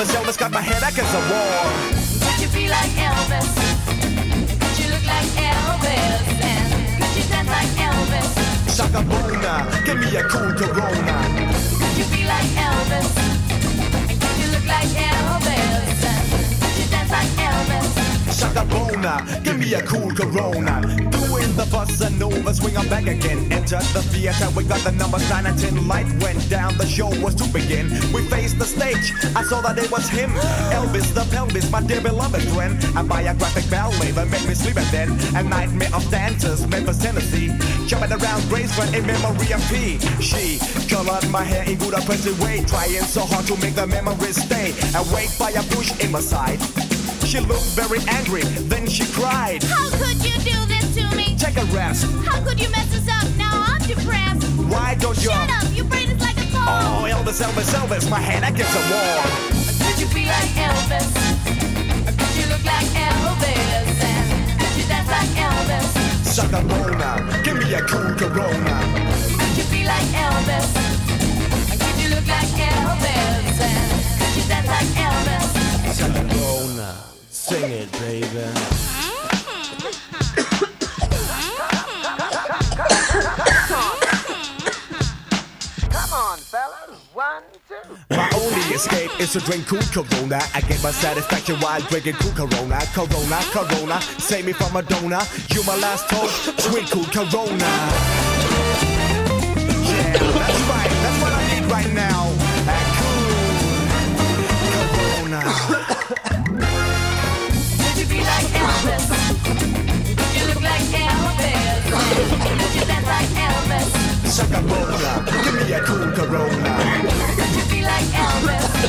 [0.00, 1.68] Elvis, Elvis, got my head against the wall.
[2.24, 3.52] Could you be like Elvis?
[4.48, 6.24] Could you look like Elvis?
[6.40, 8.28] And could you dance like Elvis?
[8.74, 11.16] Shaka Bona, give me a cool Corona.
[11.76, 13.12] Could you be like Elvis?
[14.08, 16.00] And could you look like Elvis?
[16.08, 18.40] And could you dance like Elvis?
[18.40, 21.19] Shaka Bona, give me a cool Corona.
[21.60, 23.52] The bossa nova, swing on back again.
[23.52, 25.86] Enter the theater, we got the number 9 and 10.
[25.86, 27.90] Light went down, the show was to begin.
[28.14, 30.30] We faced the stage, I saw that it was him.
[30.72, 32.82] Elvis the pelvis, my dear beloved friend.
[32.96, 35.10] A biographic ballet that made me sleep and then.
[35.36, 37.52] A nightmare of dancers, Memphis, Tennessee.
[37.86, 40.00] Jumping around Graceland in memory of P.
[40.24, 40.56] She
[40.88, 42.64] colored my hair in good oppressive way.
[42.64, 44.72] Trying so hard to make the memories stay.
[44.96, 46.58] Awake by a bush in my side.
[47.28, 49.62] She looked very angry, then she cried.
[49.64, 50.79] How could you do this?
[51.40, 52.04] Take a rest.
[52.26, 53.24] How could you mess us up?
[53.38, 54.44] Now I'm depressed.
[54.68, 55.30] Why don't you?
[55.30, 56.68] Shut up, your brain is like a phone.
[56.68, 59.24] Oh, Elvis, Elvis, Elvis, my hand against the wall.
[59.80, 61.08] Could you be like Elvis?
[62.04, 63.96] Could you look like Elvis?
[64.04, 65.88] And could you dance like Elvis?
[66.28, 68.76] Shaka Bona, give me a cool Corona.
[69.40, 70.68] Could you be like Elvis?
[71.72, 73.56] Could you look like Elvis?
[73.64, 75.48] And could you dance like Elvis?
[75.96, 77.00] Shaka Bona,
[77.30, 78.89] sing it, baby.
[88.80, 90.40] Escape is to drink cool Corona.
[90.54, 92.80] I get my satisfaction while drinking cool Corona.
[92.96, 95.20] Corona, Corona, save me from a donor.
[95.50, 96.32] You my last hope,
[96.64, 97.70] drink cool Corona.
[99.84, 102.32] Yeah, that's right, that's what I need right now.
[102.96, 103.26] Cool
[104.72, 105.40] Corona.
[107.98, 109.04] You be like Elvis?
[110.36, 111.84] You look like Elvis?
[112.74, 113.90] You dance like Elvis?
[114.34, 114.60] Shaka
[115.44, 116.72] give me a cool Corona.
[117.36, 118.69] Could you be like Elvis?
[118.80, 118.88] Could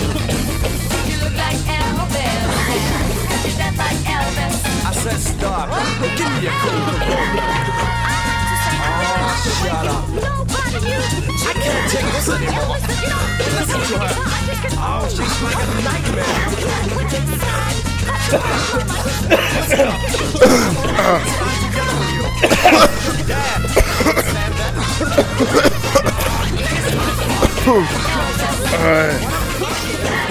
[1.12, 2.47] you look like Elvis?
[3.28, 4.56] Could you dance like Elvis?
[4.85, 5.68] I said stop,
[6.00, 6.79] give me a cool
[8.84, 10.07] Oh, shut up.
[10.09, 11.00] Nobody you.
[11.44, 12.79] I can't take this anymore.
[13.59, 14.16] Listen to her.
[14.79, 16.52] Oh, she's like a nightmare.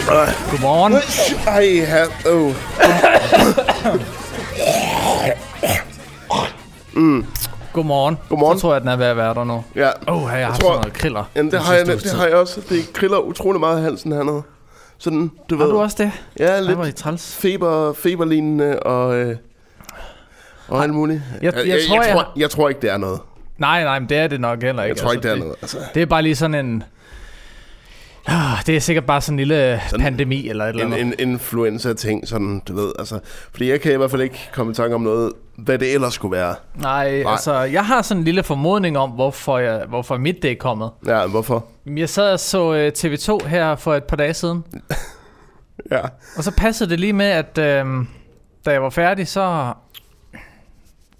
[0.06, 0.93] Godmorgen.
[1.47, 2.55] Ej, her, oh.
[7.72, 8.19] Godmorgen.
[8.28, 8.59] Godmorgen.
[8.59, 9.65] Så tror jeg, den er ved at være der nu.
[9.77, 9.89] Ja.
[10.09, 11.25] Åh, oh, jeg har haft tror- sådan noget kriller.
[11.37, 12.60] Jamen, det har, jeg, det har jeg også.
[12.69, 14.43] Det kriller utrolig meget i halsen hernede.
[14.99, 15.72] Sådan, du Har ved.
[15.72, 16.12] du også det?
[16.39, 17.37] Ja, Det var i lidt træls.
[17.37, 19.37] feber, feberlignende og, øh,
[20.69, 21.22] og alt muligt.
[21.43, 23.21] Jeg- jeg jeg, tror, jeg, jeg- tror, jeg tror ikke, det er noget.
[23.59, 24.94] Nej, nej, men det er det nok heller ikke.
[24.97, 25.56] Jeg tror ikke, det er det, noget.
[25.62, 26.83] Altså, Det er bare lige sådan en...
[28.27, 31.21] Ah, det er sikkert bare sådan en lille Sådan pandemi eller et eller en, andet.
[31.21, 32.93] en influenza-ting, sådan, du ved.
[32.99, 33.19] Altså,
[33.53, 36.15] fordi jeg kan i hvert fald ikke komme i tanke om noget, hvad det ellers
[36.15, 36.55] skulle være.
[36.75, 37.33] Nej, Nej.
[37.33, 40.91] altså, jeg har sådan en lille formodning om, hvorfor, jeg, hvorfor mit det er kommet.
[41.07, 41.67] Ja, hvorfor?
[41.87, 44.65] Jeg sad og så øh, TV2 her for et par dage siden,
[45.93, 46.01] Ja.
[46.37, 47.85] og så passede det lige med, at øh,
[48.67, 49.73] da jeg var færdig, så,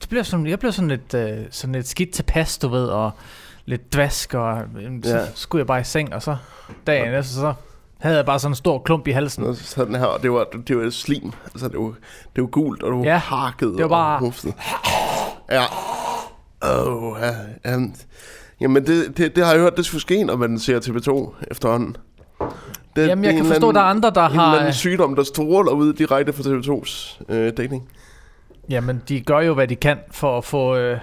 [0.01, 2.85] så blev jeg sådan, jeg blev sådan lidt, øh, sådan lidt skidt tilpas, du ved,
[2.87, 3.11] og
[3.71, 5.25] lidt dvask, og øh, så Ja.
[5.35, 6.37] skulle jeg bare i seng, og så
[6.87, 7.53] dagen efter, så
[7.99, 9.45] havde jeg bare sådan en stor klump i halsen.
[9.45, 11.33] Og så sad den her, og det var, det var slim.
[11.45, 11.93] Altså, det var,
[12.37, 13.69] det var gult, og det var Ja, hakket.
[13.73, 14.55] det var bare- Og huftet.
[15.51, 15.65] Ja.
[16.63, 17.17] Oh,
[17.65, 17.75] ja.
[17.77, 17.95] Um,
[18.61, 21.97] jamen, det, det, det har jeg hørt, det skulle ske, når man ser TV2 efterhånden.
[22.97, 24.59] Det, Jamen, jeg en kan forstå, anden- der er andre, der en har...
[24.59, 27.89] anden sygdom, der stråler ud direkte fra TV2's øh, dækning.
[28.71, 30.99] Jamen, de gør jo, hvad de kan for at få øh,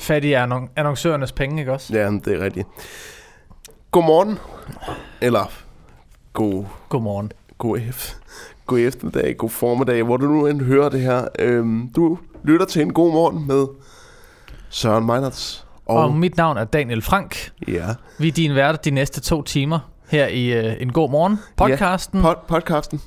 [0.00, 1.92] fat i annon- annoncørernes penge, ikke også?
[1.94, 2.68] Ja, det er rigtigt.
[3.90, 4.38] Godmorgen.
[5.20, 5.52] Eller
[6.32, 7.32] god, Godmorgen.
[7.58, 8.16] god, ef-
[8.66, 11.24] god eftermiddag, god formiddag, hvor du nu end hører det her.
[11.38, 13.66] Øhm, du lytter til en god morgen med
[14.70, 15.66] Søren Meinerts.
[15.86, 17.52] Og, Og mit navn er Daniel Frank.
[17.68, 17.86] ja,
[18.18, 19.78] Vi er din værter de næste to timer
[20.10, 22.20] her i øh, En God Morgen podcasten.
[22.22, 23.00] pod, podcasten.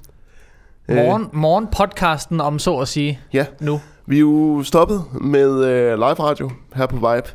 [0.89, 3.81] Øh, morgen, morgen podcasten om så at sige Ja, nu.
[4.05, 7.27] Vi er jo stoppet med øh, live radio her på Vibe.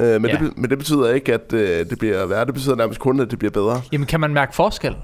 [0.00, 0.36] Øh, men, Ja.
[0.36, 2.44] det, men det betyder ikke, at øh, det bliver værre.
[2.46, 3.80] Det betyder nærmest kun, at det bliver bedre.
[3.92, 4.96] Jamen kan man mærke forskel?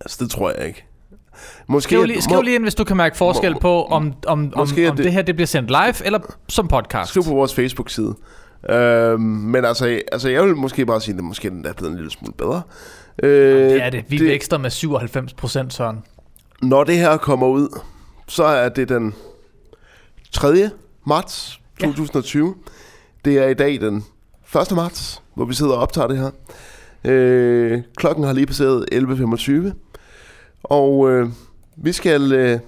[0.00, 0.84] Altså, det tror jeg ikke.
[1.66, 4.38] Måske, Skriv lige, skriv lige ind, hvis du kan mærke forskel må- på, om, om,
[4.38, 7.10] om, måske er om det- det her det bliver sendt live eller som podcast.
[7.10, 8.14] Skriv på vores Facebook-side.
[8.70, 11.90] Øhm, men altså, altså, jeg vil måske bare sige, at det måske den er blevet
[11.90, 12.62] en lille smule bedre.
[13.22, 14.04] Øh, Det er det.
[14.08, 14.26] Vi det...
[14.26, 15.98] vækster med 97 procent, Søren.
[16.62, 17.78] Når det her kommer ud,
[18.28, 19.14] så er det den
[20.32, 20.70] 3.
[21.06, 21.86] marts Ja.
[21.86, 22.54] 2020.
[23.24, 24.04] Det er i dag den
[24.70, 24.72] 1.
[24.76, 26.30] marts, hvor vi sidder og optager det her.
[27.04, 29.72] Øh, klokken har lige passeret 11.25.
[30.62, 31.28] Og øh,
[31.76, 32.58] vi skal øh,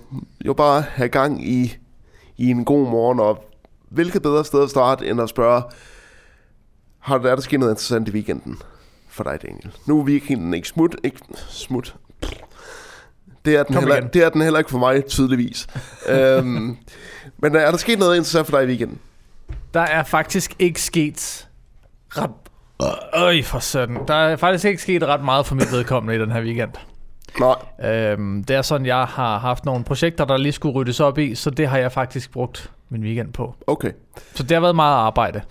[0.46, 1.76] jo bare have gang i,
[2.37, 3.20] i en god morgen.
[3.20, 3.44] Og
[3.88, 5.62] hvilket bedre sted at starte, end at spørge,
[6.99, 8.58] har der, er der sket noget interessant i weekenden
[9.08, 9.72] for dig, Daniel?
[9.87, 10.96] Nu er weekenden ikke smut.
[11.05, 11.19] Ikke
[11.49, 11.96] smut.
[13.44, 14.08] Det er, den Kom heller, igen.
[14.12, 15.66] det er den heller ikke for mig, tydeligvis.
[16.08, 16.76] øhm,
[17.38, 18.98] men er der sket noget interessant for dig i weekenden?
[19.75, 21.48] Der er faktisk ikke sket
[22.08, 22.31] ret...
[23.12, 23.98] Øj, for sådan.
[24.08, 26.70] Der er faktisk ikke sket ret meget for mit vedkommende i den her weekend.
[27.40, 27.90] Nej.
[27.90, 31.34] Øhm, det er sådan, jeg har haft nogle projekter, der lige skulle ryddes op i,
[31.34, 33.54] så det har jeg faktisk brugt min weekend på.
[33.66, 33.92] Okay.
[34.34, 35.42] Så det har været meget arbejde.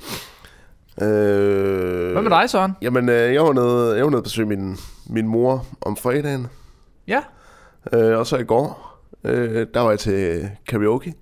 [1.01, 2.71] Øh, Hvad med dig, Søren?
[2.81, 4.77] Jamen, øh, jeg var nede, jeg var nede at besøge min,
[5.09, 6.47] min mor om fredagen.
[7.07, 7.21] Ja,
[7.93, 11.13] Øh, og så i går, øh, der var jeg til karaoke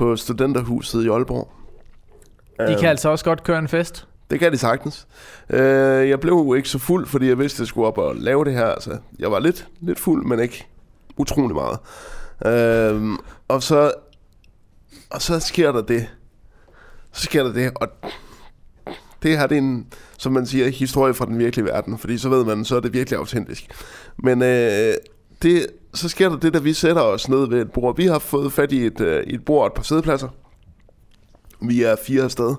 [0.00, 1.48] på Studenterhuset i Aalborg.
[2.68, 4.06] de kan altså også godt køre en fest.
[4.30, 5.06] Det kan de sagtens.
[5.50, 8.44] Øh, jeg blev ikke så fuld, fordi jeg vidste, at jeg skulle op og lave
[8.44, 8.66] det her.
[8.66, 10.66] Altså, jeg var lidt, lidt fuld, men ikke
[11.16, 11.78] utrolig meget.
[12.46, 13.18] Øh,
[13.48, 13.92] og så
[15.10, 16.06] og så sker der det.
[17.12, 17.88] Så sker der det, og
[19.22, 19.86] det her det er en,
[20.18, 22.92] som man siger, historie fra den virkelige verden, fordi så ved man, så er det
[22.92, 23.66] virkelig autentisk.
[24.16, 24.94] Men øh,
[25.42, 27.96] det, så sker der det, da vi sætter os ned ved et bord.
[27.96, 30.28] Vi har fået fat i et, øh, et bord og et par sædepladser.
[31.62, 32.54] Vi er fire afsted.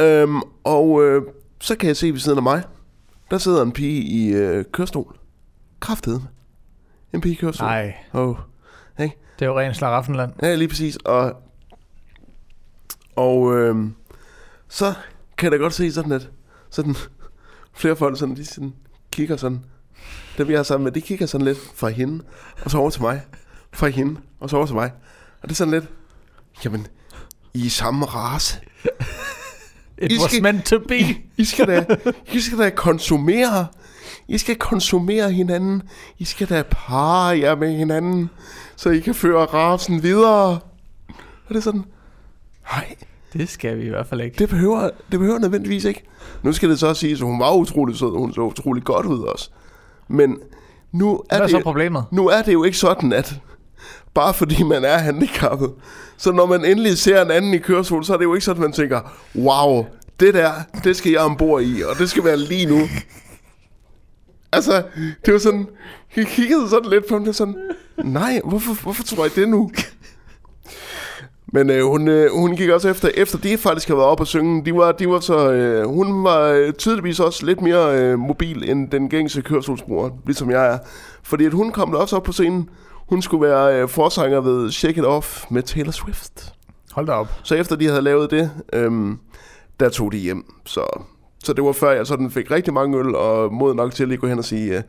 [0.00, 1.22] Øhm, og øh,
[1.60, 2.62] så kan jeg se ved siden af mig,
[3.30, 5.16] der sidder en pige i øh, kørestol.
[5.80, 6.22] Kraftet.
[7.14, 7.66] En pige i kørestol.
[7.66, 8.36] Nej, Oh.
[9.38, 10.32] det er jo ren slaraffenland.
[10.42, 10.96] Ja, lige præcis.
[10.96, 11.32] Og,
[13.16, 13.76] og øh,
[14.68, 14.94] så
[15.38, 16.30] kan jeg da godt se sådan, at
[16.70, 16.94] sådan,
[17.72, 18.74] flere folk sådan, de sådan,
[19.12, 19.64] kigger sådan,
[20.38, 22.24] dem jeg er sammen med, de kigger sådan lidt fra hende,
[22.64, 23.20] og så over til mig,
[23.72, 24.90] fra hende, og så over til mig.
[25.42, 25.84] Og det er sådan lidt,
[26.64, 26.86] jamen,
[27.54, 28.60] I er samme race.
[29.98, 30.98] It I was skal- meant to be.
[31.36, 31.86] I skal da,
[32.32, 33.66] I skal da konsumere.
[34.28, 35.82] I skal konsumere hinanden.
[36.18, 38.30] I skal da parre jer med hinanden,
[38.76, 40.58] så I kan føre rasen videre.
[41.46, 41.84] Og det er sådan,
[42.72, 42.94] nej,
[43.32, 44.38] Det skal vi i hvert fald ikke.
[44.38, 46.04] det behøver, det behøver nødvendigvis ikke.
[46.42, 49.06] Nu skal det så sige, at hun var utrolig sød, og hun så utrolig godt
[49.06, 49.50] ud også.
[50.08, 50.38] Men
[50.92, 52.04] nu er, Hvad er det, så problemet?
[52.12, 53.34] nu er det jo ikke sådan, at
[54.14, 55.72] bare fordi man er handicappet,
[56.16, 58.62] så når man endelig ser en anden i kørestol, så er det jo ikke sådan,
[58.62, 59.00] at man tænker,
[59.36, 59.86] wow,
[60.20, 60.52] det der,
[60.84, 62.80] det skal jeg ombord i, og det skal være lige nu.
[64.52, 64.82] Altså,
[65.26, 65.66] det var sådan,
[66.16, 67.56] jeg kiggede sådan lidt på ham, det sådan,
[68.04, 69.70] nej, hvorfor, hvorfor tror jeg det nu?
[71.54, 74.26] Men øh, hun, øh, hun gik også efter, efter de faktisk har været op og
[74.26, 78.18] synge, de var, de var så, øh, hun var øh, tydeligvis også lidt mere øh,
[78.18, 80.78] mobil end den gængse kørestolsbruger, ligesom jeg er.
[81.22, 82.68] Fordi at hun kom også op på scenen,
[83.08, 86.52] hun skulle være øh, forsanger ved Shake It Off med Taylor Swift.
[86.92, 87.28] Hold da op.
[87.42, 89.18] Så efter de havde lavet det, øhm,
[89.80, 90.44] der tog de hjem.
[90.64, 91.04] Så,
[91.44, 94.08] så det var før jeg sådan fik rigtig mange øl, og mod nok til at
[94.08, 94.82] lige gå hen og sige, øh,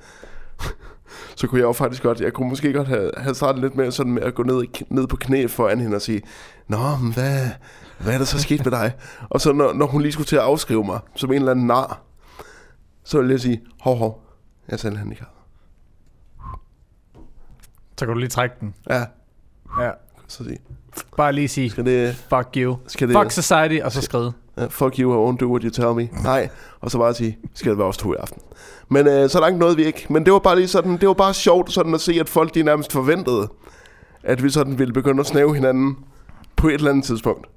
[1.35, 3.91] så kunne jeg jo faktisk godt, jeg kunne måske godt have, have startet lidt med,
[3.91, 6.21] sådan med at gå ned, ned på knæ foran hende og sige,
[6.67, 7.47] Nå, men hvad,
[7.99, 8.93] hvad er der så sket med dig?
[9.29, 11.67] Og så når, når hun lige skulle til at afskrive mig, som en eller anden
[11.67, 12.01] nar,
[13.03, 14.23] så ville jeg sige, hov, hov,
[14.67, 15.27] jeg er selv handicap.
[17.99, 18.73] Så kan du lige trække den.
[18.89, 19.03] Ja,
[19.81, 19.91] Ja.
[20.27, 20.57] så sige,
[21.17, 22.77] Bare lige sige, skal det, fuck you.
[22.87, 24.33] skal det, Fuck society, og så skride.
[24.57, 26.09] Uh, fuck you, I won't do what you tell me.
[26.23, 26.49] Nej,
[26.81, 28.41] og så bare sige, skal det være os to i aften.
[28.89, 30.05] Men uh, så langt nåede vi ikke.
[30.09, 32.53] Men det var bare lige sådan, det var bare sjovt sådan at se, at folk
[32.55, 33.47] de nærmest forventede,
[34.23, 35.97] at vi sådan ville begynde at snæve hinanden
[36.55, 37.47] på et eller andet tidspunkt.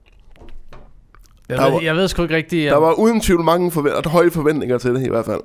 [1.49, 2.71] Jeg, ved, var- jeg ved sgu ikke rigtigt.
[2.71, 5.41] Der om- var uden tvivl mange forvent- høje forventninger til det i hvert fald.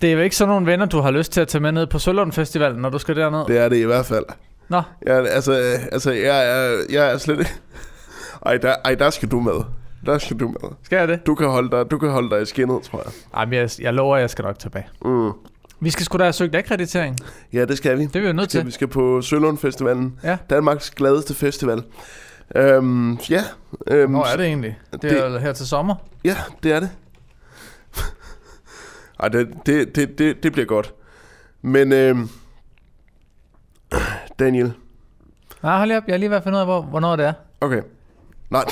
[0.00, 1.86] Det er jo ikke sådan nogle venner, du har lyst til at tage med ned
[1.86, 3.44] på Sølund Festival, når du skal derned.
[3.46, 4.24] Det er det i hvert fald.
[4.68, 7.52] Nå, Ja, altså, øh, altså jeg, er, jeg er slet ikke...
[8.46, 9.64] Ej der, ej, der skal du med.
[10.08, 10.70] Der skal du med.
[10.82, 11.26] skal jeg det?
[11.26, 13.12] Du kan holde dig, du kan holde dig i skinnet, tror jeg.
[13.34, 14.86] Ej, men jeg, jeg lover, at jeg skal nok tilbage.
[15.04, 15.30] Mm.
[15.80, 17.16] Vi skal sgu da have søgt akkreditering.
[17.52, 18.06] Ja, det skal vi.
[18.06, 18.66] Det er vi jo nødt til.
[18.66, 20.18] vi skal på Sølund Festivalen.
[20.24, 20.36] Ja.
[20.50, 21.82] Danmarks gladeste festival.
[22.56, 23.42] Øhm, ja.
[23.90, 24.78] Øhm, Hvor er det egentlig?
[24.92, 25.94] Det det- er her til sommer.
[26.24, 26.90] Ja, det er det.
[29.20, 30.94] Ej, det, det, det, det, det bliver godt.
[31.62, 32.28] Men øhm,
[34.38, 34.72] Daniel.
[35.62, 36.04] Nej, hold lige op.
[36.06, 37.32] Jeg har lige været finde ud af, hvor, hvornår det er.
[37.60, 37.82] Okay.
[38.50, 38.64] Nej,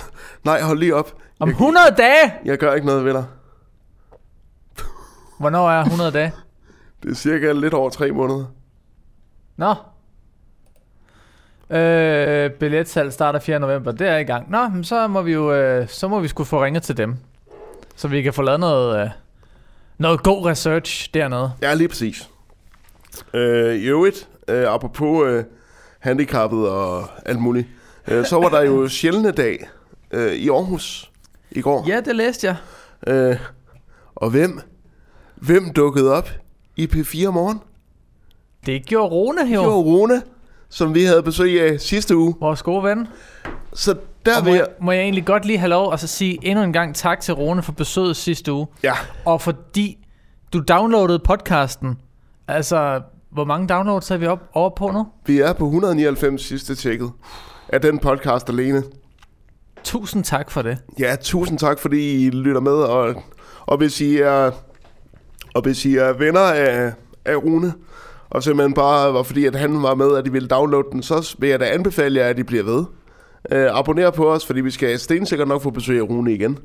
[0.44, 1.12] nej, hold lige op.
[1.40, 2.34] Om Jeg- 100 dage!
[2.44, 3.24] Jeg gør ikke noget ved dig.
[5.38, 6.32] Hvornår er 100 dage?
[7.02, 8.44] Det er cirka lidt over tre måneder.
[9.56, 9.74] Nå,
[11.70, 13.58] Øh, billetsalg starter 4.
[13.60, 13.92] november.
[13.92, 14.50] Det er i gang.
[14.50, 17.16] Nå, men så må vi jo øh, så må vi skulle få ringet til dem.
[17.96, 19.10] Så vi kan få lavet noget, øh,
[19.98, 21.52] noget god research dernede.
[21.62, 22.30] Ja, lige præcis.
[23.34, 25.44] Øh, I øvrigt, øh, apropos øh,
[25.98, 27.66] handicappet og alt muligt,
[28.08, 29.68] øh, så var der jo sjældne dag
[30.10, 31.10] øh, i Aarhus
[31.50, 31.84] i går.
[31.88, 32.56] Ja, det læste jeg.
[33.06, 33.36] Øh,
[34.14, 34.60] og hvem?
[35.36, 36.30] Hvem dukkede op
[36.76, 37.60] i P4 morgen?
[38.66, 39.62] Det gjorde Rune Det jo.
[39.62, 40.22] var Rune,
[40.68, 42.34] som vi havde besøg af sidste uge.
[42.40, 43.08] Vores gode ven.
[43.74, 43.94] Så
[44.26, 44.66] der Og vil må, jeg...
[44.80, 47.34] må jeg egentlig godt lige have lov at så sige endnu en gang tak til
[47.34, 48.66] Rune for besøget sidste uge.
[48.82, 48.92] Ja,
[49.24, 49.98] Og fordi
[50.52, 51.98] du downloadede podcasten.
[52.48, 55.06] Altså, hvor mange downloads er vi op, over på nu?
[55.26, 57.10] vi er på 199 sidste tjekket
[57.68, 58.82] af den podcast alene.
[59.84, 60.78] Tusind tak for det.
[60.98, 63.22] Ja, tusind tak, fordi I lytter med, og,
[63.66, 64.50] og hvis I er,
[65.54, 66.92] og hvis I er venner af,
[67.24, 67.72] af Rune,
[68.30, 71.36] og simpelthen bare var fordi, at han var med, at I ville downloade den, så
[71.38, 72.84] vil jeg da anbefale jer, at I bliver ved.
[73.52, 76.58] Uh, abonner på os, fordi vi skal stensikkert nok få besøg af Rune igen.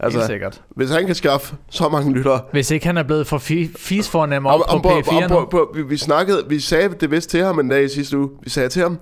[0.00, 0.62] Altså, Helt sikkert.
[0.76, 2.40] hvis han kan skaffe så mange lyttere.
[2.52, 5.28] Hvis ikke han er blevet for fi- fisfornem Om, op om, på på, P4 om,
[5.30, 8.18] på, på, vi, vi snakkede, vi sagde det vist til ham en dag i sidste
[8.18, 8.28] uge.
[8.42, 8.98] Vi sagde til ham,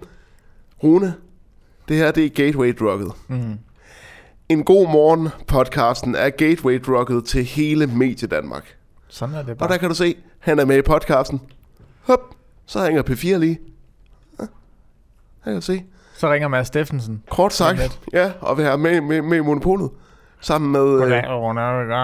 [0.85, 1.15] Rune,
[1.93, 3.13] det her det er gateway-drugget.
[3.29, 3.59] Mm.
[4.49, 8.77] En god morgen podcasten er gateway-drugget til hele Medie Danmark.
[9.09, 9.69] Sådan er det Og bare.
[9.69, 11.41] der kan du se, han er med i podcasten.
[12.03, 12.21] Hop,
[12.67, 13.59] så hænger P4 lige.
[14.41, 15.85] Ja, der kan du se.
[16.17, 17.23] Så ringer Mads Steffensen.
[17.31, 19.91] Kort sagt, ja, og vil have med, med, med i Monopolet.
[20.41, 20.81] Sammen med...
[20.99, 21.23] Goddag,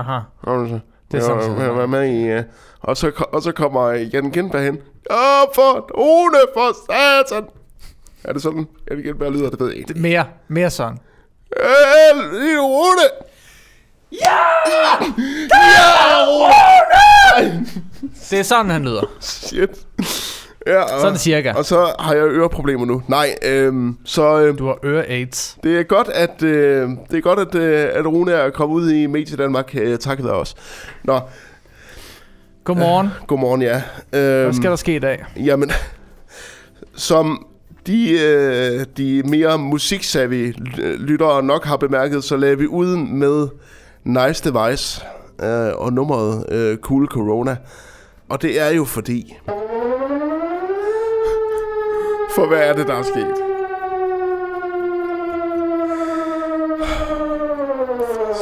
[0.04, 0.33] her?
[0.49, 0.71] Øh,
[1.12, 2.42] Det er sådan ja, med i, ja.
[2.80, 4.78] og, så, og så kommer Jan Gindberg hen.
[5.11, 7.49] Åh, for Rune, for satan!
[8.25, 9.51] Er det sådan, Jan Gindberg lyder?
[9.51, 9.95] Det ved jeg ikke.
[9.97, 10.99] Mere, mere sådan.
[11.57, 13.09] Øh, lille Rune!
[18.31, 19.03] Det er sådan, han lyder.
[19.21, 19.71] Shit.
[20.67, 21.53] Ja, og, Sådan cirka.
[21.53, 23.03] og så har jeg øreproblemer nu.
[23.09, 25.59] Nej, øhm, så øh, Du har øre-aids.
[25.65, 28.91] det er godt, at, øh, det er godt, at, øh, at Rune er kommet ud
[28.91, 29.75] i Medie Danmark.
[29.75, 30.55] Øh, takket være os.
[31.05, 31.21] Nå,
[32.65, 33.09] Godmorgen.
[33.27, 33.83] godmorgen, ja.
[34.13, 35.25] Øhm, Hvad skal der ske i dag?
[35.37, 35.71] Jamen,
[36.97, 37.47] som
[37.88, 40.54] de, øh, de mere musiksavvy
[40.99, 43.49] lyttere nok har bemærket, så lagde vi ud med
[44.04, 45.02] Nice Device
[45.42, 47.57] øh, og nummeret øh, Cool Corona.
[48.28, 49.37] Og det er jo fordi...
[52.35, 53.35] For hvad er det, der er sket?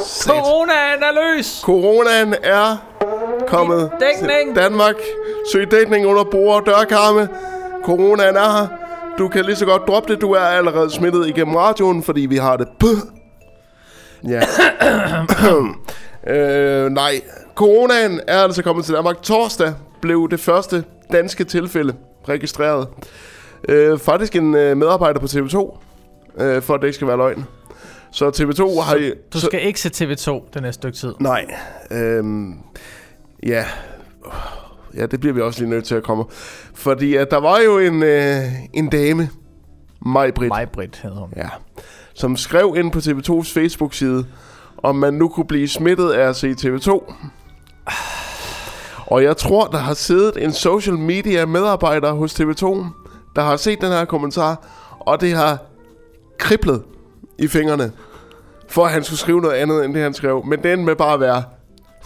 [0.06, 0.34] Sat.
[0.34, 1.60] Coronaen er løs!
[1.64, 2.76] Coronaen er
[3.46, 4.54] kommet Dækning!
[4.54, 4.96] til Danmark.
[5.52, 7.28] Søg dækning under bord og dørkarme.
[7.84, 8.85] Coronaen er her.
[9.18, 10.20] Du kan lige så godt droppe det.
[10.20, 12.68] Du er allerede smittet igennem radioen, fordi vi har det.
[14.28, 14.40] Ja.
[16.34, 17.20] øh, nej.
[17.54, 19.22] Coronaen er altså kommet til Danmark.
[19.22, 21.94] Torsdag blev det første danske tilfælde
[22.28, 22.88] registreret.
[23.68, 25.78] Øh, faktisk en øh, medarbejder på TV2,
[26.42, 27.44] øh, for at det ikke skal være løgn.
[28.12, 28.96] Så TV2 har...
[28.96, 31.14] I- Du så- skal ikke se TV2 det næste stykke tid.
[31.20, 31.46] Nej.
[31.90, 32.54] Øhm,
[33.46, 33.64] ja.
[34.96, 36.24] Ja, det bliver vi også lige nødt til at komme.
[36.74, 39.30] Fordi at der var jo en, øh, en dame,
[40.06, 41.28] Maj Britt, Majbrit hedder hun.
[41.36, 41.48] ja,
[42.14, 44.26] som skrev ind på TV2's Facebook-side,
[44.78, 47.12] om man nu kunne blive smittet af at se TV2.
[49.06, 52.64] Og jeg tror, der har siddet en social media medarbejder hos TV2,
[53.36, 54.66] der har set den her kommentar,
[55.00, 55.58] og det har
[56.38, 56.82] kriblet
[57.38, 57.92] i fingrene,
[58.68, 60.44] for at han skulle skrive noget andet, end det han skrev.
[60.46, 61.42] Men den med bare at være,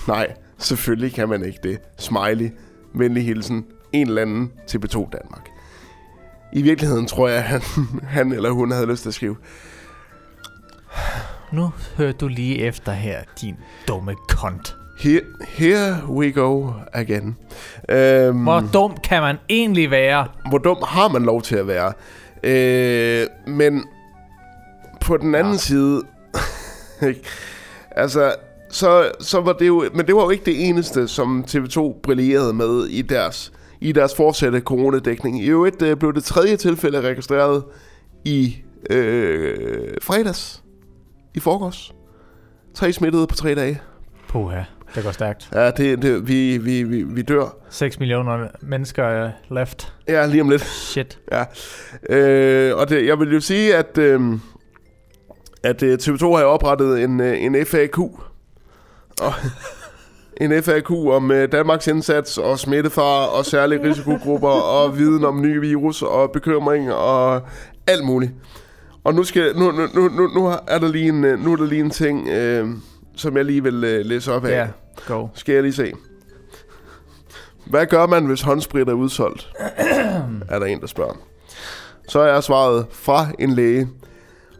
[0.08, 1.78] nej, selvfølgelig kan man ikke det.
[1.98, 2.50] Smiley,
[2.94, 5.48] venlig hilsen, en eller anden TV2 Danmark.
[6.52, 7.60] I virkeligheden tror jeg, at han,
[8.16, 9.36] han eller hun havde lyst til at skrive,
[11.52, 13.56] Nu hører du lige efter her, din
[13.88, 14.76] dumme kont.
[14.98, 17.36] Here, here we go again.
[17.88, 20.26] Øhm, Hvor dum kan man egentlig være?
[20.48, 21.92] hvor dum har man lov til at være?
[22.42, 23.84] Øh, men
[25.00, 25.58] på den anden ja.
[25.58, 26.02] side,
[27.90, 28.34] altså,
[28.70, 32.52] så, så var det jo, men det var jo ikke det eneste, som TV2 brillerede
[32.52, 35.42] med i deres, i deres fortsatte coronadækning.
[35.42, 37.64] I øvrigt øh, blev det tredje tilfælde registreret
[38.24, 38.56] i
[38.90, 40.62] øh, fredags,
[41.34, 41.94] i forgårs.
[42.74, 43.80] Tre smittede på tre dage.
[44.28, 44.62] Puha,
[44.94, 45.48] det går stærkt.
[45.54, 47.56] Ja, det, det, vi, vi, vi, vi dør.
[47.70, 49.94] 6 millioner mennesker er left.
[50.08, 50.62] Ja, lige om lidt.
[50.62, 51.18] Shit.
[51.32, 51.44] Ja.
[52.16, 54.20] Øh, og det, jeg vil jo sige, at, øh,
[55.62, 57.98] at øh, TV2 har oprettet en, øh, en FAQ.
[59.20, 59.32] Og,
[60.40, 65.60] en FAQ om øh, Danmarks indsats og smittefar og særlige risikogrupper og viden om nye
[65.60, 67.42] virus og bekymring og
[67.86, 68.32] alt muligt.
[69.04, 71.56] Og nu, skal, nu, nu, nu, nu, nu er der lige en, øh, nu er
[71.56, 72.68] der lige en ting, øh,
[73.16, 74.50] som jeg lige vil øh, læse op af.
[74.50, 74.68] Ja,
[75.06, 75.28] go.
[75.34, 75.92] Skal jeg lige se.
[77.66, 79.52] Hvad gør man, hvis håndsprit er udsolgt?
[80.48, 81.14] er der en, der spørger.
[82.08, 83.88] så er svaret fra en læge.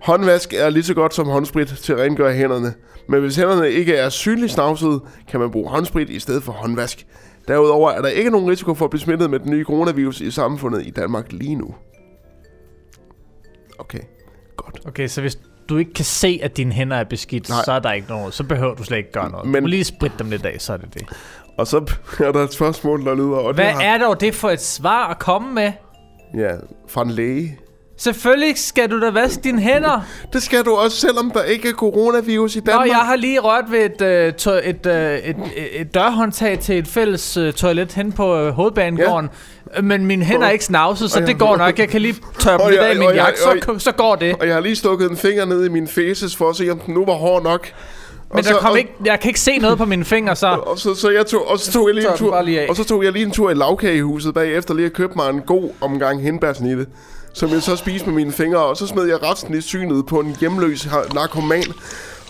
[0.02, 2.75] Håndvask er lige så godt som håndsprit til at rengøre hænderne.
[3.09, 7.07] Men hvis hænderne ikke er synligt snavsede, kan man bruge håndsprit i stedet for håndvask.
[7.49, 10.30] Derudover er der ikke nogen risiko for at blive smittet med den nye coronavirus i
[10.30, 11.75] samfundet i Danmark lige nu.
[13.78, 13.99] Okay,
[14.57, 14.80] godt.
[14.87, 15.38] Okay, så hvis
[15.69, 17.59] du ikke kan se, at dine hænder er beskidt, Nej.
[17.64, 18.35] Så er der ikke noget.
[18.35, 19.49] Så behøver du slet ikke gøre noget.
[19.49, 21.02] Men- du lige spritte dem lidt af, så er det det.
[21.59, 21.76] Og så
[22.25, 23.37] er der et spørgsmål, der lyder...
[23.37, 25.73] Og Hvad det har, er dog det for et svar at komme med?
[26.35, 26.52] Ja,
[26.88, 27.59] fra en læge.
[28.02, 30.00] Selvfølgelig skal du da vaske dine hænder.
[30.33, 32.88] Det skal du også, selvom der ikke er coronavirus i Nå, Danmark.
[32.88, 36.78] jeg har lige rørt ved et, øh, to, et, øh, et, et, et dørhåndtag til
[36.78, 39.28] et fælles øh, toilet hen på øh, hovedbanegården.
[39.76, 39.80] Ja.
[39.80, 41.78] Men mine hænder er ikke snavset, så det går nok.
[41.78, 44.37] Jeg kan lige tørre dem lidt af i min jakke, så, så går det.
[44.40, 46.78] Og jeg har lige stukket en finger ned i min faces for at se, om
[46.78, 47.69] den nu var hård nok.
[48.30, 50.49] Men og der kom og, ikke, jeg kan ikke se noget på mine fingre, så...
[50.49, 52.85] Og så, så jeg tog, og så tog jeg lige en tur, lige og så
[52.85, 56.23] tog jeg lige en tur i lavkagehuset bagefter lige at købe mig en god omgang
[56.23, 56.87] hindbærsnitte,
[57.32, 60.20] som jeg så spiste med mine fingre, og så smed jeg resten i synet på
[60.20, 61.64] en hjemløs narkoman.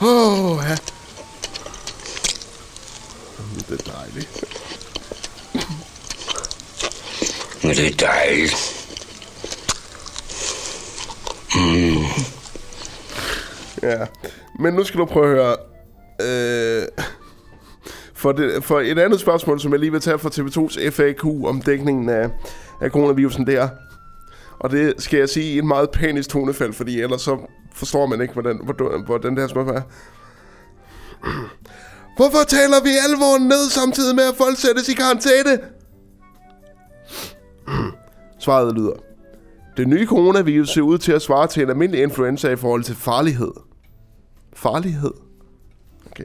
[0.02, 0.76] Åh, oh, ja.
[3.69, 4.45] Det er dejligt.
[7.62, 8.80] Det er dejligt.
[13.83, 14.07] Ja,
[14.59, 15.57] men nu skal du prøve at høre.
[16.21, 16.88] Øh,
[18.14, 21.62] for, det, for et andet spørgsmål, som jeg lige vil tage fra TV2's FAQ om
[21.62, 22.30] dækningen af,
[22.80, 23.69] af coronavirusen der.
[24.61, 27.38] Og det skal jeg sige i en meget panisk tonefald, fordi ellers så
[27.75, 29.83] forstår man ikke, hvordan, hvordan, hvordan det her spørgsmål er.
[32.17, 35.59] Hvorfor taler vi alvoren ned samtidig med, at folk sættes i karantæne?
[38.44, 38.92] Svaret lyder.
[39.77, 42.94] Det nye coronavirus ser ud til at svare til en almindelig influenza i forhold til
[42.94, 43.53] farlighed.
[44.53, 45.12] Farlighed?
[46.11, 46.25] Okay.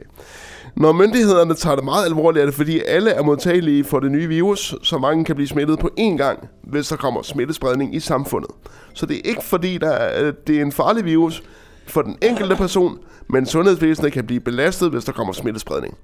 [0.76, 4.28] Når myndighederne tager det meget alvorligt, er det fordi alle er modtagelige for det nye
[4.28, 8.50] virus, så mange kan blive smittet på én gang, hvis der kommer smittespredning i samfundet.
[8.94, 11.42] Så det er ikke fordi, der er, øh, det er en farlig virus
[11.86, 15.96] for den enkelte person, men sundhedsvæsenet kan blive belastet, hvis der kommer smittespredning.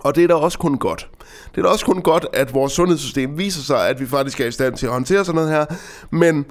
[0.00, 1.08] Og det er da også kun godt.
[1.54, 4.46] Det er da også kun godt, at vores sundhedssystem viser sig, at vi faktisk er
[4.46, 5.64] i stand til at håndtere sådan noget her.
[6.10, 6.44] Men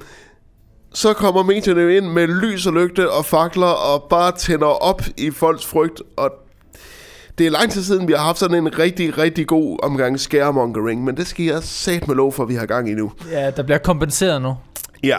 [0.94, 5.02] så kommer medierne jo ind med lys og lygte og fakler og bare tænder op
[5.18, 6.02] i folks frygt.
[6.18, 6.32] Og
[7.38, 11.04] det er lang tid siden, vi har haft sådan en rigtig, rigtig god omgang scaremongering.
[11.04, 13.12] Men det skal jeg sat med lov for, at vi har gang i nu.
[13.32, 14.56] Ja, der bliver kompenseret nu.
[15.04, 15.18] Ja,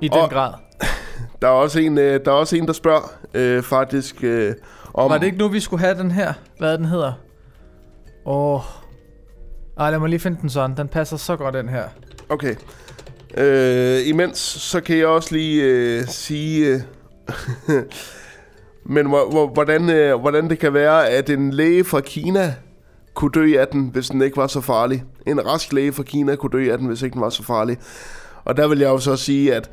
[0.00, 0.52] I den Og- grad.
[1.42, 4.54] der er også en, øh, der, er også en, der spørger øh, faktisk øh,
[4.94, 5.10] om...
[5.10, 6.32] Var det ikke nu, vi skulle have den her?
[6.58, 7.12] Hvad den hedder?
[8.26, 8.54] Åh.
[8.54, 8.60] Oh.
[9.78, 10.76] Ej, lad mig lige finde den sådan.
[10.76, 11.84] Den passer så godt, den her.
[12.28, 12.54] Okay.
[13.36, 16.66] Øh, imens, så kan jeg også lige øh, sige...
[17.68, 17.82] Øh,
[18.84, 22.54] men hvor, hvor, hvordan, øh, hvordan det kan være, at en læge fra Kina
[23.14, 25.04] kunne dø af den, hvis den ikke var så farlig.
[25.26, 27.78] En rask læge fra Kina kunne dø af den, hvis ikke den var så farlig.
[28.44, 29.70] Og der vil jeg jo så sige, at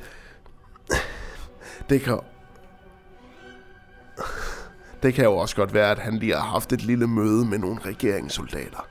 [1.89, 2.19] det kan,
[5.03, 7.57] det kan jo også godt være, at han lige har haft et lille møde med
[7.57, 8.87] nogle regeringssoldater.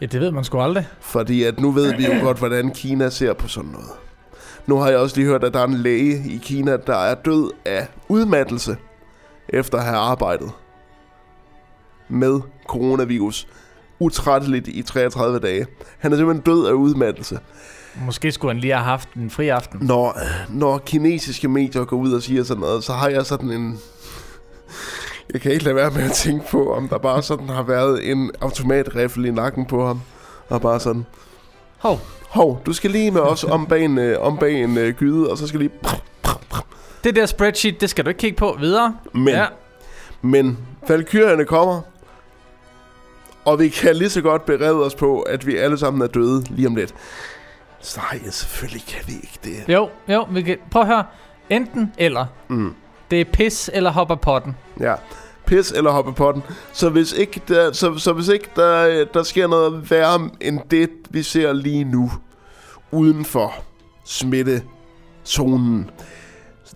[0.00, 0.88] Ja, det ved man sgu aldrig.
[1.00, 3.90] Fordi at nu ved vi jo godt, hvordan Kina ser på sådan noget.
[4.66, 7.14] Nu har jeg også lige hørt, at der er en læge i Kina, der er
[7.14, 8.76] død af udmattelse
[9.48, 10.50] efter at have arbejdet
[12.08, 13.48] med coronavirus
[13.98, 15.66] utrætteligt i 33 dage.
[15.98, 17.38] Han er simpelthen død af udmattelse.
[18.06, 19.86] Måske skulle han lige have haft en fri aften.
[19.86, 23.78] Når, når kinesiske medier går ud og siger sådan noget, så har jeg sådan en...
[25.32, 28.10] Jeg kan ikke lade være med at tænke på, om der bare sådan har været
[28.10, 30.00] en automatriffel i nakken på ham.
[30.48, 31.06] Og bare sådan,
[31.78, 34.94] Hov, Hov, du skal lige med os om bag en, øh, om bag en øh,
[34.94, 35.70] gyde, og så skal lige...
[37.04, 38.96] det der spreadsheet, det skal du ikke kigge på videre.
[39.12, 39.46] Men, ja.
[40.22, 41.80] Men valkyrierne kommer,
[43.44, 46.44] og vi kan lige så godt berede os på, at vi alle sammen er døde
[46.50, 46.94] lige om lidt.
[47.80, 49.74] Så nej, selvfølgelig kan vi ikke det.
[49.74, 50.58] Jo, jo, vi kan...
[50.70, 51.04] Prøv at høre.
[51.50, 52.26] Enten eller.
[52.48, 52.74] Mm.
[53.10, 54.56] Det er pis eller hopper potten.
[54.80, 54.94] Ja,
[55.46, 56.42] pis eller hoppe på den.
[56.72, 60.90] Så hvis ikke der, så, så hvis ikke der, der sker noget værre end det,
[61.10, 62.12] vi ser lige nu,
[62.90, 63.54] uden for
[64.04, 65.90] smittezonen,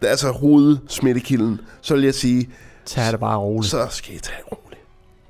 [0.02, 2.50] altså hovedsmittekilden, så vil jeg sige,
[2.86, 3.70] Tag det bare roligt.
[3.70, 4.80] så skal I tage det roligt.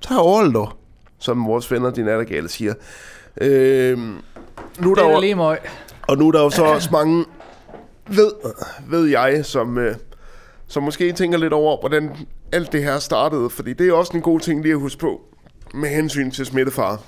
[0.00, 0.72] Tag dog,
[1.18, 2.74] som vores venner, de nattergale, siger.
[3.40, 4.16] Øhm,
[4.78, 5.36] nu er der er jo, lige
[6.08, 7.24] og nu er der jo så også mange,
[8.06, 8.32] ved,
[8.86, 9.94] ved jeg, som, øh,
[10.68, 12.16] som måske tænker lidt over, hvordan
[12.52, 13.50] alt det her startede.
[13.50, 15.20] Fordi det er også en god ting lige at huske på,
[15.74, 16.98] med hensyn til smittefare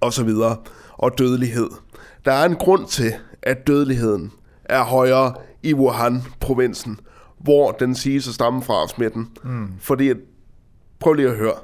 [0.00, 0.56] og så videre,
[0.92, 1.70] og dødelighed.
[2.24, 4.32] Der er en grund til, at dødeligheden
[4.64, 7.00] er højere i Wuhan-provinsen,
[7.38, 9.28] hvor den siges at stamme fra smitten.
[9.44, 9.68] Mm.
[9.80, 10.16] Fordi, at,
[11.00, 11.54] prøv lige at høre.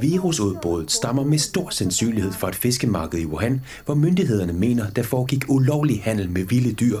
[0.00, 5.44] Virusudbruddet stammer med stor sandsynlighed fra et fiskemarked i Wuhan, hvor myndighederne mener, der foregik
[5.48, 6.98] ulovlig handel med vilde dyr.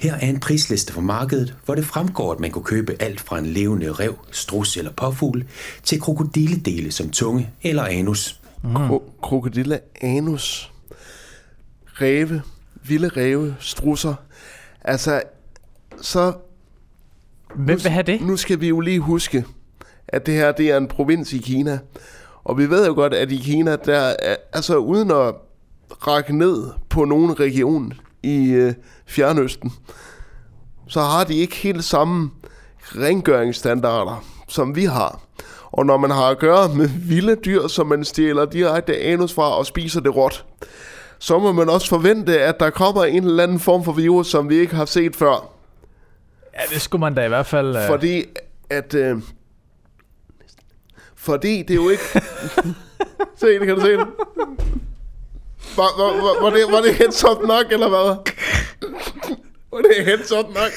[0.00, 3.38] Her er en prisliste fra markedet, hvor det fremgår, at man kunne købe alt fra
[3.38, 5.44] en levende rev, strus eller påfugl,
[5.82, 8.40] til krokodilledele som tunge eller anus.
[8.64, 10.72] Kro- krokodille anus.
[11.86, 12.42] Ræve.
[12.86, 13.56] Vilde ræve.
[13.60, 14.14] Strusser.
[14.80, 15.22] Altså,
[16.00, 16.32] så
[17.54, 18.20] Hvem vil have det?
[18.20, 19.44] nu skal vi jo lige huske,
[20.08, 21.78] at det her det er en provins i Kina.
[22.44, 25.34] Og vi ved jo godt, at i Kina, der er, altså uden at
[25.90, 28.74] række ned på nogen region i øh,
[29.06, 29.72] Fjernøsten,
[30.88, 32.30] så har de ikke helt samme
[32.78, 35.20] rengøringsstandarder, som vi har.
[35.72, 39.58] Og når man har at gøre med vilde dyr, som man stjæler direkte anus fra
[39.58, 40.44] og spiser det råt,
[41.18, 44.48] så må man også forvente, at der kommer en eller anden form for virus, som
[44.48, 45.53] vi ikke har set før.
[46.56, 47.76] Ja, det skulle man da i hvert fald...
[47.76, 47.86] Uh...
[47.86, 48.24] Fordi
[48.70, 48.94] at...
[48.94, 49.16] Øh,
[51.16, 52.04] fordi det er jo ikke...
[53.40, 54.06] se det, kan du se det?
[55.76, 58.32] Var, var, var, var, det, var det heads up nok, eller hvad?
[59.72, 60.72] Var det heads up nok?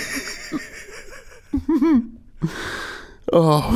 [3.33, 3.73] Åh, oh,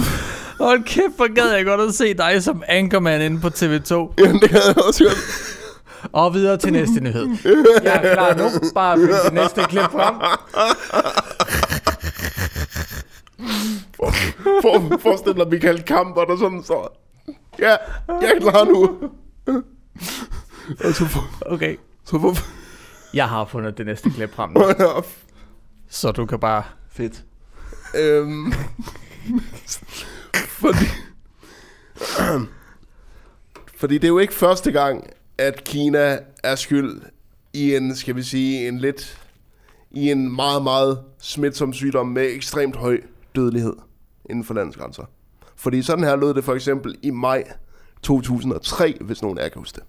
[0.59, 4.13] Hold kæft, hvor gad jeg godt at se dig som anchorman inde på TV2.
[4.17, 5.17] jamen det havde jeg også gjort.
[6.11, 7.27] Og videre til næste nyhed.
[7.83, 8.49] Jeg er klar nu.
[8.75, 10.15] Bare find det næste klip frem.
[14.61, 16.87] For, forestil dig Michael Kamper, der sådan så...
[17.59, 17.75] Ja,
[18.07, 19.09] jeg er klar nu.
[20.85, 21.77] Og så, for, Okay.
[22.05, 22.35] så for,
[23.13, 24.61] Jeg har fundet det næste klip frem nu.
[25.89, 26.63] Så du kan bare...
[26.89, 27.23] Fedt.
[27.95, 28.53] Øhm,
[30.47, 30.85] fordi,
[33.77, 37.01] fordi det er jo ikke første gang, at Kina er skyld
[37.53, 39.19] i en, skal vi sige, en lidt,
[39.91, 43.01] i en meget, meget smitsom sygdom med ekstremt høj
[43.35, 43.73] dødelighed
[44.29, 45.03] inden for landets grænser.
[45.55, 47.43] Fordi sådan her lød det for eksempel i maj
[48.01, 49.83] 2003, hvis nogen af jer kan huske det.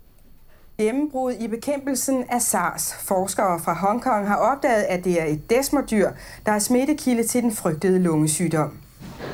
[0.78, 2.94] Gennembrud i bekæmpelsen af SARS.
[3.00, 6.10] Forskere fra Hongkong har opdaget, at det er et desmodyr,
[6.46, 8.78] der er smittekilde til den frygtede lungesygdom.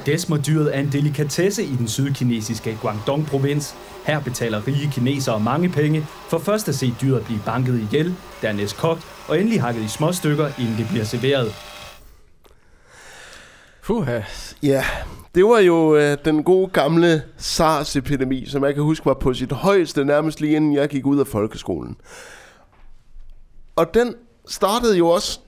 [0.07, 3.75] Desmodyret er en delikatesse i den sydkinesiske Guangdong-provins.
[4.05, 8.77] Her betaler rige kinesere mange penge for først at se dyret blive banket ihjel, dernæst
[8.77, 11.55] kogt og endelig hakket i små stykker, inden det bliver serveret.
[13.89, 14.21] Puha.
[14.63, 14.85] Ja,
[15.35, 19.53] det var jo øh, den gode gamle SARS-epidemi, som jeg kan huske var på sit
[19.53, 21.97] højeste nærmest lige inden jeg gik ud af folkeskolen.
[23.77, 24.15] Og den
[24.49, 25.41] startede jo også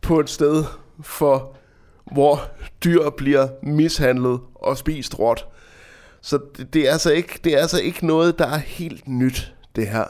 [0.00, 0.64] på et sted,
[1.02, 1.56] for
[2.12, 2.40] hvor
[2.84, 5.46] dyr bliver mishandlet og spist råt.
[6.20, 9.54] Så det, det, er altså ikke, det er altså ikke noget, der er helt nyt,
[9.76, 10.04] det her.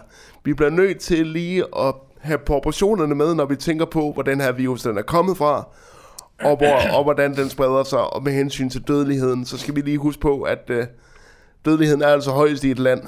[0.45, 4.41] Vi bliver nødt til lige at have proportionerne med, når vi tænker på, hvor den
[4.41, 5.69] her virus den er kommet fra,
[6.41, 9.81] og, hvor, og hvordan den spreder sig, og med hensyn til dødeligheden, så skal vi
[9.81, 10.87] lige huske på, at øh,
[11.65, 13.03] dødeligheden er altså højst i et land,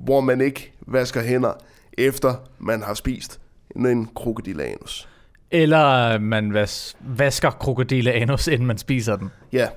[0.00, 1.52] hvor man ikke vasker hænder,
[1.98, 3.40] efter man har spist
[3.76, 5.08] en krokodilanus.
[5.50, 9.30] Eller man vas- vasker krokodilleanus, inden man spiser den.
[9.52, 9.68] Ja,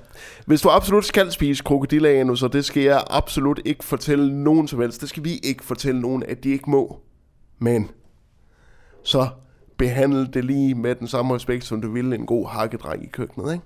[0.46, 4.80] hvis du absolut skal spise krokodilanus, og det skal jeg absolut ikke fortælle nogen som
[4.80, 7.00] helst, det skal vi ikke fortælle nogen, at de ikke må.
[7.58, 7.90] Men
[9.02, 9.28] så
[9.80, 13.52] behandle det lige med den samme respekt, som du ville en god hakkedreng i køkkenet,
[13.52, 13.64] ikke?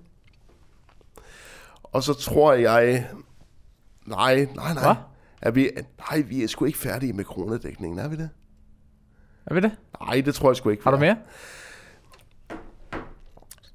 [1.82, 3.08] Og så tror jeg...
[4.06, 4.96] Nej, nej, nej.
[5.42, 5.70] Er vi,
[6.10, 8.30] nej, vi er sgu ikke færdige med kronedækningen, er vi det?
[9.46, 9.72] Er vi det?
[10.00, 10.84] Nej, det tror jeg sgu ikke.
[10.84, 11.00] Har du er.
[11.00, 11.16] mere?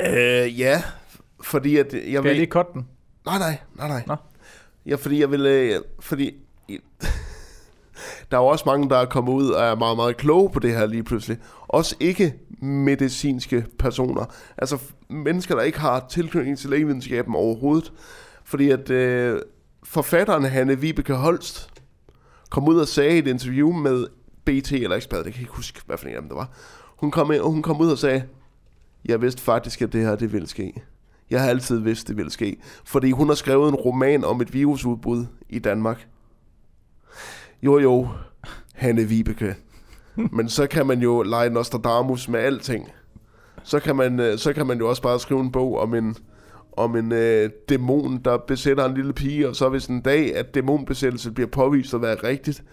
[0.01, 0.83] Øh, ja,
[1.43, 2.35] fordi at jeg Skal jeg vil...
[2.35, 2.87] lige cutte den?
[3.25, 4.03] Nej, nej, nej, nej.
[4.07, 4.15] Nå.
[4.85, 5.45] Ja, fordi jeg vil...
[5.45, 6.33] Øh, fordi...
[8.31, 10.59] Der er jo også mange, der er kommet ud og er meget, meget kloge på
[10.59, 11.37] det her lige pludselig.
[11.67, 14.25] Også ikke medicinske personer.
[14.57, 14.77] Altså
[15.09, 17.93] mennesker, der ikke har tilknytning til lægevidenskaben overhovedet.
[18.43, 19.41] Fordi at øh,
[19.83, 21.69] forfatteren Hanne Vibeke Holst
[22.49, 24.07] kom ud og sagde i et interview med
[24.45, 26.49] BT eller Ekspert, jeg kan ikke huske, hvad for en af dem det var.
[26.97, 28.23] Hun kom, ind, og hun kom ud og sagde,
[29.05, 30.73] jeg vidste faktisk, at det her det ville ske.
[31.29, 32.57] Jeg har altid vidst, det ville ske.
[32.85, 36.07] Fordi hun har skrevet en roman om et virusudbrud i Danmark.
[37.63, 38.07] Jo jo,
[38.73, 39.55] Hanne Vibeke.
[40.15, 42.91] Men så kan man jo lege Nostradamus med alting.
[43.63, 46.15] Så kan man, øh, så kan man jo også bare skrive en bog om en,
[46.77, 50.55] om en øh, dæmon, der besætter en lille pige, og så hvis en dag, at
[50.55, 52.63] dæmonbesættelse bliver påvist at være rigtigt,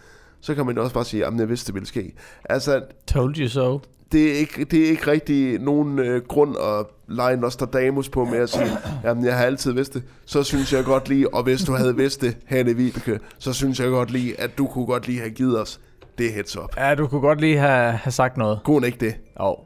[0.41, 2.13] så kan man jo også bare sige, at jeg vidste, det ville ske.
[2.45, 3.81] Altså, Told you so
[4.13, 8.39] det er ikke, det er ikke rigtig nogen øh, grund at lege Nostradamus på med
[8.39, 8.71] at sige,
[9.05, 10.03] jamen jeg har altid vidst det.
[10.27, 13.81] Så synes jeg godt lige, og hvis du havde vidst det, Hanne Vibeke, så synes
[13.81, 15.81] jeg godt lige, at du kunne godt lige have givet os
[16.19, 16.77] det heads up.
[16.77, 18.61] Ja, du kunne godt lige have, have sagt noget.
[18.65, 19.15] Kunne ikke det?
[19.41, 19.57] Jo.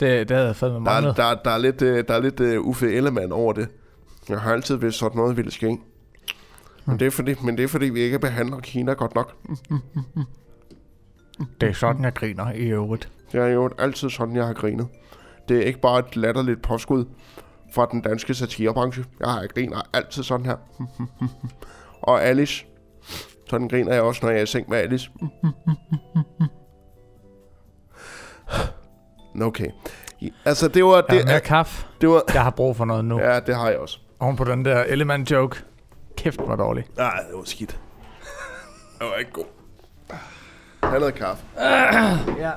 [0.00, 1.16] Det, det havde jeg fandme Der, manglet.
[1.16, 3.68] der, der, er lidt, øh, der er lidt uh, Uffe Ellemann over det.
[4.28, 5.78] Jeg har altid vidst, sådan noget ville ske.
[6.84, 9.34] Men det, er fordi, men det er fordi, vi ikke behandler Kina godt nok.
[11.60, 13.08] Det er sådan, jeg griner i øvrigt.
[13.34, 14.88] Det er jo altid sådan, jeg har grinet.
[15.48, 17.04] Det er ikke bare et latterligt påskud
[17.74, 19.04] fra den danske satirebranche.
[19.20, 20.56] Jeg har griner altid sådan her.
[22.02, 22.66] Og Alice.
[23.50, 25.10] Sådan griner jeg også, når jeg er i seng med Alice.
[29.42, 29.68] Okay.
[30.44, 31.00] Altså, det var...
[31.00, 31.86] Det er mere kaffe.
[32.00, 33.20] det var Jeg har brug for noget nu.
[33.20, 33.98] ja, det har jeg også.
[34.20, 35.62] Oven på den der element joke.
[36.16, 36.84] Kæft, hvor dårlig.
[36.96, 37.70] Nej, det var skidt.
[38.98, 39.44] Det var ikke god.
[40.82, 41.44] Ha' noget kaffe.
[42.38, 42.52] Ja.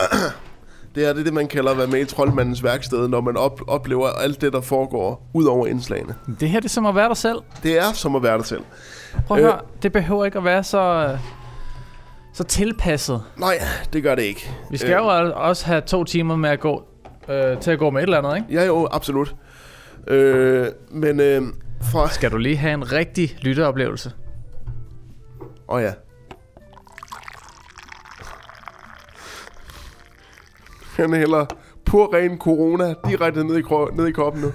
[0.94, 3.60] Det er det, det, man kalder at være med i troldmandens værksted, når man op-
[3.68, 6.14] oplever alt det, der foregår ud over indslagene.
[6.40, 7.38] Det her det er som at være dig selv.
[7.62, 8.62] Det er som at være dig selv.
[9.26, 9.50] Prøv at Øh.
[9.50, 11.18] høre, det behøver ikke at være så, øh,
[12.32, 13.22] så tilpasset.
[13.36, 13.58] Nej,
[13.92, 14.50] det gør det ikke.
[14.70, 16.82] Vi skal jo al- også have to timer med at gå,
[17.28, 18.60] øh, til at gå med et eller andet, ikke?
[18.60, 19.34] Ja, jo, absolut.
[20.06, 21.42] Øh, men øh,
[21.92, 22.08] fra...
[22.08, 24.12] Skal du lige have en rigtig lytteoplevelse?
[25.68, 25.92] Åh oh, ja.
[30.98, 31.46] Han hælder
[31.84, 34.52] pur ren corona direkte ned i, kro- ned i kroppen nu.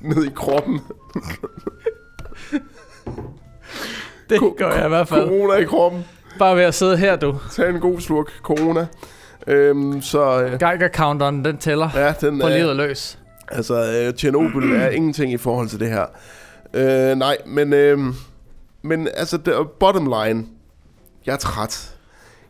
[0.00, 0.80] Ned i kroppen.
[4.30, 5.28] Det gør jeg i hvert fald.
[5.28, 6.04] Corona i kroppen.
[6.38, 7.36] Bare ved at sidde her, du.
[7.52, 8.86] Tag en god slurk corona.
[9.46, 11.88] Øhm, så øh, Geiger-counteren, den tæller.
[11.94, 13.18] ja, den På livet er, løs.
[13.48, 13.74] altså
[14.06, 16.06] øh, Tjernobyl er ingenting i forhold til det her.
[16.74, 17.98] Øh, nej, men øh,
[18.82, 20.44] men altså det, bottom line,
[21.26, 21.94] jeg er træt.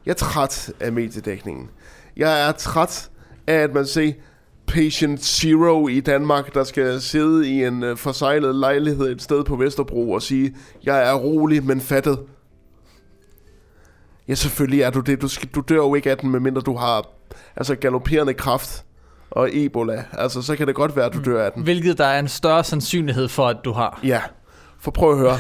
[0.07, 1.71] Jeg er træt af mediedækningen.
[2.17, 3.11] Jeg er træt
[3.47, 4.13] af at man ser
[4.67, 9.57] Patient Zero i Danmark, der skal sidde i en øh, forsejlet lejlighed et sted på
[9.57, 12.19] Vesterbro og sige, jeg er rolig, men fattet.
[14.29, 15.23] Ja, selvfølgelig er du det.
[15.23, 17.09] Du, skal, du dør jo ikke af den, medmindre du har
[17.57, 18.85] altså galopperende kraft
[19.31, 20.05] og Ebola.
[20.13, 21.63] Altså, så kan det godt være, at du dør af den.
[21.63, 24.01] Hvilket der er en større sandsynlighed for, at du har.
[24.05, 24.23] Ja,
[24.79, 25.39] for prøv at høre.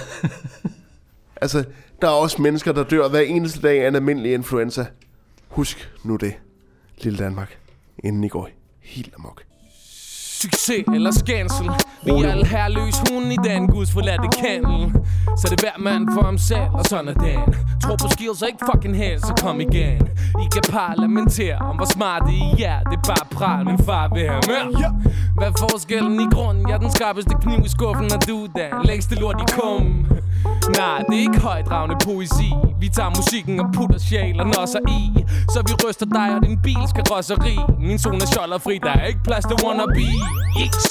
[1.43, 1.65] altså,
[2.03, 4.87] der er også mennesker, der dør hver eneste dag af en almindelig influenza.
[5.49, 6.35] Husk nu det,
[6.99, 7.59] lille Danmark,
[8.03, 8.49] inden I går
[8.81, 9.45] helt amok.
[10.43, 11.71] Succes eller skændsel
[12.05, 14.93] Vi er alle herløs hunden i den guds forladte kandel
[15.39, 17.55] Så det er hver mand for ham selv, og sådan er den.
[17.83, 20.01] Tro på skills og ikke fucking held, så kom igen.
[20.45, 22.79] I kan parlamentere om hvor smart I er.
[22.91, 24.95] Det er bare pral, min far vil have mere.
[25.37, 26.69] Hvad er forskellen i grunden?
[26.69, 30.07] Jeg er den skarpeste kniv i skuffen, og du den længste lort i kummen.
[30.77, 32.51] Nej, det er ikke højdragende poesi.
[32.81, 35.25] Vi tager musikken og putter sjælen også i.
[35.53, 38.25] Så vi ryster dig og din bils karosseri Min zone
[38.55, 40.87] er fri, der er ikke plads til wannabe yes.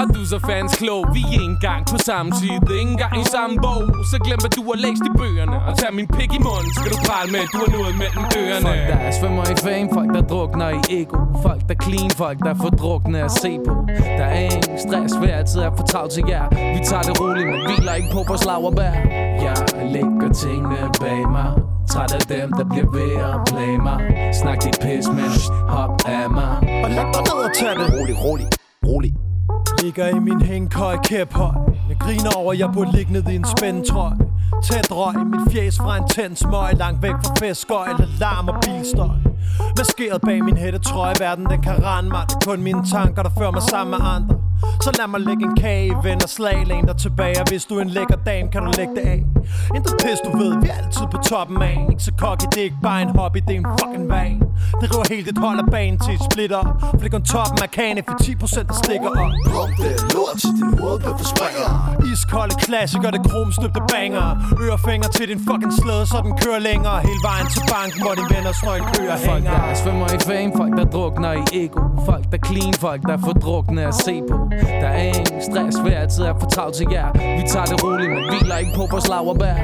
[0.00, 3.14] Og du er så fans klog Vi er ikke engang på samme side Ikke engang
[3.22, 3.82] i samme bog.
[4.10, 5.56] Så glem hvad du har læst i bøgerne.
[5.66, 6.70] Og tag min pik i munden.
[6.76, 8.66] Skal du prale med, du har noget mellem ørerne.
[8.68, 9.88] Folk der svømmer i fame.
[9.98, 11.18] Folk der drukner i ego.
[11.46, 12.10] Folk der clean.
[12.22, 13.74] Folk der får drukne at se på.
[14.18, 15.12] Der er ingen stress.
[15.22, 16.46] Vi altid er for travlt til jer.
[16.74, 18.92] Vi tager det roligt Men hviler ikke på vores laverbær.
[19.46, 19.56] Jeg
[19.94, 21.50] lægger tingene bag mig.
[21.92, 23.98] Træt af dem, der bliver ved at play mig.
[24.40, 25.30] Snak dit pis, men
[25.74, 26.52] hop af mig.
[26.84, 28.46] Og læg dig ned og tag det Rolig, rolig,
[28.86, 29.14] rolig
[29.82, 31.54] Ligger i min hængkøj kæphøj
[31.88, 34.10] Jeg griner over, jeg burde ligge ned i en spændtrøj.
[34.64, 36.74] Tæt røg, mit fjes fra en tændsmøg.
[36.78, 39.33] Langt væk fra festskøj, eller larm og bilstøj
[39.78, 42.24] Maskeret bag min hættetrøje Verden den kan rende mig.
[42.28, 44.34] Det er kun mine tanker, der fører mig sammen med andre.
[44.84, 47.64] Så lad mig lægge en kage i ven og slag Læn dig tilbage, og hvis
[47.64, 49.20] du er en lækker dame Kan du lægge det af.
[49.76, 52.66] Intet pis, du ved, vi er altid på toppen af Ikke så cocky, det er
[52.70, 54.36] ikke bare en hobby, det er en fucking van
[54.80, 56.62] Det river helt dit hold af banen til et splitter.
[56.90, 59.32] For det er kun toppen af kagen, for 10% der stikker op.
[59.52, 61.70] Pump det lort til din hovedbøffe springer
[62.12, 64.26] Iskolde klassiker, det kromstøbte banger.
[64.64, 66.96] Ørefinger til din fucking slæde, så den kører længere.
[67.08, 70.18] Hele vejen til banken, hvor dine venner står i kø og Folk der svømmer i
[70.18, 71.80] fame, folk der drukner i ego.
[72.04, 74.48] Folk der clean, folk der får drukne at se på.
[74.82, 77.12] Der er ingen stress, hver altid er for travlt til jer.
[77.12, 79.54] Vi tager det roligt, men hviler ikke på vores laverbær.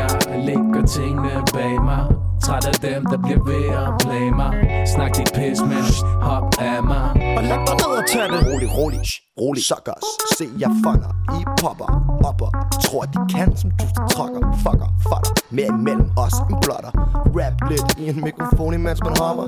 [0.00, 0.08] Jeg
[0.48, 2.04] lægger tingene bag mig.
[2.42, 4.50] Træt af dem, der bliver ved at play mig.
[4.94, 5.84] Snak dit pis, men
[6.22, 7.04] hop af mig.
[7.36, 8.40] Og læg dig ned og tag det.
[8.48, 9.00] Rolig, rolig,
[9.40, 11.88] rolig Suckers, se jeg fanger I popper,
[12.28, 12.50] opper
[12.84, 16.92] Tror de kan som du trokker Fucker, fatter Mere imellem os en blotter.
[17.38, 19.46] Rap lidt i en mikrofon imens man hopper.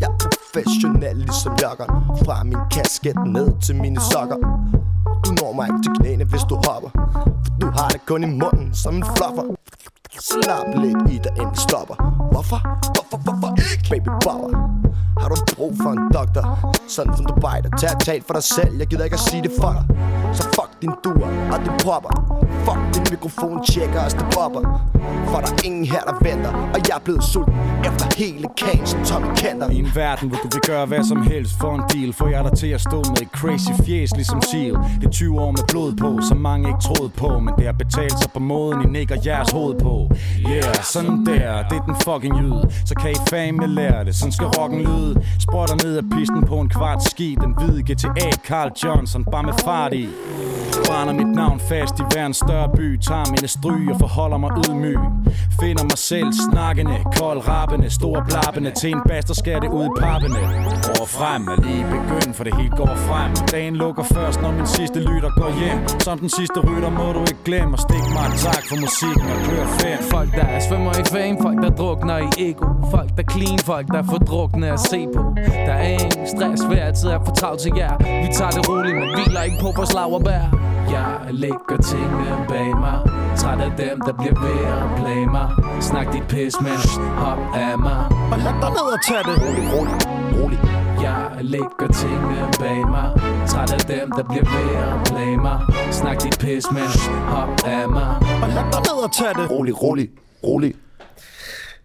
[0.00, 4.38] Jeg er professionel ligesom joggeren Fra min kasket ned til mine sokker.
[5.24, 6.90] Du når mig ikke til knæene hvis du hopper.
[7.44, 9.44] For du har det kun i munden som en fluffer
[10.20, 11.94] Slap lidt i dig inden stopper
[12.32, 12.60] Hvorfor?
[12.94, 13.84] Hvorfor, hvorfor ikke?
[13.90, 14.50] Baby bobber
[15.20, 16.74] Har du brug for en doktor?
[16.88, 19.42] Sådan som du bejder Tag et tag for dig selv Jeg gider ikke at sige
[19.42, 19.84] det for dig
[20.36, 22.12] Så fuck din dur og det popper.
[22.64, 24.62] Fuck din mikrofon, tjekker os det popper.
[25.30, 27.54] For der er ingen her, der venter Og jeg er blevet sulten
[27.88, 29.70] efter hele kagen som Tommy Kenter.
[29.70, 32.44] I en verden, hvor du vil gøre hvad som helst for en deal Får jeg
[32.44, 34.74] dig til at stå med et crazy fjes ligesom Seal.
[35.00, 37.72] Det er 20 år med blod på, som mange ikke troede på Men det har
[37.72, 39.94] betalt sig på måden, I nikker jeres hoved på.
[40.50, 44.32] Yeah, sådan der, det er den fucking lyd Så kan I fame lære det, sådan
[44.32, 45.24] skal rocken lyde.
[45.40, 49.54] Spotter ned af pisten på en kvart ski Den hvide GTA Carl Johnson, bare med
[49.64, 50.08] fart i.
[50.86, 54.50] Brænder mit navn fast i hver en større by Tager mine stryg og forholder mig
[54.62, 54.98] ydmyg.
[55.60, 58.70] Finder mig selv snakkende, kold rappende Store blappende.
[58.80, 60.40] Til en baster skal det ud i pappene.
[60.92, 63.30] Over frem er lige begyndt, for det hele går frem.
[63.52, 65.78] Dagen lukker først, når min sidste lytter går hjem.
[66.06, 69.38] Som den sidste rytter må du ikke glemme Og stik mig tak for musikken og
[69.46, 69.98] kør fem.
[70.14, 72.66] Folk der svømmer i fame, folk der drukner i ego.
[72.94, 75.22] Folk der clean, folk der får drukne at se på.
[75.68, 77.94] Der er ingen stress, hver tid er for travlt til jer.
[78.22, 80.63] Vi tager det roligt, men hviler ikke på vores laverbær.
[80.90, 82.98] Jeg lægger tingene bag mig
[83.36, 85.48] Træt af dem, der bliver ved at plage mig
[85.80, 86.78] Snak dit pis, men
[87.22, 88.00] hop af mig
[88.32, 89.94] Og lad dig ned og tage det Rolig, rolig,
[90.36, 90.58] rolig
[91.02, 93.06] Jeg lægger tingene bag mig
[93.48, 96.88] Træt af dem, der bliver ved at plage mig Snak dit pis, men
[97.34, 98.10] hop af mig
[98.42, 100.08] Og lad dig ned og tage det Rolig, rolig,
[100.44, 100.74] rolig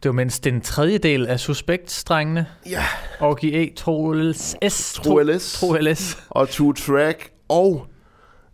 [0.04, 2.46] Det var mindst den tredje del af Suspekt-strengene.
[2.70, 2.84] Ja.
[3.20, 4.94] Orgi E, Troels S.
[4.94, 5.54] Tro LS.
[5.60, 6.18] Tro LS.
[6.30, 7.86] Og Two Track og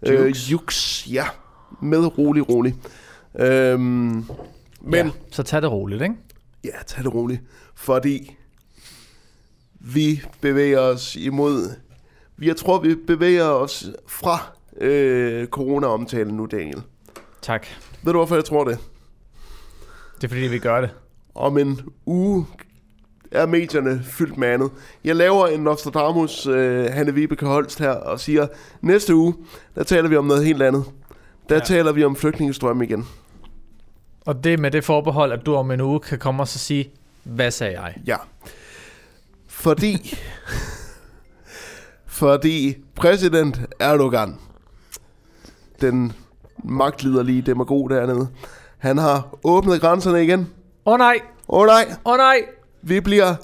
[0.07, 0.51] øh, Jux.
[0.51, 1.07] Jux.
[1.07, 1.25] Ja,
[1.81, 2.75] med rolig, rolig.
[3.39, 4.25] Øhm,
[4.81, 6.15] men Ja, så tag det roligt, ikke?
[6.63, 7.41] Ja, tag det roligt.
[7.75, 8.35] Fordi
[9.79, 11.69] vi bevæger os imod...
[12.41, 14.37] Jeg tror, vi bevæger os fra
[14.81, 16.81] øh, corona-omtalen nu, Daniel.
[17.41, 17.67] Tak.
[18.03, 18.77] Ved du, hvorfor jeg tror det?
[20.15, 20.89] Det er fordi, vi gør det.
[21.35, 22.45] Om en uge
[23.35, 24.71] er medierne fyldt med andet.
[25.03, 28.47] Jeg laver en Nostradamus, øh, Hanne Vibeke Holst her, og siger,
[28.81, 29.35] næste uge,
[29.75, 30.83] der taler vi om noget helt andet.
[31.49, 31.61] Der ja.
[31.61, 33.07] taler vi om flygtningestrøm igen.
[34.25, 36.91] Og det med det forbehold, at du om en uge kan komme og så sige,
[37.23, 37.95] hvad sagde jeg?
[38.05, 38.17] Ja.
[39.47, 40.17] Fordi...
[42.05, 44.35] fordi præsident Erdogan,
[45.81, 46.13] den
[46.63, 48.27] magtliderlige demagog dernede,
[48.77, 50.39] han har åbnet grænserne igen.
[50.85, 51.19] Åh oh, nej!
[51.49, 51.85] Åh oh, nej!
[52.05, 52.37] Åh oh, nej!
[52.87, 53.35] Vi bliver...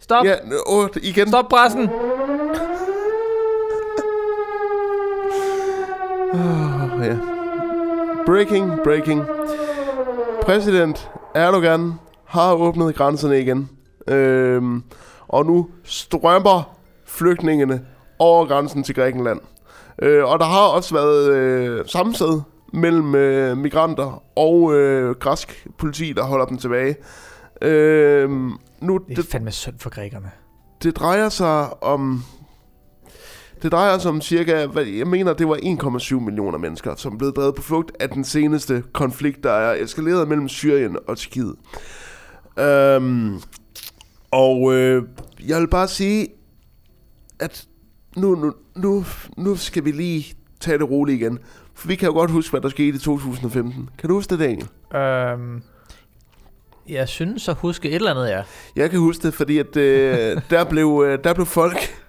[0.00, 0.24] Stop!
[0.24, 0.34] Ja,
[0.66, 1.28] åh, igen.
[1.28, 1.88] Stop pressen!
[6.32, 7.16] Oh, ja.
[8.26, 9.22] Breaking, breaking.
[10.42, 11.92] Præsident Erdogan
[12.24, 13.70] har åbnet grænserne igen.
[14.08, 14.82] Øhm,
[15.28, 17.80] og nu strømper flygtningene
[18.18, 19.40] over grænsen til Grækenland.
[20.02, 22.40] Øh, og der har også været øh, sammensæd
[22.72, 26.96] mellem øh, migranter og øh, græsk politi, der holder dem tilbage.
[27.62, 28.30] Øh,
[28.80, 30.30] nu, Det er fandme synd for grækerne.
[30.82, 32.22] det drejer sig om...
[33.62, 37.18] Det drejer sig om cirka, hvad- jeg mener, det var 1,7 millioner mennesker, som er
[37.18, 41.54] blevet drevet på flugt af den seneste konflikt, der er eskaleret mellem Syrien og Tyrkiet.
[42.58, 43.40] Øhm,
[44.30, 45.02] og øh,
[45.46, 46.28] jeg vil bare sige,
[47.40, 47.66] at
[48.16, 49.04] nu, nu, nu,
[49.36, 51.38] nu skal vi lige tage det roligt igen.
[51.74, 53.88] For vi kan jo godt huske, hvad der skete i 2015.
[53.98, 54.68] Kan du huske det, Daniel?
[54.94, 55.62] Øhm,
[56.88, 58.42] jeg synes at huske et eller andet, ja.
[58.76, 62.02] Jeg kan huske det, fordi at, øh, der, blev, øh, der blev folk...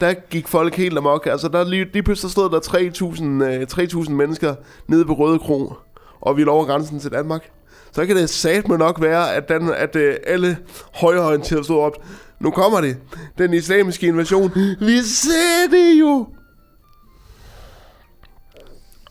[0.00, 1.26] Der gik folk helt amok.
[1.26, 4.54] Altså, der lige, lige pludselig stod der 3.000 øh, 3.000 mennesker
[4.88, 5.72] nede på Røde Kro,
[6.20, 7.50] og vi lå over grænsen til Danmark.
[7.92, 10.58] Så kan det satme nok være, at, den, at øh, alle
[10.94, 11.92] højreorienterede stod op.
[12.40, 12.96] Nu kommer det.
[13.38, 14.52] Den islamiske invasion.
[14.80, 16.26] Vi ser det jo!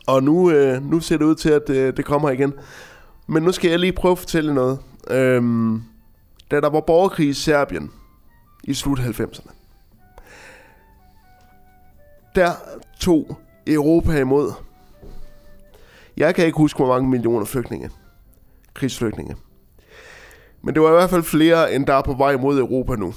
[0.06, 2.54] Og nu, øh, nu ser det ud til, at øh, det kommer igen.
[3.26, 4.78] Men nu skal jeg lige prøve at fortælle noget.
[5.10, 5.82] Øhm,
[6.50, 7.90] da der var borgerkrig i Serbien
[8.64, 9.50] i slut 90'erne,
[12.34, 12.52] der
[13.00, 14.52] tog Europa imod.
[16.16, 17.90] Jeg kan ikke huske, hvor mange millioner flygtninge.
[18.74, 19.36] Krigsflygtninge.
[20.62, 23.14] Men det var i hvert fald flere, end der er på vej mod Europa nu.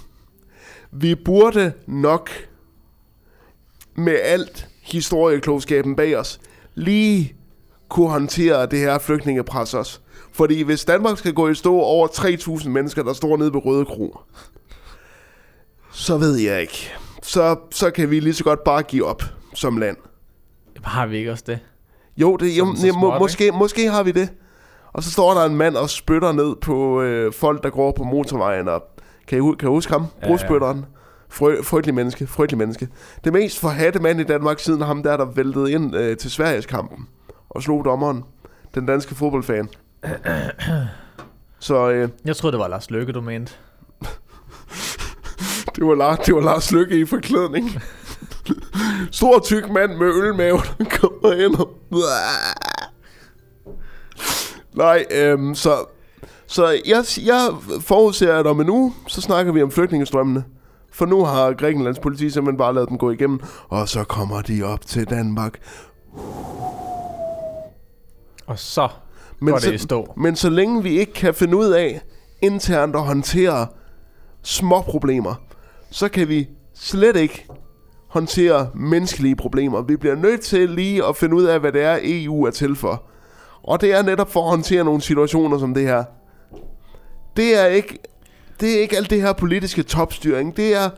[0.92, 2.30] Vi burde nok
[3.96, 6.40] med alt historieklogskaben bag os
[6.76, 7.36] lige
[7.90, 10.00] kunne håndtere det her flygtningepres også.
[10.32, 13.86] Fordi hvis Danmark skal gå i stå over 3.000 mennesker, der står nede ved Røde
[13.86, 14.18] Kro,
[15.92, 16.92] så ved jeg ikke.
[17.24, 19.24] Så, så kan vi lige så godt bare give op
[19.54, 19.98] som land.
[20.84, 21.60] Har vi ikke også det?
[22.18, 23.20] Jo, det, jo, så ja, må, ikke?
[23.20, 24.30] måske, måske har vi det.
[24.94, 28.04] Og så står der en mand og spytter ned på øh, folk, der går på
[28.04, 28.68] motorvejen.
[28.68, 28.84] Og,
[29.28, 30.06] kan, I, kan I huske ham?
[30.22, 30.86] Ja, Brugspytteren.
[31.30, 32.88] Frø, frygtelig menneske, frygtelig menneske.
[33.24, 36.66] Det mest forhatte mand i Danmark siden ham der, der væltede ind øh, til Sveriges
[36.66, 37.08] kampen
[37.50, 38.24] og slog dommeren.
[38.76, 39.70] Den danske fodboldfan.
[41.60, 43.54] Så øh, Jeg troede, det var Lars Løkke, du mente.
[45.76, 47.70] det, var Lars, det var Lars Lykke i forklædning.
[49.12, 51.70] Stor tyk mand med ølmave, der kommer ind og...
[54.74, 55.86] Nej, øhm, så...
[56.48, 57.50] Så jeg, jeg
[57.82, 60.44] forudser, at om en uge, så snakker vi om flygtningestrømmene.
[60.94, 64.64] For nu har Grækenlands politi simpelthen bare lavet dem gå igennem, og så kommer de
[64.64, 65.60] op til Danmark.
[68.50, 68.88] Og så
[69.40, 70.14] Men går så, det i stå.
[70.18, 72.02] men så længe vi ikke kan finde ud af
[72.42, 73.68] internt at håndtere
[74.44, 75.36] små problemer,
[75.92, 77.46] så kan vi slet ikke
[78.08, 79.82] håndtere menneskelige problemer.
[79.82, 82.76] Vi bliver nødt til lige at finde ud af, hvad det er, EU er til
[82.76, 83.04] for.
[83.64, 86.04] Og det er netop for at håndtere nogle situationer som det her.
[87.38, 87.98] Det er ikke,
[88.60, 90.58] det er ikke alt det her politiske topstyring.
[90.58, 90.90] Det er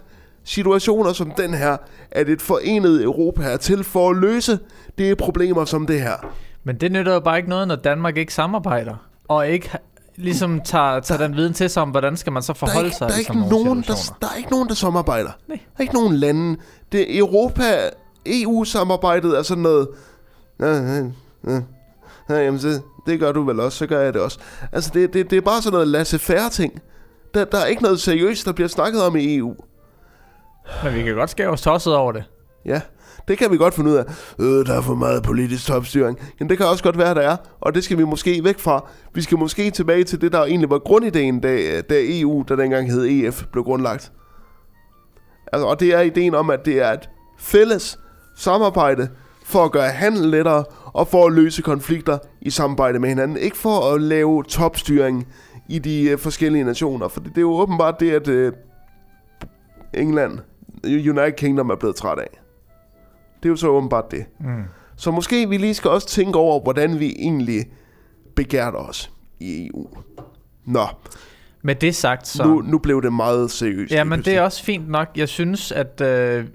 [0.43, 1.78] situationer som den her,
[2.12, 4.60] at et forenet Europa er til for at løse
[4.97, 6.36] det problemer som det her.
[6.64, 8.95] Men det nytter jo bare ikke noget, når Danmark ikke samarbejder.
[9.28, 9.72] Og ikke
[10.16, 12.88] ligesom tager, tager den viden til sig om, hvordan skal man så Der er forholde
[12.88, 15.32] ikke, sig der er ikke nogen, der, der er ikke nogen, der samarbejder.
[15.47, 15.57] Nej.
[15.57, 16.59] Der er ikke nogen lande.
[16.91, 17.64] Det Europa,
[18.26, 19.88] EU-samarbejdet er sådan noget...
[20.59, 21.03] Ja, ja,
[21.47, 21.62] ja.
[22.30, 24.39] Ja, jamen, det, det gør du vel også, så gør jeg det også.
[24.72, 26.82] Altså, det, det, det er bare sådan noget laissez-faire ting.
[27.34, 29.55] Der, der er ikke noget seriøst, der bliver snakket om i EU.
[30.84, 32.24] Men vi kan godt skære os tosset over det.
[32.66, 32.82] Ja,
[33.28, 34.05] det kan vi godt finde ud af.
[34.39, 36.20] Øh, der er for meget politisk topstyring.
[36.39, 37.38] Men det kan også godt være, der er.
[37.62, 38.89] Og det skal vi måske væk fra.
[39.14, 42.91] Vi skal måske tilbage til det, der egentlig var grundideen, da, da EU, der dengang
[42.91, 44.12] hed EF, blev grundlagt.
[45.53, 47.09] Altså, og det er ideen om, at det er et
[47.39, 47.99] fælles
[48.36, 49.09] samarbejde
[49.45, 53.38] for at gøre handel lettere og for at løse konflikter i samarbejde med hinanden.
[53.38, 55.28] Ikke for at lave topstyring
[55.70, 58.53] i de øh, forskellige nationer, for det, det er jo åbenbart det, at øh,
[59.93, 60.39] England,
[60.86, 62.40] United Kingdom er blevet træt af.
[63.43, 64.25] Det er jo så åbenbart det.
[64.39, 64.63] Mm.
[64.95, 67.65] Så måske vi lige skal også tænke over, hvordan vi egentlig
[68.35, 69.87] begærter os i EU.
[70.65, 70.87] Nå,
[71.61, 72.43] Med det sagt, så...
[72.43, 73.91] nu, nu blev det meget seriøst.
[73.91, 75.07] Ja, men det er også fint nok.
[75.15, 76.45] Jeg synes, at øh,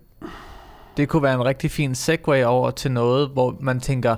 [0.97, 4.17] det kunne være en rigtig fin segue over til noget, hvor man tænker,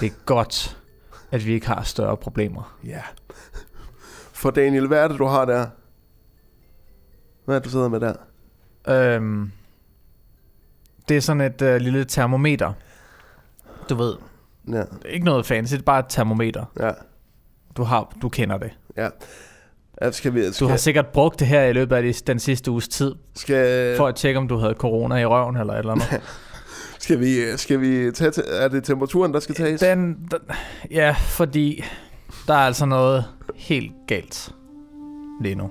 [0.00, 0.78] det er godt,
[1.30, 2.76] at vi ikke har større problemer.
[2.84, 3.00] Ja.
[4.32, 5.66] For Daniel, hvad er det, du har der?
[7.44, 8.14] Hvad er det, du sidder med der?
[8.88, 9.52] Øhm,
[11.08, 12.72] det er sådan et øh, lille termometer.
[13.90, 14.14] Du ved,
[14.72, 16.64] Ja, ikke noget fancy, det er bare et termometer.
[16.80, 16.90] ja,
[17.76, 18.70] Du, har, du kender det.
[18.96, 19.08] ja.
[20.02, 22.38] ja skal vi, Du skal, har sikkert brugt det her i løbet af de- den
[22.38, 25.78] sidste uges tid, skal, for at tjekke, om du havde corona i røven eller et
[25.78, 26.20] eller andet.
[26.98, 28.30] skal, vi, skal vi tage...
[28.30, 29.80] te- Er det temperaturen, der skal tages?
[29.80, 30.40] Den, den,
[30.90, 31.84] ja, fordi
[32.46, 34.54] der er altså noget helt galt
[35.42, 35.70] lige nu.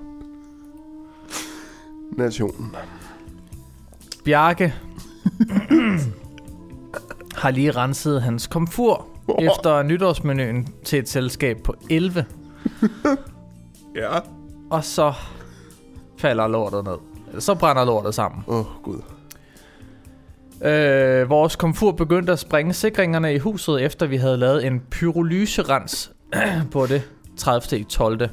[2.16, 2.76] Nationen.
[4.24, 4.74] Bjarke
[7.42, 9.06] har lige renset hans komfur
[9.38, 12.24] efter nytårsmenuen til et selskab på 11,
[13.96, 14.18] Ja.
[14.70, 15.12] og så
[16.18, 16.96] falder lortet ned.
[17.40, 18.44] Så brænder lortet sammen.
[18.46, 19.00] Åh, oh, gud.
[20.62, 26.10] Øh, vores komfur begyndte at sprænge sikringerne i huset, efter vi havde lavet en pyrolyserens
[26.72, 27.02] på det
[27.36, 27.78] 30.
[27.78, 28.28] i 12.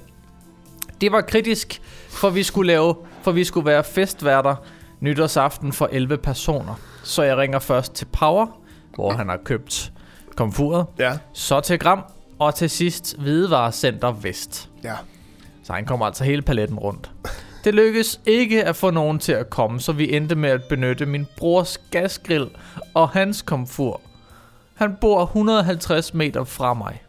[1.01, 4.55] Det var kritisk, for vi skulle lave, for vi skulle være festværter
[4.99, 6.73] nytårsaften for 11 personer.
[7.03, 8.47] Så jeg ringer først til Power,
[8.95, 9.91] hvor han har købt
[10.35, 12.03] komfuret, Ja, så til Gram,
[12.39, 14.69] og til sidst Hvidevarecenter Vest.
[14.83, 14.93] ja.
[15.63, 17.11] Så han kommer altså hele paletten rundt.
[17.63, 21.05] Det lykkedes ikke at få nogen til at komme, så vi endte med at benytte
[21.05, 22.49] min brors gasgrill
[22.93, 24.01] og hans komfur.
[24.75, 27.03] Han bor 150 meter fra mig.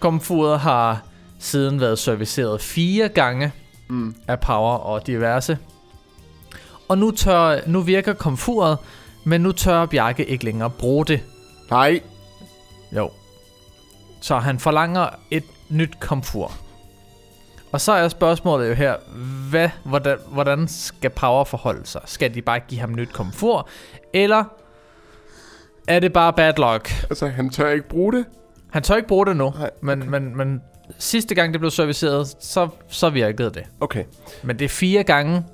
[0.00, 1.02] Komfuret har
[1.38, 3.52] siden været serviceret fire gange
[3.88, 4.14] mm.
[4.28, 5.58] af Power og diverse.
[6.88, 8.78] Og nu, tør, nu virker komfuret,
[9.24, 11.20] men nu tør Bjarke ikke længere bruge det.
[11.70, 12.00] Nej.
[12.92, 13.10] Jo.
[14.20, 16.52] Så han forlanger et nyt komfur.
[17.72, 18.96] Og så er spørgsmålet jo her,
[19.50, 22.00] hvad, hvordan, hvordan skal Power forholde sig?
[22.04, 23.68] Skal de bare give ham nyt komfur?
[24.12, 24.44] Eller
[25.88, 27.04] er det bare bad luck?
[27.10, 28.24] Altså, han tør ikke bruge det.
[28.70, 30.62] Han tør ikke bruge det nu, Nej, men, men, men
[30.98, 33.64] sidste gang det blev serviceret, så, så virkede det.
[33.80, 34.04] Okay,
[34.42, 35.44] Men det er fire gange,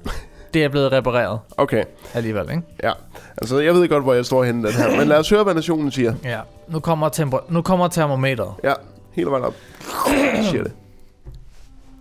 [0.54, 1.84] det er blevet repareret okay.
[2.14, 2.62] alligevel, ikke?
[2.82, 2.92] Ja.
[3.36, 4.96] Altså, jeg ved godt, hvor jeg står henne den her.
[4.98, 6.14] Men lad os høre, hvad nationen siger.
[6.24, 6.40] Ja.
[6.68, 8.52] Nu kommer, temper- nu kommer termometeret.
[8.64, 8.72] Ja,
[9.12, 9.54] hele vejen op.
[10.50, 10.72] Siger det.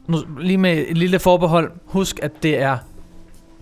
[0.08, 1.72] Nu, lige med et lille forbehold.
[1.86, 2.78] Husk, at det er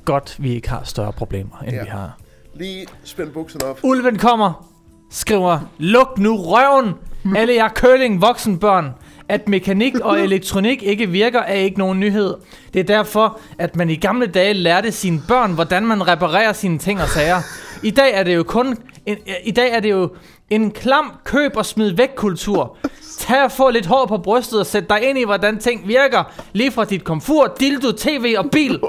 [0.05, 1.75] godt, vi ikke har større problemer, end Ja.
[1.77, 1.83] ja.
[1.83, 2.17] vi har.
[2.55, 3.79] Lige spænd bukserne op.
[3.83, 4.67] Ulven kommer,
[5.11, 6.93] skriver, luk nu røven,
[7.37, 8.89] alle jer curling voksenbørn.
[9.29, 12.33] At mekanik og elektronik ikke virker, er ikke nogen nyhed.
[12.73, 16.77] Det er derfor, at man i gamle dage lærte sine børn, hvordan man reparerer sine
[16.77, 17.41] ting og sager.
[17.83, 20.09] I dag er det jo kun en, I dag er det jo
[20.49, 22.77] en klam køb og smid væk kultur.
[23.19, 26.23] Tag og få lidt hår på brystet og sæt dig ind i, hvordan ting virker.
[26.53, 28.79] Lige fra dit komfur, dildo, tv og bil.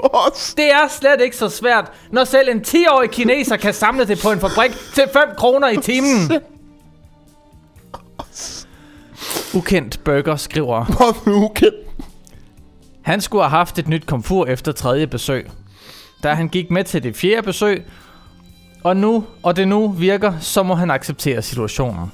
[0.57, 4.31] Det er slet ikke så svært, når selv en 10-årig kineser kan samle det på
[4.31, 6.31] en fabrik til 5 kroner i timen.
[9.55, 10.85] Ukendt Burger skriver.
[10.97, 11.75] Hvorfor ukendt?
[13.01, 15.49] Han skulle have haft et nyt komfur efter tredje besøg.
[16.23, 17.85] Da han gik med til det fjerde besøg,
[18.83, 22.11] og nu, og det nu virker, så må han acceptere situationen.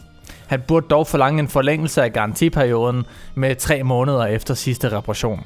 [0.48, 3.06] Han burde dog forlange en forlængelse af garantiperioden
[3.36, 5.46] med tre måneder efter sidste reparation.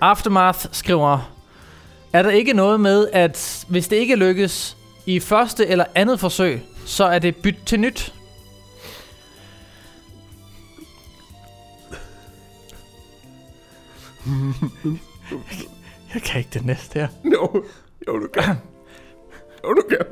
[0.00, 1.30] Aftermath skriver,
[2.12, 6.62] er der ikke noget med, at hvis det ikke lykkes i første eller andet forsøg,
[6.86, 8.12] så er det byt til nyt?
[16.14, 17.08] Jeg kan ikke det næste her.
[17.24, 17.64] Jo,
[18.08, 18.56] jo du kan.
[19.64, 20.06] Jo, du kan.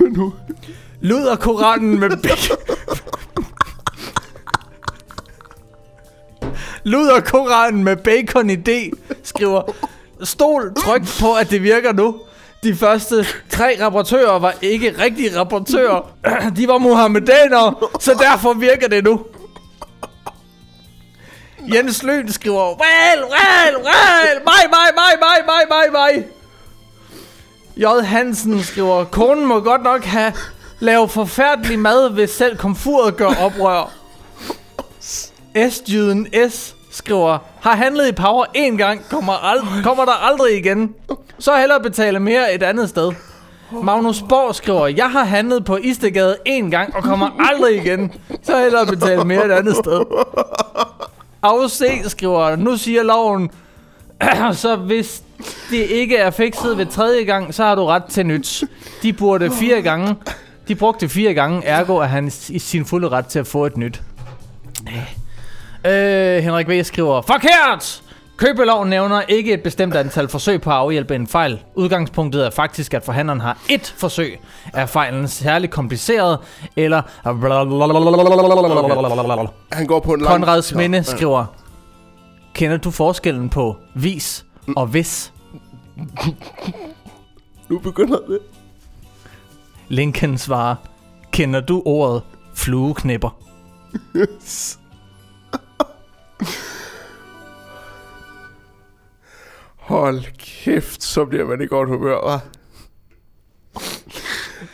[0.00, 0.34] Men nu...
[1.00, 2.56] Luder Koranen med bacon.
[6.84, 8.90] Luder Koranen med bacon idé,
[9.22, 9.62] skriver
[10.22, 12.20] Stol tryk på, at det virker nu.
[12.62, 13.26] De første
[13.58, 16.00] tre rapportører var ikke rigtige rapportører.
[16.56, 19.20] De var muhammedanere, så derfor virker det nu.
[21.74, 26.24] Jens Løn skriver, well, well, well, mig, mig, mig, mig, mig, mig, mig.
[27.76, 28.04] J.
[28.04, 30.32] Hansen skriver, konen må godt nok have
[30.80, 33.90] lavet forfærdelig mad, hvis selv komfuret gør oprør.
[35.70, 40.94] S-jyden S skriver, har handlet i Power en gang, kommer, ald- kommer der aldrig igen.
[41.38, 43.12] Så hellere betale mere et andet sted.
[43.72, 48.12] Magnus Borg skriver, jeg har handlet på Istegade en gang og kommer aldrig igen.
[48.42, 50.00] Så hellere betale mere et andet sted.
[51.42, 53.50] AUC skriver, nu siger loven,
[54.52, 55.22] så hvis
[55.70, 58.64] det ikke er fikset ved tredje gang, så har du ret til nyt.
[59.02, 60.16] De burde fire gange,
[60.68, 63.76] de brugte fire gange, ergo er han i sin fulde ret til at få et
[63.76, 64.02] nyt.
[65.86, 66.84] Øh, Henrik V.
[66.84, 68.02] skriver, Forkert!
[68.38, 71.62] Købeloven nævner ikke et bestemt antal forsøg på at afhjælpe en fejl.
[71.74, 74.40] Udgangspunktet er faktisk, at forhandleren har ét forsøg.
[74.72, 76.38] Er fejlen særligt kompliceret,
[76.76, 77.02] eller...
[79.72, 80.32] Han går på en lang...
[80.32, 81.44] Konrads Minde skriver,
[82.54, 84.44] Kender du forskellen på vis
[84.76, 85.32] og hvis?
[87.68, 88.38] Nu begynder det.
[89.88, 90.74] Lincoln svarer,
[91.32, 92.22] Kender du ordet
[92.54, 93.36] flueknipper?
[99.88, 102.40] Hold kæft, så bliver man i godt humør, hva'?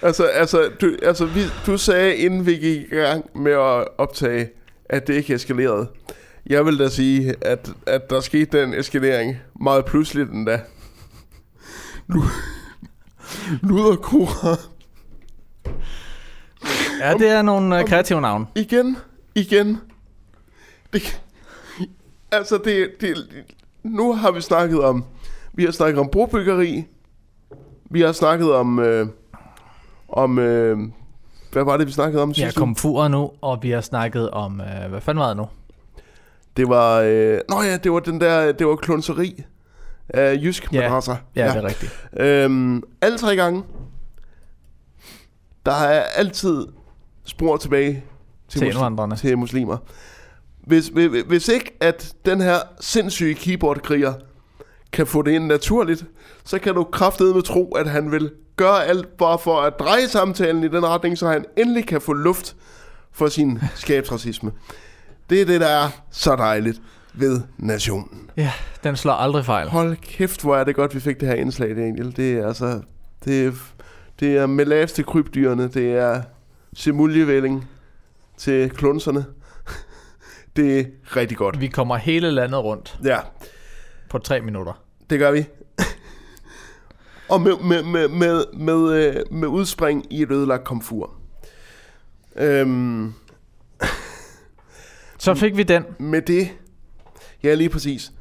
[0.03, 4.51] altså, altså, du, altså vi, du sagde, inden vi gik i gang med at optage,
[4.85, 5.89] at det ikke eskalerede.
[6.47, 10.61] Jeg vil da sige, at, at der skete den eskalering meget pludseligt den da.
[12.07, 12.23] Nu,
[13.63, 14.57] Luder Kora.
[17.01, 18.47] Ja, det er nogle uh, kreative navne.
[18.55, 18.97] Igen,
[19.35, 19.81] igen.
[20.93, 21.21] Det,
[22.33, 23.17] altså, det, det,
[23.85, 25.05] nu har vi snakket om,
[25.55, 26.85] vi har snakket om brobyggeri,
[27.91, 29.07] vi har snakket om, øh,
[30.09, 30.79] om, øh,
[31.53, 32.67] hvad var det, vi snakkede om Ja, sidste uge?
[32.67, 34.61] komfurer nu, og vi har snakket om...
[34.61, 35.47] Uh, hvad fanden var det nu?
[36.57, 39.45] Det var, øh, nå ja, det var den der, det var klunseri
[40.09, 40.81] af Jysk Ja.
[40.81, 41.17] madrasser.
[41.37, 42.07] Ja, det er rigtigt.
[42.17, 43.63] Øhm, alle tre gange,
[45.67, 46.67] der er altid
[47.25, 48.05] spor tilbage
[48.49, 49.17] til, Til indvandrerne.
[49.17, 49.77] til muslimer.
[50.67, 54.13] Hvis, hvis, hvis ikke at den her sindssyge keyboardkriger
[54.93, 56.05] kan få det ind naturligt,
[56.45, 60.65] så kan du kraftedeme tro, at han vil gøre alt bare for at dreje samtalen
[60.65, 62.57] i den retning, så han endelig kan få luft
[63.13, 64.53] for sin skabsracisme.
[65.31, 66.83] Det er det, der er så dejligt
[67.15, 68.31] ved nationen.
[68.37, 68.53] Ja,
[68.85, 69.69] den slår aldrig fejl.
[69.69, 72.17] Hold kæft, hvor er det godt, vi fik det her indslag, Daniel.
[72.17, 72.81] Det er altså...
[73.25, 73.53] Det er,
[74.21, 75.69] det er melavs til krybdyrene.
[75.69, 76.23] Det er
[76.75, 77.69] semuljevælling
[78.37, 79.25] til klunserne.
[80.57, 80.85] Det er
[81.17, 81.61] rigtig godt.
[81.61, 83.19] Vi kommer hele landet rundt Ja,
[84.11, 84.83] på tre minutter.
[85.11, 85.45] det gør vi.
[87.29, 91.15] Og med, med, med, med, med, øh, med udspring i et ødelagt komfur.
[92.37, 93.13] Øhm,
[95.19, 95.85] Så fik vi den.
[95.99, 96.49] med det...
[97.43, 98.13] Ja, lige præcis.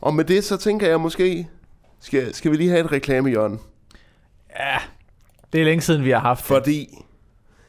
[0.00, 1.48] Og med det, så tænker jeg måske...
[2.00, 3.58] Skal, skal vi lige have et reklamehjørne?
[4.58, 4.76] Ja,
[5.52, 6.44] det er længe siden, vi har haft.
[6.44, 6.88] Fordi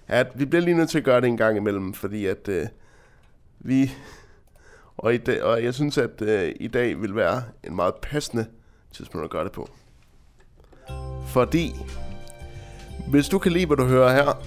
[0.08, 2.66] at vi bliver lige nødt til at gøre det en gang imellem, fordi at øh,
[3.60, 3.92] vi
[4.98, 8.46] og, i dag, og jeg synes at øh, i dag vil være en meget passende
[8.94, 9.70] tidspunkt at gøre det på.
[11.28, 11.76] Fordi
[13.10, 14.44] hvis du kan lide hvad du hører her,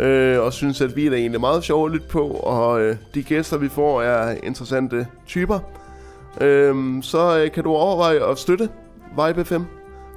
[0.00, 3.22] øh, og synes, at vi er egentlig meget sjove at lytte på, og øh, de
[3.22, 5.58] gæster, vi får, er interessante typer.
[6.40, 8.70] Øh, så øh, kan du overveje at støtte
[9.26, 9.64] Vibe 5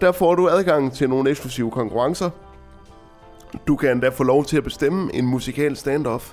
[0.00, 2.30] Der får du adgang til nogle eksklusive konkurrencer.
[3.66, 6.32] Du kan endda få lov til at bestemme en musikal standoff.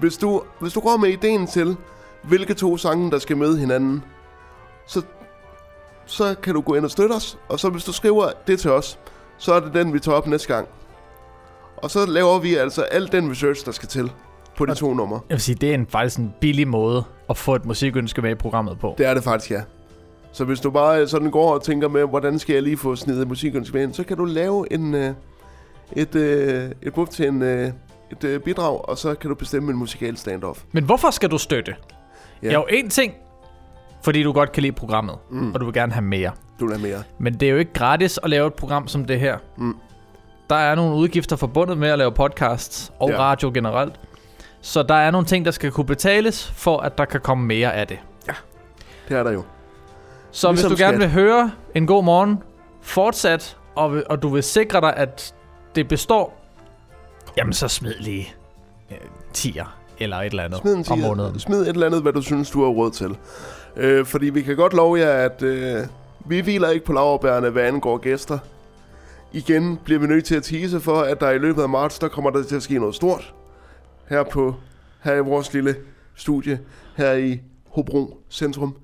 [0.00, 1.76] Hvis du, hvis du går med ideen til,
[2.22, 4.04] hvilke to sange, der skal møde hinanden,
[4.86, 5.02] så,
[6.06, 7.38] så kan du gå ind og støtte os.
[7.48, 8.98] Og så hvis du skriver det til os,
[9.38, 10.68] så er det den, vi tager op næste gang.
[11.76, 14.12] Og så laver vi altså al den research, der skal til
[14.58, 15.20] på de to numre.
[15.28, 18.30] Jeg vil sige, det er en, faktisk en billig måde at få et musikønske med
[18.30, 18.94] i programmet på.
[18.98, 19.60] Det er det faktisk, ja.
[20.32, 23.28] Så hvis du bare sådan går og tænker med, hvordan skal jeg lige få snedet
[23.28, 25.14] musikønske med ind, så kan du lave en, øh,
[25.92, 27.70] et, øh, et buf til en, øh,
[28.12, 30.60] et øh, bidrag, og så kan du bestemme en musikal standoff.
[30.72, 31.74] Men hvorfor skal du støtte?
[32.42, 32.52] Ja.
[32.52, 33.12] Jo, en ting,
[34.02, 35.52] fordi du godt kan lide programmet, Mm.
[35.54, 36.30] og du vil gerne have mere.
[36.60, 37.02] Du vil have mere.
[37.18, 39.38] Men det er jo ikke gratis at lave et program som det her.
[39.56, 39.76] Mm.
[40.50, 43.18] Der er nogle udgifter forbundet med at lave podcasts og ja.
[43.18, 44.00] radio generelt.
[44.60, 47.74] Så der er nogle ting, der skal kunne betales, for at der kan komme mere
[47.74, 47.98] af det.
[49.08, 49.42] Det er der jo.
[50.30, 51.00] Så Ligesom hvis du gerne skat.
[51.00, 52.42] vil høre en god morgen,
[52.82, 55.34] fortsat, og, og du vil sikre dig, at
[55.74, 56.40] det består,
[57.36, 58.34] jamen så smid lige
[58.90, 58.96] øh,
[59.36, 59.66] 10'er
[59.98, 61.38] eller et eller andet Smid, en om tier, måneden.
[61.38, 63.16] smid et eller andet, hvad du synes, du har råd til.
[63.76, 65.78] Øh, fordi vi kan godt love jer, at øh,
[66.26, 68.38] vi hviler ikke på laverbærene, hvad angår gæster.
[69.32, 72.08] Igen bliver vi nødt til at tease for, at der i løbet af marts, der
[72.08, 73.34] kommer der til at ske noget stort.
[74.08, 74.54] Her på
[75.00, 75.76] her i vores lille
[76.14, 76.60] studie,
[76.96, 78.76] her i Hobro Centrum.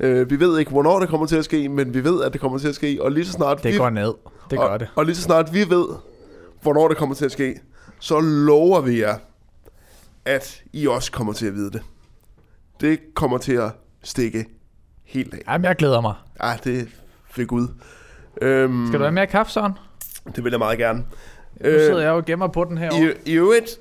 [0.00, 2.40] Øh, vi ved ikke, hvornår det kommer til at ske, men vi ved, at det
[2.40, 2.98] kommer til at ske.
[3.00, 4.14] Og lige så snart Det vi, går ned.
[4.50, 4.88] Det gør og, det.
[4.96, 5.86] Og lige så snart vi ved,
[6.62, 7.60] hvornår det kommer til at ske,
[7.98, 9.16] så lover vi jer,
[10.24, 11.82] at I også kommer til at vide det.
[12.80, 13.70] Det kommer til at
[14.02, 14.46] stikke
[15.04, 15.38] helt af.
[15.52, 16.14] Jamen, jeg glæder mig.
[16.42, 16.88] Ja, det
[17.30, 17.68] fik Gud.
[18.42, 19.72] Øhm, Skal du have mere kaffe, Søren?
[20.36, 20.98] Det vil jeg meget gerne.
[20.98, 22.94] Nu sidder jeg jo og gemmer på den her.
[22.94, 23.78] Øh, I, I øvrigt,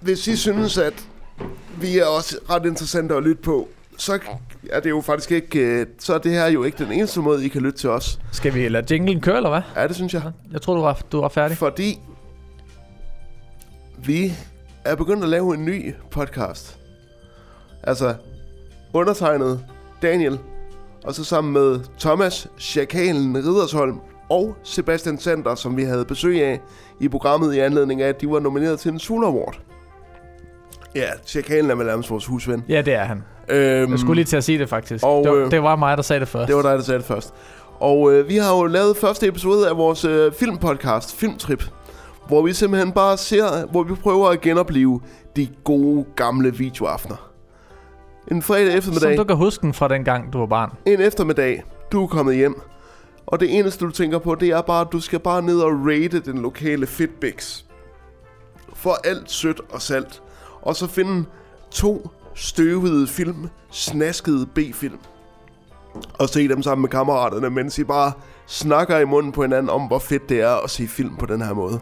[0.00, 1.08] hvis I synes, at
[1.80, 4.18] vi er også ret interessante at lytte på, så
[4.70, 7.44] er det jo faktisk ikke, øh, så er det her jo ikke den eneste måde,
[7.44, 8.20] I kan lytte til os.
[8.32, 9.60] Skal vi lade jinglen køre, eller hvad?
[9.76, 10.22] Ja, det synes jeg.
[10.52, 11.56] Jeg tror du var, du var færdig.
[11.56, 12.00] Fordi
[14.04, 14.32] vi
[14.84, 16.78] er begyndt at lave en ny podcast.
[17.82, 18.14] Altså,
[18.92, 19.64] undertegnet
[20.02, 20.38] Daniel,
[21.04, 26.60] og så sammen med Thomas Schakalen Ridersholm og Sebastian Sander, som vi havde besøg af
[27.00, 29.60] i programmet i anledning af, at de var nomineret til en Sula Award.
[30.94, 32.64] Ja, Schakalen er vel nærmest vores husven.
[32.68, 33.24] Ja, det er han.
[33.48, 35.04] Øhm, Jeg skulle lige til at sige det, faktisk.
[35.04, 36.48] og, det, var, øh, det var mig, der sagde det først.
[36.48, 37.34] Det var dig, der sagde det først.
[37.80, 41.64] Og øh, vi har jo lavet første episode af vores øh, filmpodcast, Filmtrip,
[42.28, 45.00] hvor vi simpelthen bare ser, hvor vi prøver at genopleve
[45.36, 47.30] de gode gamle videoaftener.
[48.30, 50.72] En fredag eftermiddag, Som du kan huske den fra den gang, du var barn.
[50.86, 51.62] en eftermiddag,
[51.92, 52.60] du er kommet hjem,
[53.26, 55.70] og det eneste du tænker på, det er bare, at du skal bare ned og
[55.72, 57.62] rate den lokale Fitbix.
[58.74, 60.22] For alt sødt og salt.
[60.68, 61.24] Og så finde
[61.70, 64.98] to støvede film, snaskede B-film.
[66.18, 68.12] Og se dem sammen med kammeraterne, mens I bare
[68.46, 71.42] snakker i munden på hinanden om, hvor fedt det er at se film på den
[71.42, 71.80] her måde.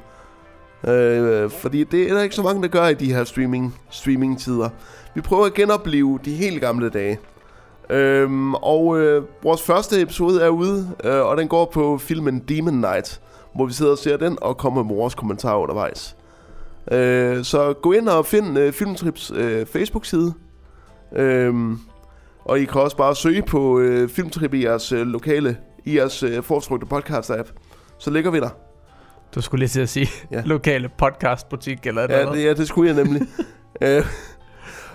[0.89, 4.69] Øh, fordi det er der ikke så mange, der gør i de her streaming, streaming-tider.
[5.15, 7.19] Vi prøver at genopleve de helt gamle dage.
[7.91, 12.75] Øhm, og øh, vores første episode er ude, øh, og den går på filmen Demon
[12.75, 13.21] Knight,
[13.55, 16.17] hvor vi sidder og ser den og kommer med vores kommentarer undervejs.
[16.93, 20.35] Øh, så gå ind og find øh, Filmtrips øh, Facebook-side.
[21.17, 21.79] Øhm,
[22.45, 26.23] og I kan også bare søge på øh, Filmtrip i jeres øh, lokale, i jeres
[26.23, 27.53] øh, foretrukne podcast-app.
[27.99, 28.49] Så ligger vi der.
[29.35, 30.43] Du skulle lige til at sige Ja.
[30.55, 33.23] lokale podcastbutik eller et eller Ja, det, ja, det skulle jeg nemlig.
[33.83, 34.05] øh,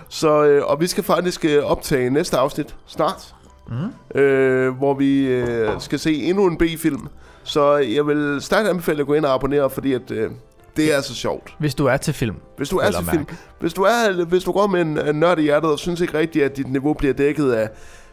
[0.08, 3.34] så, øh, og vi skal faktisk øh, optage næste afsnit snart.
[3.68, 4.20] Mm.
[4.20, 7.08] øh, hvor vi øh, skal se endnu en B-film.
[7.44, 10.30] Så jeg vil stærkt anbefale at gå ind og abonnere, fordi at, øh,
[10.76, 11.54] det er så sjovt.
[11.58, 12.36] Hvis du er til film.
[12.56, 13.36] Hvis du er til at film, mærke.
[13.60, 16.18] hvis du, er, hvis du går med en, en nørd i hjertet og synes ikke
[16.18, 17.68] rigtigt, at dit niveau bliver dækket af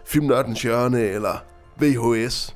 [0.06, 1.44] Filmnørdens Hjørne eller
[1.80, 2.56] VHS.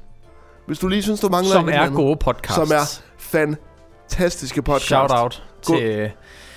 [0.67, 2.55] Hvis du lige synes, du mangler Som er andet, gode podcasts.
[2.55, 4.87] Som er fantastiske podcasts.
[4.87, 6.11] Shout out Gå- til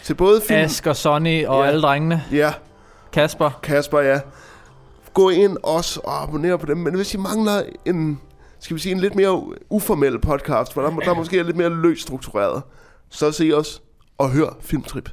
[0.04, 0.58] til både film...
[0.60, 1.68] Ask og Sonny og Ja.
[1.68, 2.24] alle drengene.
[2.32, 2.52] Ja,
[3.12, 3.50] Kasper.
[3.62, 4.20] Kasper, ja.
[5.14, 6.76] Gå ind også og abonner på dem.
[6.76, 8.20] Men hvis I mangler en
[8.60, 11.68] skal vi sige, en lidt mere uformel podcast, hvor der, der måske er lidt mere
[11.82, 12.62] løst struktureret.
[13.10, 13.82] Så se os
[14.18, 15.10] og hør Filmtrip.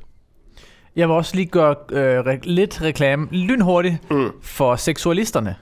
[0.96, 4.32] Jeg vil også lige gøre øh, re- lidt reklame lynhurtigt mm.
[4.42, 5.56] for Seksualisterne.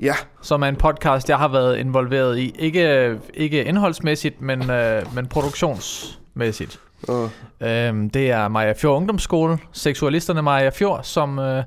[0.00, 0.14] Ja.
[0.42, 2.54] Som er en podcast, jeg har været involveret i.
[2.58, 6.80] Ikke, ikke indholdsmæssigt, men, øh, men produktionsmæssigt.
[7.08, 7.28] Uh.
[7.60, 11.64] Øhm, det er Maja Fjord Ungdomsskole, Seksualisterne Maja Fjord, som øh,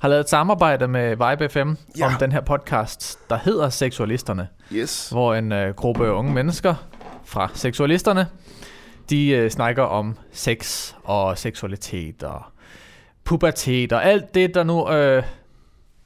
[0.00, 2.06] har lavet et samarbejde med Vibe FM Ja.
[2.06, 4.48] om den her podcast, der hedder Seksualisterne.
[4.72, 5.08] Yes.
[5.10, 6.74] Hvor en øh, gruppe unge mennesker
[7.24, 8.26] fra Seksualisterne,
[9.10, 12.42] de øh, snakker om sex og seksualitet og
[13.24, 15.22] pubertet og alt det, der nu øh,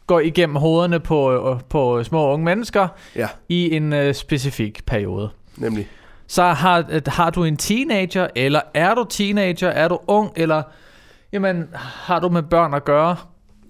[0.07, 3.28] går igennem hovederne på, øh, på små unge mennesker Ja.
[3.49, 5.30] i en øh, specifik periode.
[5.57, 5.88] Nemlig.
[6.26, 10.62] Så har, øh, har du en teenager, eller er du teenager, er du ung, eller
[11.32, 13.16] jamen, har du med børn at gøre,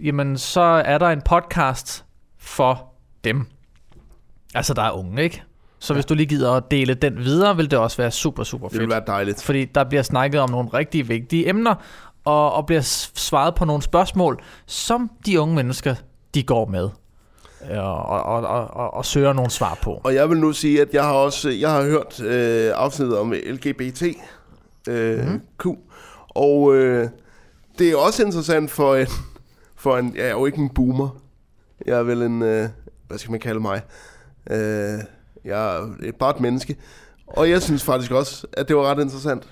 [0.00, 2.04] jamen så er der en podcast
[2.38, 2.92] for
[3.24, 3.46] dem.
[4.54, 5.42] Altså, der er unge, ikke?
[5.78, 5.96] Så ja.
[5.96, 8.72] hvis du lige gider at dele den videre, vil det også være super, super fedt.
[8.72, 9.42] Det vil være dejligt.
[9.42, 11.74] Fordi der bliver snakket om nogle rigtig vigtige emner,
[12.24, 12.80] og, og bliver
[13.14, 15.94] svaret på nogle spørgsmål, som de unge mennesker,
[16.34, 16.88] de går med.
[17.70, 20.00] øh, Og, og, og, og, og, søger nogle svar på.
[20.04, 23.32] Og jeg vil nu sige, at jeg har også jeg har hørt øh, afsnittet om
[23.32, 24.02] LGBT
[24.88, 25.32] øh, Mhm.
[25.32, 25.40] mm.
[25.58, 25.66] Q,
[26.28, 27.08] og øh,
[27.78, 29.06] det er også interessant for en,
[29.76, 31.08] for en, jeg er jo ikke en boomer,
[31.86, 32.68] jeg er vel en, øh,
[33.08, 33.80] hvad skal man kalde mig,
[34.50, 34.98] øh,
[35.48, 36.76] jeg er et menneske,
[37.26, 39.48] og jeg synes faktisk også, at det var ret interessant.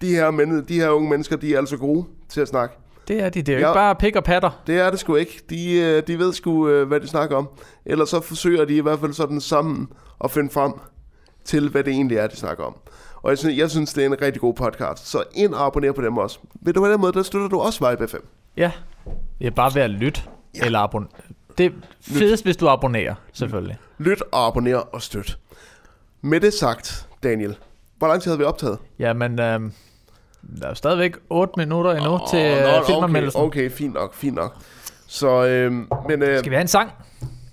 [0.00, 2.74] De her, men, de her unge mennesker, de er altså gode til at snakke.
[3.08, 4.62] Det er de, det er jo ikke bare pik og patter.
[4.66, 5.42] Det er det sgu ikke.
[5.50, 7.48] De, øh, de ved sgu, øh, hvad de snakker om.
[7.86, 9.88] Ellers så forsøger de i hvert fald sådan sammen
[10.24, 10.72] at finde frem
[11.44, 12.76] til, hvad det egentlig er, de snakker om.
[13.22, 15.08] Og jeg synes, jeg synes det er en rigtig god podcast.
[15.10, 16.38] Så ind og abonner på dem også.
[16.60, 18.16] Ved du på den måde, der støtter du også Vibe FM.
[18.56, 18.72] Ja,
[19.38, 20.20] det er bare ved at lytte.
[20.56, 20.64] Ja.
[20.66, 21.08] Eller abon-
[21.58, 23.78] det er fedest, hvis du abonnerer, selvfølgelig.
[23.98, 25.38] Lyt og abonner og støt.
[26.20, 27.56] Med det sagt, Daniel,
[27.98, 28.78] hvor lang tid havde vi optaget?
[28.98, 29.72] Jamen, øhm,
[30.60, 33.40] der er stadigvæk 8 minutter endnu oh, til øh, okay, filmanmeldelsen.
[33.40, 34.56] okay, fint nok, fint nok.
[35.06, 36.22] Så, øhm, men...
[36.22, 36.90] Øh, Skal vi have en sang?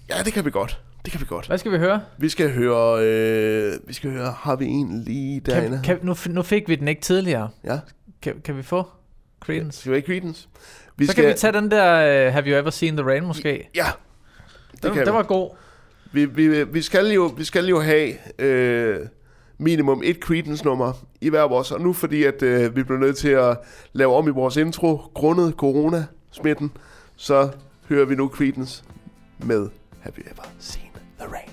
[0.10, 0.82] Ja, det kan vi godt.
[1.06, 1.48] Det kan vi godt.
[1.48, 2.02] Hvad skal vi høre?
[2.18, 5.82] Vi skal høre, øh, vi skal høre, har vi en lige derinde?
[5.84, 7.50] Kan, kan, nu, nu fik vi den ikke tidligere.
[7.64, 7.80] Ja.
[8.22, 8.88] Kan, kan vi få
[9.40, 9.80] Credence?
[9.80, 10.48] Skal vi have Credence?
[11.00, 11.24] Vi så skal...
[11.24, 13.70] kan vi tage den der uh, Have You Ever Seen The Rain måske?
[13.76, 13.86] Ja.
[14.72, 15.56] Det den, kan den var god.
[16.12, 19.00] Vi, vi, vi, skal jo, vi skal jo have øh,
[19.58, 21.72] minimum et Credence-nummer i hver vores.
[21.72, 23.58] Og nu fordi, at øh, vi bliver nødt til at
[23.94, 26.72] lave om i vores intro, grundet corona-smitten,
[27.16, 27.50] så
[27.90, 28.84] hører vi nu Credence
[29.40, 29.70] med
[30.00, 31.49] Have You Ever Seen The Rain?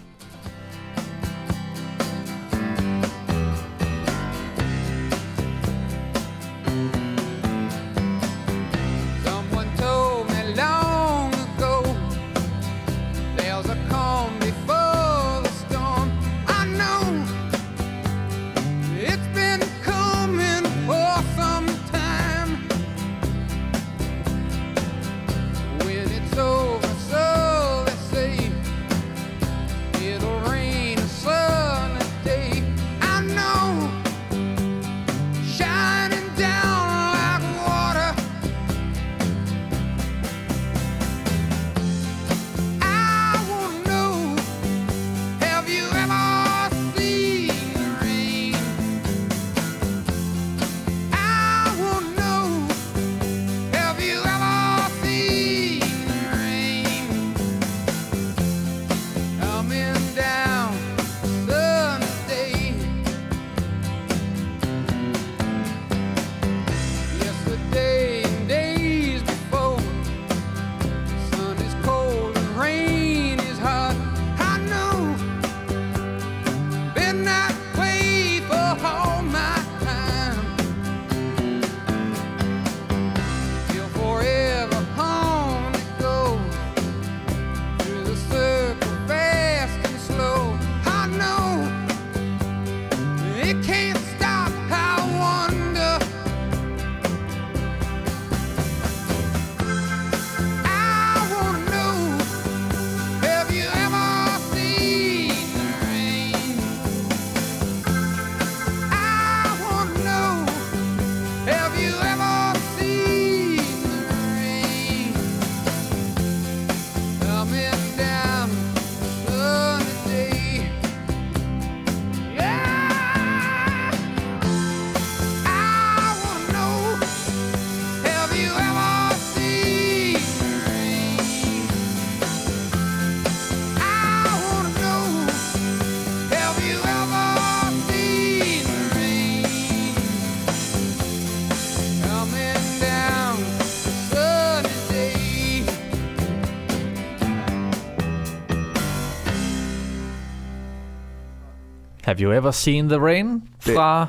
[152.16, 153.42] Have you ever seen the rain?
[153.60, 154.06] Fra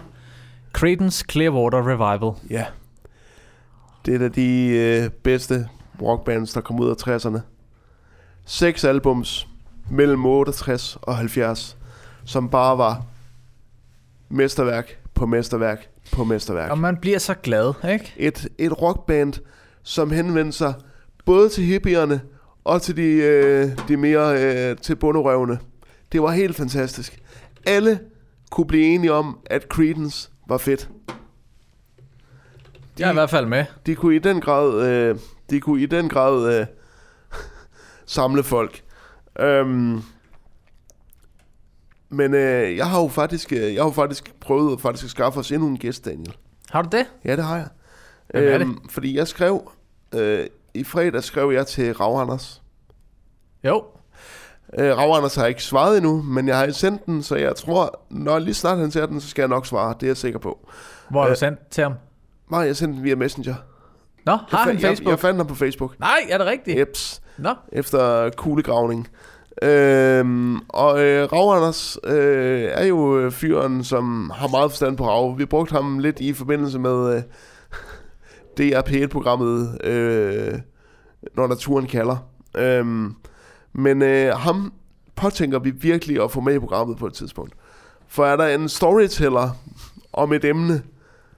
[0.73, 2.33] Creedence Clearwater Revival.
[2.49, 2.65] Ja.
[4.05, 5.67] Det er da de øh, bedste
[6.01, 7.39] rockbands, der kom ud af 60'erne.
[8.45, 9.47] Seks albums
[9.91, 11.77] mellem 68 og 70,
[12.25, 13.05] som bare var
[14.29, 16.71] mesterværk på mesterværk på mesterværk.
[16.71, 18.13] Og man bliver så glad, ikke?
[18.17, 19.33] Et, et rockband,
[19.83, 20.73] som henvendte sig
[21.25, 22.21] både til hippierne
[22.63, 25.59] og til de, øh, de mere øh, til bunderøvene.
[26.11, 27.21] Det var helt fantastisk.
[27.67, 27.99] Alle
[28.51, 30.89] kunne blive enige om, at Creedence var fedt.
[32.99, 33.65] Jeg er i hvert fald med.
[33.85, 36.65] De kunne i den grad, øh, de kunne i den grad øh,
[38.05, 38.83] samle folk.
[39.39, 40.01] Øhm,
[42.09, 45.39] men øh, jeg har jo faktisk, øh, jeg har jo faktisk prøvet faktisk at skaffe
[45.39, 46.35] os endnu en gæst, Daniel.
[46.69, 47.05] Har du det?
[47.25, 47.67] Ja, det har jeg.
[48.27, 48.67] Hvem er det?
[48.89, 49.71] Fordi jeg skrev,
[50.15, 52.61] øh, i fredag skrev jeg til Rav Anders.
[53.63, 53.83] Jo.
[54.79, 58.01] Øh, Rav Anders har ikke svaret endnu, men jeg har sendt den, så jeg tror,
[58.09, 59.93] når lige snart han ser den, så skal jeg nok svare.
[59.99, 60.69] Det er jeg sikker på.
[61.09, 61.93] Hvor har Øh, du sendt til ham?
[62.51, 63.55] Nej, jeg sendte den via Messenger.
[64.25, 65.11] Nå, Jeg har han fandt- jeg- Facebook?
[65.11, 65.99] Jeg, fandt ham på Facebook.
[65.99, 66.79] Nej, er det rigtigt?
[66.79, 67.21] Jeps.
[67.37, 67.49] Nå.
[67.71, 69.07] Efter kuglegravning.
[69.61, 75.07] Øhm, og øh, Rav Anders øh, er jo øh, fyren, som har meget forstand på
[75.09, 75.37] rav.
[75.37, 77.21] Vi brugte ham lidt i forbindelse med øh,
[78.59, 80.53] DRP1-programmet øh,
[81.35, 82.17] Når naturen kalder.
[82.55, 83.15] Øhm,
[83.77, 84.73] men øh, ham
[85.15, 87.53] påtænker vi virkelig at få med i programmet på et tidspunkt.
[88.07, 89.49] For er der en storyteller
[90.13, 90.83] om et emne,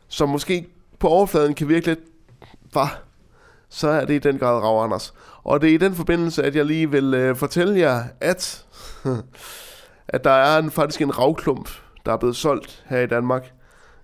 [0.08, 0.68] som måske
[1.00, 2.00] på overfladen kan virke lidt
[2.74, 3.02] var,
[3.70, 5.14] så er det i den grad Rav Anders.
[5.44, 8.66] Og det er i den forbindelse, at jeg lige vil øh, fortælle jer, at,
[10.08, 11.70] at der er en, faktisk en ravklump,
[12.06, 13.54] der er blevet solgt her i Danmark.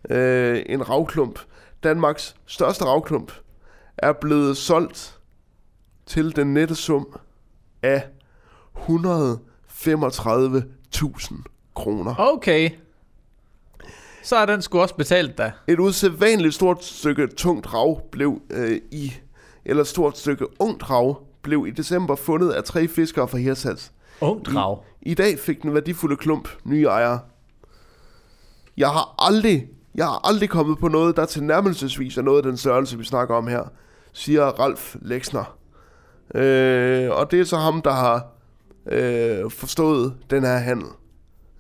[0.10, 1.40] Øh, en ravklump.
[1.84, 3.32] Danmarks største ravklump
[3.98, 5.20] er blevet solgt
[6.06, 7.20] til den nette sum
[7.84, 8.04] af
[8.78, 11.36] 135.000
[11.76, 12.16] kroner.
[12.18, 12.70] Okay.
[14.24, 15.52] Så er den sgu også betalt da.
[15.68, 19.14] Et usædvanligt stort stykke tungt rav blev øh, i,
[19.66, 23.92] eller et stort stykke ungt rav, blev i december fundet af tre fiskere fra Hirsals.
[24.22, 24.84] Ungt rav?
[25.02, 27.20] I, I dag fik den værdifulde klump nye ejere.
[28.78, 32.58] Jeg har aldrig, jeg har aldrig kommet på noget, der tilnærmelsesvis er noget af den
[32.58, 33.64] størrelse, vi snakker om her,
[34.14, 35.58] siger Ralf Lexner.
[36.36, 38.35] Øh, og det er så ham, der har
[38.92, 40.88] øh, forstået den her handel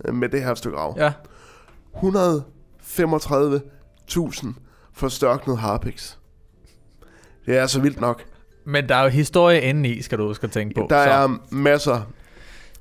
[0.05, 0.95] øh, med det her stykke rav.
[0.97, 1.13] Ja.
[1.95, 4.53] 135.000
[4.93, 6.19] for størknet harpiks.
[7.45, 8.23] Det er altså vildt nok.
[8.65, 10.88] Men der er jo historie inde i, skal du huske at tænke på.
[10.89, 11.09] Der så.
[11.09, 12.01] er masser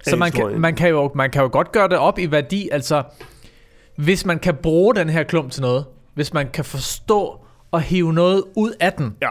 [0.03, 2.69] Så man kan, man, kan jo, man kan jo godt gøre det op i værdi,
[2.73, 3.03] altså
[3.97, 5.85] hvis man kan bruge den her klump til noget,
[6.15, 7.41] hvis man kan forstå
[7.71, 9.31] og hive noget ud af den, ja.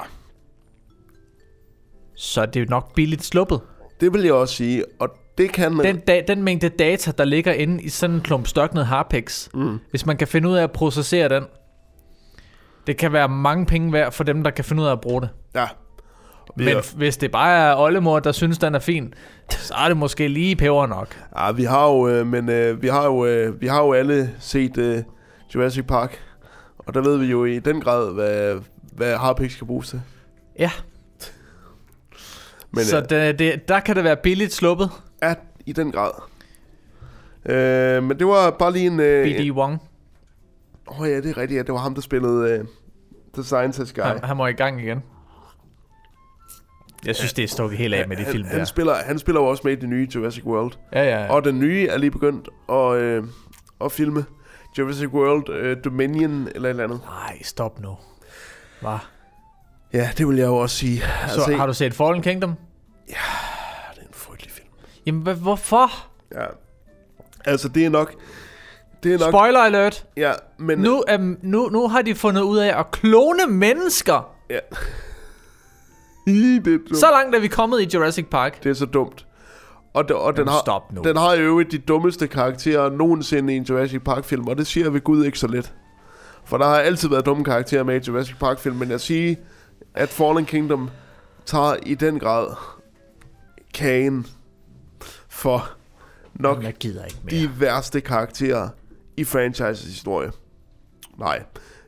[2.15, 3.61] så er det jo nok billigt sluppet.
[4.01, 5.85] Det vil jeg også sige, og det kan man...
[5.85, 9.77] Den, da, den mængde data, der ligger inde i sådan en klump størknet harpex, Mm.
[9.89, 11.43] hvis man kan finde ud af at processere den,
[12.87, 15.21] det kan være mange penge værd for dem, der kan finde ud af at bruge
[15.21, 15.29] det.
[15.55, 15.67] Ja.
[16.55, 19.13] Vi Men f- hvis det bare er oldemor, der synes, den er fin,
[19.49, 21.15] så er det måske lige peber nok.
[21.39, 24.31] Ja, vi har jo, øh, men øh, vi har jo, øh, vi har jo alle
[24.39, 25.03] set øh,
[25.55, 26.19] Jurassic Park,
[26.77, 28.55] og der ved vi jo i den grad, hvad,
[28.91, 30.01] hvad harpiks skal bruges til.
[30.59, 30.71] Ja.
[32.73, 34.91] Men, så øh, det, det, der kan det være billigt sluppet.
[35.21, 35.33] Ja,
[35.65, 36.11] i den grad.
[37.45, 38.99] Øh, men det var bare lige en...
[38.99, 39.51] Øh, B.D.
[39.51, 39.81] Wong.
[40.87, 41.57] Åh oh, ja, det er rigtigt.
[41.57, 41.63] Ja.
[41.63, 42.65] Det var ham, der spillede øh,
[43.33, 44.01] The Scientist Guy.
[44.03, 45.03] Han, han må i gang igen.
[47.05, 48.65] Jeg synes, det er stukket helt af med de han, film han, der.
[48.65, 50.71] spiller, han spiller jo også med i det nye Jurassic World.
[50.93, 51.33] Ja, ja, ja.
[51.33, 53.23] Og den nye er lige begyndt at, øh,
[53.85, 54.25] at filme
[54.77, 57.01] Jurassic World øh, Dominion eller et eller andet.
[57.05, 57.97] Nej, stop nu.
[58.81, 58.97] Hvad?
[59.93, 61.03] Ja, det vil jeg jo også sige.
[61.27, 62.53] Så har du set Fallen Kingdom?
[63.09, 63.13] Ja,
[63.95, 64.67] det er en frygtelig film.
[65.05, 65.91] Jamen, hvorfor?
[66.35, 66.45] Ja.
[67.45, 68.13] Altså, det er nok...
[69.03, 69.29] Det er nok...
[69.29, 70.05] Spoiler alert.
[70.17, 70.79] Ja, men...
[70.79, 74.35] Nu, um, nu, nu har de fundet ud af at klone mennesker.
[74.49, 74.59] Ja.
[76.27, 76.97] I, det er dumt.
[76.97, 78.63] Så langt er vi kommet i Jurassic Park.
[78.63, 79.25] Det er så dumt.
[79.93, 81.01] Og, de, og den, Jamen, har, stop nu.
[81.01, 85.01] den har jo de dummeste karakterer nogensinde i en Jurassic Park-film, og det siger ved
[85.01, 85.73] Gud ikke så lidt.
[86.45, 89.35] For der har altid været dumme karakterer med i Jurassic Park-film, men jeg siger,
[89.93, 90.89] at Fallen Kingdom
[91.45, 92.47] tager i den grad
[93.73, 94.27] kagen
[95.29, 95.69] for
[96.33, 97.35] nok Jamen, jeg gider ikke mere.
[97.41, 98.69] de værste karakterer
[99.17, 100.31] i franchises historie.
[101.17, 101.43] Nej,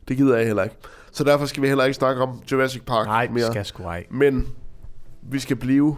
[0.08, 0.76] det gider jeg heller ikke.
[1.12, 3.52] Så derfor skal vi heller ikke snakke om Jurassic Park Nej, vi mere.
[3.52, 4.06] skal sgu ej.
[4.10, 4.48] Men
[5.22, 5.98] vi skal blive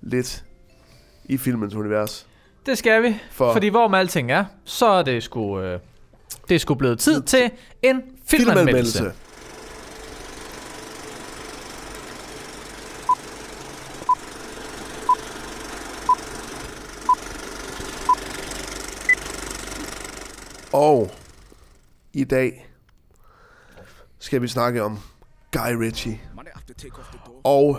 [0.00, 0.44] lidt
[1.24, 2.26] i filmens univers.
[2.66, 3.08] Det skal vi.
[3.30, 3.52] For- For...
[3.52, 5.80] Fordi hvor med alting er, så er det sgu, øh,
[6.48, 7.50] det er sgu blevet tid til
[7.82, 9.12] en filmanmeldelse.
[20.72, 21.10] Og
[22.12, 22.68] i dag
[24.18, 24.98] skal vi snakke om
[25.52, 26.20] Guy Ritchie.
[27.44, 27.78] Og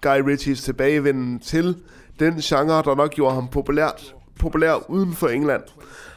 [0.00, 1.76] Guy Ritchies tilbagevenden til
[2.18, 5.62] den genre, der nok gjorde ham populært, populær uden for England,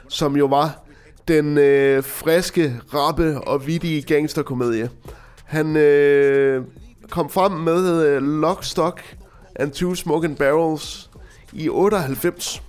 [0.08, 0.84] som jo var
[1.28, 4.90] den øh, friske, rappe og vittige gangsterkomedie.
[5.46, 6.66] Han øh,
[7.10, 9.18] kom frem med øh, Lock, Stock
[9.56, 11.10] and Two Smoking Barrels
[11.54, 12.64] i 98.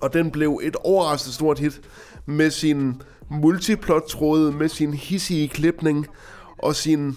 [0.00, 1.80] Og den blev et overraskende stort hit
[2.28, 6.06] med sin multiplot-tråd, med sin hissige klipning
[6.58, 7.16] og sin,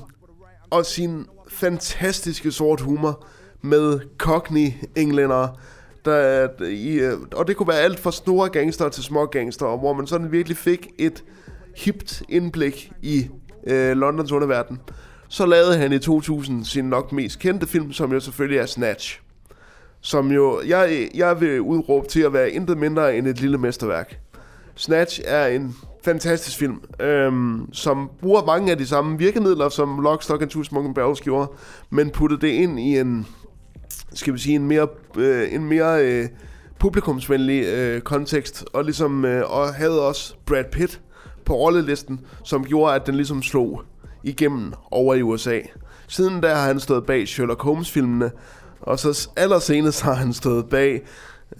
[0.69, 3.25] og sin fantastiske sort humor
[3.61, 5.59] med cockney englænder
[6.05, 9.93] Der, i, øh, og det kunne være alt fra store gangster til små gangster, hvor
[9.93, 11.23] man sådan virkelig fik et
[11.75, 13.27] hipt indblik i
[13.67, 14.79] øh, Londons underverden.
[15.27, 19.21] Så lavede han i 2000 sin nok mest kendte film, som jo selvfølgelig er Snatch.
[20.01, 24.19] Som jo, jeg, jeg vil udråbe til at være intet mindre end et lille mesterværk.
[24.75, 30.23] Snatch er en fantastisk film, øhm, som bruger mange af de samme virkemidler, som Lock,
[30.23, 31.51] Stock and Two Smoking Barrels gjorde,
[31.89, 33.27] men puttede det ind i en,
[34.13, 36.27] skal vi sige, en mere, øh, en mere øh,
[36.79, 41.01] publikumsvenlig øh, kontekst, og ligesom øh, og havde også Brad Pitt
[41.45, 43.83] på rollelisten, som gjorde, at den ligesom slog
[44.23, 45.59] igennem over i USA.
[46.07, 48.31] Siden da har han stået bag Sherlock Holmes-filmene,
[48.81, 51.01] og så allersenest har han stået bag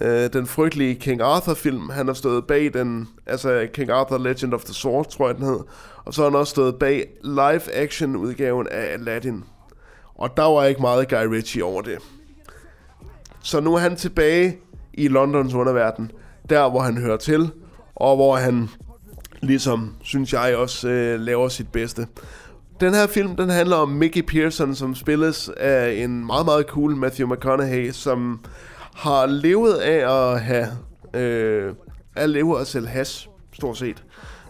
[0.02, 1.90] øh, den frygtelige King Arthur-film.
[1.90, 5.44] Han har stået bag den, altså King Arthur Legend of the Sword, tror jeg den
[5.44, 5.60] hed.
[6.04, 9.44] Og så har han også stået bag live-action-udgaven af Aladdin.
[10.14, 11.98] Og der var ikke meget Guy Ritchie over det.
[13.42, 14.58] Så nu er han tilbage
[14.94, 16.10] i Londons underverden,
[16.48, 17.50] der hvor han hører til,
[17.94, 18.68] og hvor han,
[19.40, 22.06] ligesom synes jeg også, øh, laver sit bedste.
[22.80, 26.96] Den her film, den handler om Mickey Pearson, som spilles af en meget, meget cool
[26.96, 28.40] Matthew McConaughey, som
[28.94, 30.68] har levet af at have,
[31.14, 31.74] øh,
[32.16, 34.04] at leve og sælge hash, stort set.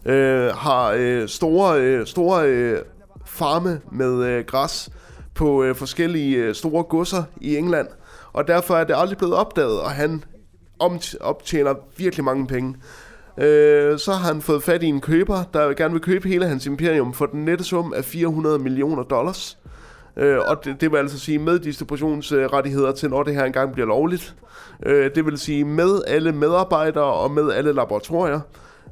[0.07, 2.78] Øh, har øh, store, øh, store øh,
[3.26, 4.90] farme med øh, græs
[5.34, 7.88] på øh, forskellige øh, store godser i England,
[8.32, 10.24] og derfor er det aldrig blevet opdaget, og han
[11.20, 12.76] optjener virkelig mange penge.
[13.38, 16.66] Øh, så har han fået fat i en køber, der gerne vil købe hele hans
[16.66, 19.59] imperium for den nette sum af 400 millioner dollars.
[20.17, 23.87] Øh, og det, det vil altså sige med distributionsrettigheder til, når det her engang bliver
[23.87, 24.35] lovligt.
[24.87, 28.41] Øh, det vil sige med alle medarbejdere og med alle laboratorier,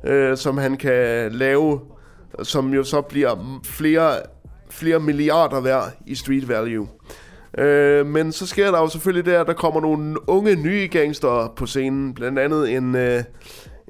[0.05, 1.81] øh, som han kan lave,
[2.43, 4.13] som jo så bliver flere,
[4.71, 6.89] flere milliarder værd i street value.
[7.59, 11.53] Øh, men så sker der jo selvfølgelig det, at der kommer nogle unge nye gangster
[11.57, 12.15] på scenen.
[12.15, 13.23] Blandt andet en, øh,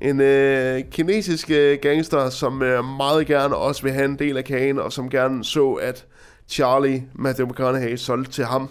[0.03, 4.45] en øh, kinesisk øh, gangster, som øh, meget gerne også vil have en del af
[4.45, 6.07] kagen, og som gerne så, at
[6.51, 8.68] Charlie Matthew McConaughey solgte til ham.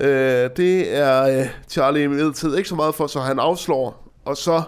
[0.00, 4.62] Øh, det er øh, Charlie imidlertid ikke så meget for, så han afslår, og så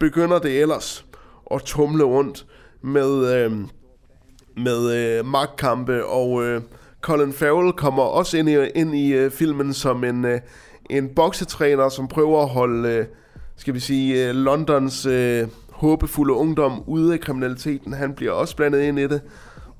[0.00, 1.04] begynder det ellers
[1.50, 2.46] at tumle rundt
[2.82, 3.52] med, øh,
[4.56, 6.62] med øh, magtkampe, og øh,
[7.00, 10.40] Colin Farrell kommer også ind i, ind i øh, filmen som en, øh,
[10.90, 13.06] en boksetræner, som prøver at holde, øh,
[13.56, 17.92] skal vi sige, øh, Londons øh, håbefulde ungdom ude af kriminaliteten.
[17.92, 19.20] Han bliver også blandet ind i det.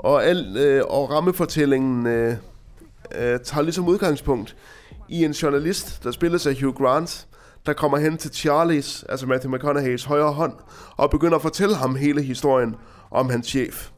[0.05, 2.36] Og, al, øh, og rammefortællingen øh,
[3.14, 4.57] øh, tager ligesom udgangspunkt
[5.09, 7.26] i en journalist, der spilles af Hugh Grant,
[7.66, 10.52] der kommer hen til Charlies, altså Matthew McConaughey's højre hånd,
[10.96, 12.74] og begynder at fortælle ham hele historien
[13.11, 13.90] om hans chef.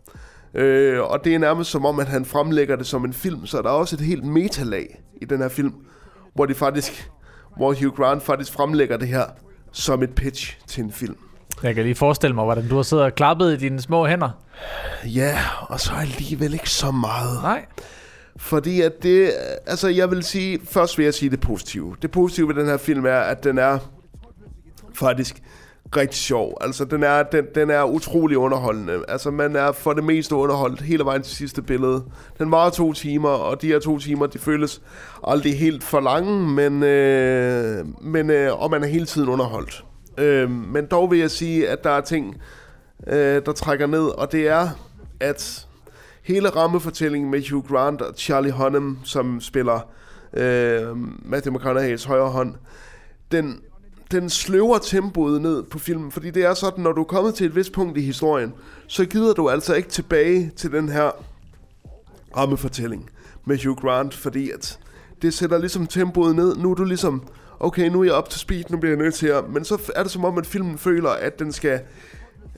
[0.54, 3.62] Øh, og det er nærmest som om, at han fremlægger det som en film, så
[3.62, 5.74] der er også et helt metalag i den her film,
[6.34, 7.10] hvor de faktisk,
[7.56, 9.24] hvor Hugh Grant faktisk fremlægger det her
[9.72, 11.16] som et pitch til en film.
[11.62, 14.30] Jeg kan lige forestille mig, hvordan du har siddet og klappet i dine små hænder.
[15.04, 17.42] Ja, og så alligevel ikke så meget.
[17.42, 17.64] Nej.
[18.36, 19.32] Fordi at det,
[19.66, 21.96] altså jeg vil sige, først vil jeg sige det positive.
[22.02, 23.78] Det positive ved den her film er, at den er
[24.94, 25.42] faktisk
[25.96, 26.58] rigtig sjov.
[26.60, 29.04] Altså den er, den, den er utrolig underholdende.
[29.08, 32.04] Altså man er for det meste underholdt hele vejen til sidste billede.
[32.38, 34.82] Den varer to timer, og de her to timer, de føles
[35.26, 39.84] aldrig helt for lange, men, øh, men øh, og man er hele tiden underholdt.
[40.18, 42.40] Øh, men dog vil jeg sige, at der er ting,
[43.06, 44.68] øh, der trækker ned, og det er,
[45.20, 45.66] at
[46.22, 49.80] hele rammefortællingen med Hugh Grant og Charlie Hunnam, som spiller
[50.32, 52.54] øh, Matthew McConaughey's højre hånd,
[53.32, 53.60] den,
[54.10, 57.46] den sløver tempoet ned på filmen, fordi det er sådan, når du er kommet til
[57.46, 58.54] et vist punkt i historien,
[58.86, 61.10] så gider du altså ikke tilbage til den her
[62.36, 63.10] rammefortælling
[63.44, 64.78] med Hugh Grant, fordi at
[65.22, 66.56] det sætter ligesom tempoet ned.
[66.56, 67.22] Nu er du ligesom,
[67.60, 69.44] okay, nu er jeg op til speed, nu bliver jeg nødt til at...
[69.50, 71.80] Men så er det som om, at filmen føler, at den skal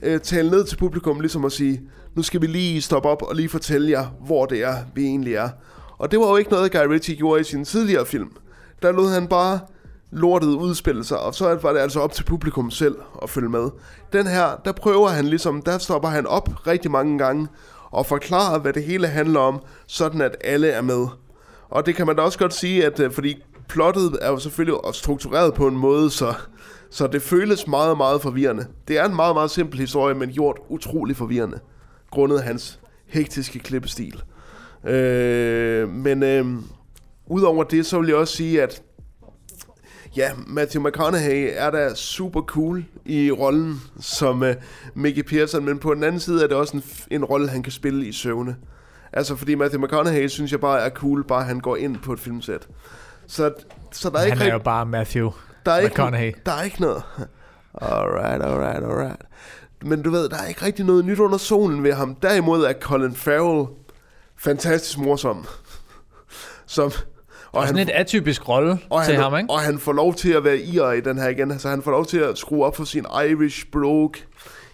[0.03, 1.81] øh, tale ned til publikum, ligesom at sige,
[2.15, 5.35] nu skal vi lige stoppe op og lige fortælle jer, hvor det er, vi egentlig
[5.35, 5.49] er.
[5.97, 8.31] Og det var jo ikke noget, Guy Ritchie gjorde i sin tidligere film.
[8.81, 9.59] Der lod han bare
[10.11, 13.69] lortet udspille sig, og så var det altså op til publikum selv at følge med.
[14.13, 17.47] Den her, der prøver han ligesom, der stopper han op rigtig mange gange,
[17.91, 21.07] og forklarer, hvad det hele handler om, sådan at alle er med.
[21.69, 24.85] Og det kan man da også godt sige, at øh, fordi plottet er jo selvfølgelig
[24.85, 26.33] også struktureret på en måde, så,
[26.89, 28.67] så det føles meget, meget forvirrende.
[28.87, 31.59] Det er en meget, meget simpel historie, men gjort utrolig forvirrende,
[32.11, 34.23] grundet hans hektiske klippestil.
[34.85, 36.45] Øh, men øh,
[37.27, 38.81] udover det, så vil jeg også sige, at
[40.17, 44.55] ja, Matthew McConaughey er da super cool i rollen som øh,
[44.93, 47.71] Mickey Pearson, men på den anden side er det også en, en rolle, han kan
[47.71, 48.55] spille i søvne.
[49.13, 52.19] Altså, fordi Matthew McConaughey synes jeg bare er cool, bare han går ind på et
[52.19, 52.67] filmsæt.
[53.29, 53.53] Så,
[53.91, 55.31] så der er Han ikke er jo bare Matthew
[55.65, 56.33] der er ikke, McConaughey.
[56.45, 57.03] Der er ikke noget.
[57.81, 59.21] Alright, alright, alright.
[59.81, 62.15] Men du ved, der er ikke rigtig noget nyt under solen ved ham.
[62.15, 63.67] Derimod er Colin Farrell
[64.37, 65.45] fantastisk morsom.
[66.65, 66.91] Som,
[67.51, 69.49] Og sådan et atypisk rolle og til han, ham, ikke?
[69.49, 71.59] Og han får lov til at være ir i den her igen.
[71.59, 74.13] Så han får lov til at skrue op for sin Irish brogue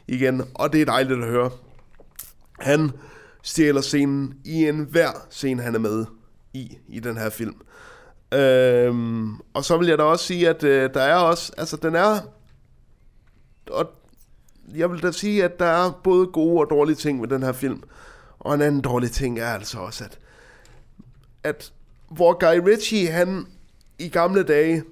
[0.08, 0.44] igen.
[0.54, 1.50] Og det er dejligt at høre.
[2.60, 2.92] Han
[3.44, 6.06] stjæler scenen i en hver scene, han er med
[6.54, 7.56] i, i den her film.
[8.34, 11.96] Øhm, og så vil jeg da også sige, at øh, der er også, altså den
[11.96, 12.20] er,
[13.72, 13.92] og
[14.76, 17.52] jeg vil da sige, at der er både gode og dårlige ting ved den her
[17.52, 17.84] film.
[18.40, 20.20] Og en anden dårlig ting er altså også, at,
[21.44, 21.72] at
[22.10, 23.48] hvor Guy Ritchie, han
[24.00, 24.84] i gamle dage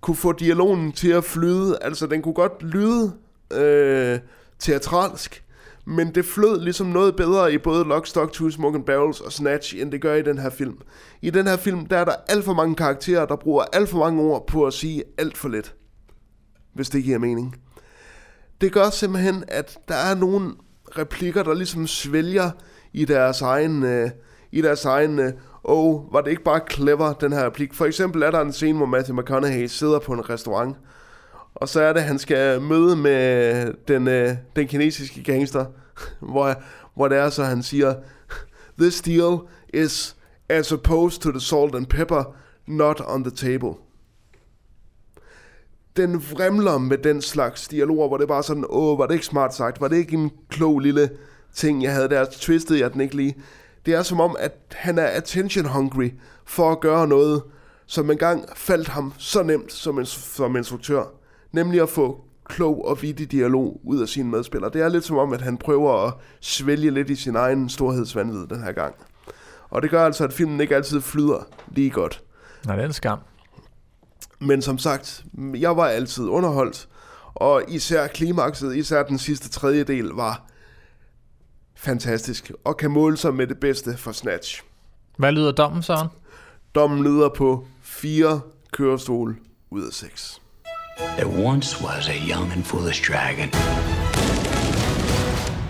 [0.00, 3.12] kunne få dialogen til at flyde, altså den kunne godt lyde
[3.52, 4.18] øh,
[4.58, 5.44] teatralsk,
[5.86, 9.76] men det flød ligesom noget bedre i både Lock, Stock, Two Smoking Barrels og Snatch,
[9.76, 10.78] end det gør i den her film.
[11.22, 13.98] I den her film, der er der alt for mange karakterer, der bruger alt for
[13.98, 15.74] mange ord på at sige alt for lidt.
[16.74, 17.56] Hvis det giver mening.
[18.60, 20.52] Det gør simpelthen, at der er nogle
[20.98, 22.50] replikker, der ligesom svælger
[22.92, 24.10] i deres egen, øh,
[24.52, 27.74] i deres egen øh, og var det ikke bare clever, den her replik.
[27.74, 30.76] For eksempel er der en scene, hvor Matthew McConaughey sidder på en restaurant,
[31.54, 35.66] og så er det, at han skal møde med den, øh, den kinesiske gangster,
[36.32, 36.54] hvor,
[36.94, 37.94] hvor det er så, han siger,
[38.78, 39.38] This deal
[39.74, 40.16] is
[40.48, 42.24] as opposed to the salt and pepper,
[42.66, 43.74] not on the table.
[45.96, 49.54] Den vrimler med den slags dialoger, hvor det bare sådan, åh, var det ikke smart
[49.54, 49.80] sagt?
[49.80, 51.10] Var det ikke en klog lille
[51.54, 52.24] ting, jeg havde der?
[52.24, 53.36] Twistede jeg den ikke lige?
[53.86, 56.10] Det er som om, at han er attention hungry
[56.44, 57.42] for at gøre noget,
[57.86, 61.19] som engang faldt ham så nemt som, en, som instruktør.
[61.52, 64.70] Nemlig at få klog og vittig dialog ud af sine medspillere.
[64.72, 68.46] Det er lidt som om, at han prøver at svælge lidt i sin egen storhedsvandvid
[68.46, 68.94] den her gang.
[69.70, 72.22] Og det gør altså, at filmen ikke altid flyder lige godt.
[72.66, 73.18] Nej, det er en skam.
[74.38, 75.24] Men som sagt,
[75.54, 76.88] jeg var altid underholdt,
[77.34, 80.46] og især klimakset, især den sidste tredjedel, var
[81.74, 84.62] fantastisk, og kan måle sig med det bedste for Snatch.
[85.16, 86.08] Hvad lyder dommen, Søren?
[86.74, 88.40] Dommen lyder på fire
[88.72, 89.36] kørestol
[89.70, 90.40] ud af seks.
[91.16, 93.48] There once was a young and foolish dragon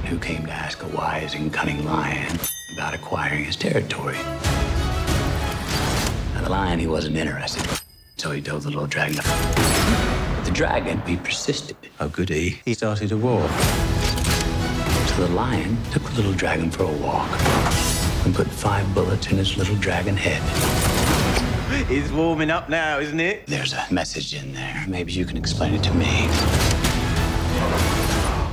[0.07, 2.37] who came to ask a wise and cunning lion
[2.75, 4.17] about acquiring his territory.
[6.35, 7.65] Now, the lion, he wasn't interested,
[8.17, 9.19] so he told the little dragon.
[9.19, 11.77] But the dragon, he persisted.
[12.01, 12.61] Oh, goody.
[12.65, 13.49] He started a war.
[15.07, 17.31] So the lion took the little dragon for a walk
[18.25, 20.43] and put five bullets in his little dragon head.
[21.89, 23.47] It's warming up now, isn't it?
[23.47, 24.85] There's a message in there.
[24.87, 26.27] Maybe you can explain it to me.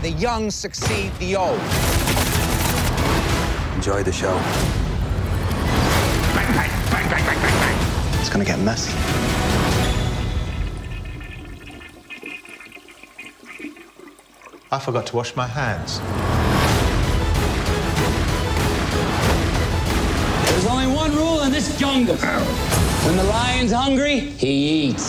[0.02, 1.60] The young succeed the old.
[3.76, 4.34] Enjoy the show.
[6.36, 6.54] Bang!
[6.54, 6.70] Bang!
[6.90, 7.10] Bang!
[7.10, 7.42] Bang!
[7.42, 8.20] Bang!
[8.20, 8.94] It's gonna get messy.
[14.72, 16.00] I forgot to wash my hands.
[21.58, 22.16] This jungle.
[23.06, 24.52] When the lion's hungry, he
[24.84, 25.06] eats.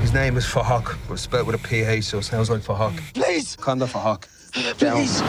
[0.00, 2.94] His name is Fahak, but spelled with a PH, so it sounds like Fahak.
[3.14, 3.56] Please!
[3.56, 4.20] Kanda Fahak.
[4.78, 5.22] Please!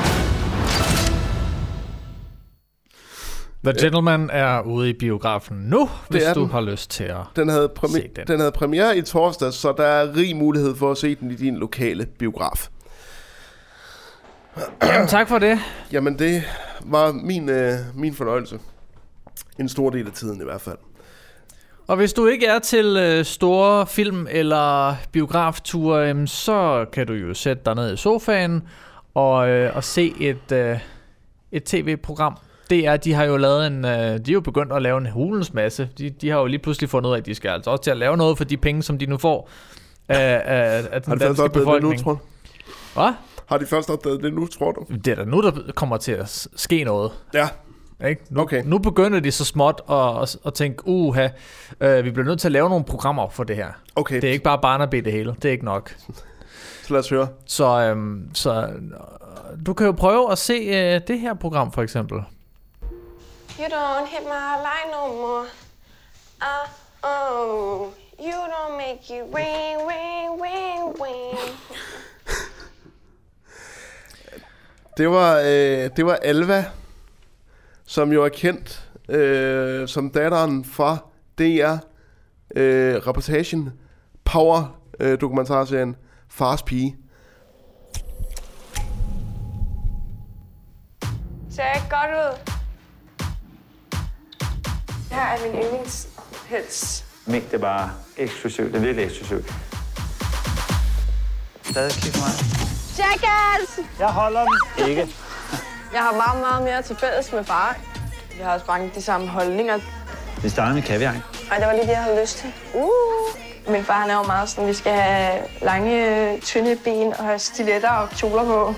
[3.63, 6.51] The Gentleman er ude i biografen nu, hvis du den.
[6.51, 8.27] har lyst til at Den havde, se den.
[8.27, 11.35] den havde premiere i torsdag, så der er rig mulighed for at se den i
[11.35, 12.67] din lokale biograf.
[14.83, 15.59] Jamen, tak for det.
[15.91, 16.43] Jamen, det
[16.85, 18.59] var min, øh, min fornøjelse.
[19.59, 20.77] En stor del af tiden i hvert fald.
[21.87, 27.13] Og hvis du ikke er til øh, store film- eller biografture, øh, så kan du
[27.13, 28.63] jo sætte dig ned i sofaen
[29.13, 30.79] og, øh, og se et, øh,
[31.51, 32.37] et tv-program.
[32.69, 35.05] Det er, de har jo lavet en, øh, de er jo begyndt at lave en
[35.05, 35.89] hulens masse.
[35.97, 37.91] De, de har jo lige pludselig fundet ud af, at de skal altså også til
[37.91, 39.49] at lave noget for de penge, som de nu får
[40.09, 42.03] af, af, af den danske det nu, befolkning.
[42.03, 42.21] tror?
[42.93, 43.13] Hvad?
[43.47, 44.85] Har de først opdaget det nu, tror du?
[44.89, 47.11] Det er da nu, der kommer til at ske noget.
[47.33, 47.49] Ja.
[48.07, 48.21] Ikke?
[48.29, 48.63] Nu, okay.
[48.65, 51.27] nu begynder de så småt at, at, at tænke, uha,
[51.79, 53.67] øh, vi bliver nødt til at lave nogle programmer for det her.
[53.95, 54.15] Okay.
[54.15, 55.35] Det er ikke bare Barnaby det hele.
[55.41, 55.95] Det er ikke nok.
[56.83, 57.27] Så lad os høre.
[57.45, 61.81] Så, øhm, så øh, du kan jo prøve at se øh, det her program for
[61.81, 62.17] eksempel.
[63.59, 65.45] You don't hit my line no more.
[66.41, 66.67] Uh
[67.03, 67.87] oh.
[68.19, 71.37] You don't make it ring, ring, ring, ring.
[74.97, 76.65] Det var, øh, det var Alva,
[77.85, 80.97] som jo er kendt øh, som datteren fra
[81.37, 81.75] DR
[82.55, 83.73] øh, reportagen
[84.25, 85.95] Power øh, dokumentarserien
[86.29, 86.95] Fars Pige.
[91.49, 92.53] Ser jeg ikke godt ud?
[95.11, 97.05] Her er min yndlingshels.
[97.27, 98.67] Mink, det er bare eksklusivt.
[98.73, 99.53] Det er virkelig eksklusivt.
[101.63, 102.76] Stadig kig mig.
[102.97, 103.79] Jackass!
[103.99, 104.89] Jeg holder den.
[104.89, 105.07] Ikke.
[105.93, 107.75] Jeg har meget, meget mere til fælles med far.
[108.37, 109.79] Vi har også mange de samme holdninger.
[110.41, 111.15] Vi starter med kaviar.
[111.51, 112.53] Ej, det var lige det, jeg havde lyst til.
[112.73, 112.89] Uh.
[113.73, 117.39] Min far han er jo meget sådan, vi skal have lange, tynde ben og have
[117.39, 118.75] stiletter og kjoler på.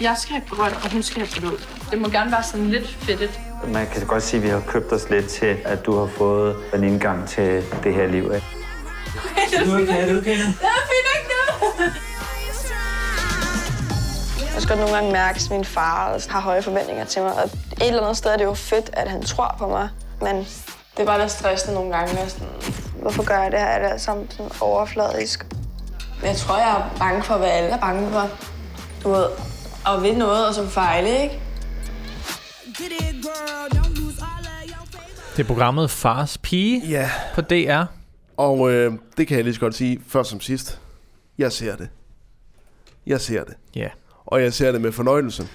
[0.00, 1.58] Jeg skal have grøn, og hun skal have blå.
[1.90, 3.40] Det må gerne være sådan lidt fedtet.
[3.66, 6.56] Man kan godt sige, at vi har købt os lidt til, at du har fået
[6.74, 8.24] en indgang til det her liv.
[8.34, 8.46] Ikke?
[9.64, 10.38] Du er okay, du okay.
[10.38, 11.30] Jeg finder ikke
[11.78, 12.07] noget.
[14.58, 17.34] Jeg skal godt nogle gange mærke, at min far har høje forventninger til mig.
[17.34, 19.88] Og et eller andet sted er det jo fedt, at han tror på mig.
[20.20, 22.28] Men det er bare lidt stressende nogle gange.
[22.28, 22.48] Sådan,
[23.02, 23.66] Hvorfor gør jeg det her?
[23.66, 25.46] Er det alt sammen sådan overfladisk?
[26.20, 28.30] Men jeg tror, jeg er bange for, hvad alle er bange for.
[29.02, 29.26] Du ved,
[29.86, 31.40] at vinde noget og så fejle, ikke?
[35.36, 37.10] Det er programmet Fars Pige ja.
[37.34, 37.82] på DR.
[38.36, 40.80] Og øh, det kan jeg lige så godt sige, først som sidst.
[41.38, 41.88] Jeg ser det.
[43.06, 43.54] Jeg ser det.
[43.74, 43.88] Ja.
[44.30, 45.48] Og jeg ser det med fornøjelse.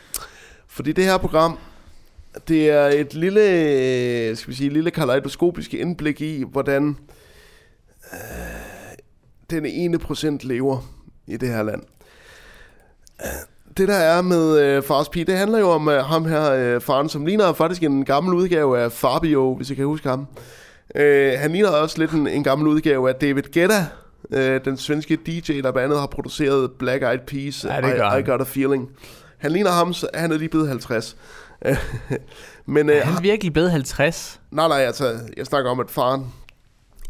[0.68, 1.58] Fordi det her program,
[2.48, 6.98] det er et lille, øh, skal vi sige, lille kaleidoskopisk indblik i, hvordan
[8.14, 8.20] øh,
[9.50, 10.80] den ene procent lever
[11.28, 11.82] i det her land.
[13.78, 16.82] Det der er med øh, Fars Pige, det handler jo om øh, ham her, øh,
[16.82, 20.28] faren, som ligner faktisk en gammel udgave af Fabio, hvis jeg kan huske ham.
[20.95, 23.86] Øh, han ligner også lidt en, en gammel udgave af David Guetta,
[24.32, 28.24] øh, den svenske DJ, der blandt andet har produceret Black Eyed Peas, Ja, I, I.
[28.24, 28.90] Got a Feeling.
[29.38, 31.18] Han ligner ham, så han er lige blevet 50.
[32.66, 34.41] Men, øh, Er han virkelig blevet 50?
[34.52, 36.26] Nej, nej, altså, jeg snakker om, at faren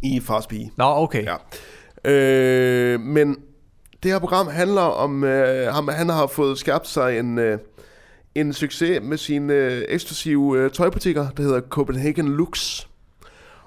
[0.03, 0.72] i Fars Pige.
[0.77, 1.26] Nå, okay.
[1.26, 1.35] Ja.
[2.11, 3.38] Øh, men
[4.03, 7.57] det her program handler om, øh, ham, han har fået skabt sig en, øh,
[8.35, 12.88] en succes med sine øh, eksklusive øh, tøjbutikker, der hedder Copenhagen Lux.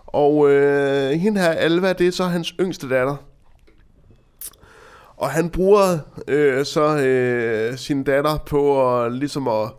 [0.06, 3.16] Og øh, hende her, Alva, det er så hans yngste datter.
[5.16, 5.98] Og han bruger
[6.28, 9.70] øh, så øh, sin datter på at, ligesom at,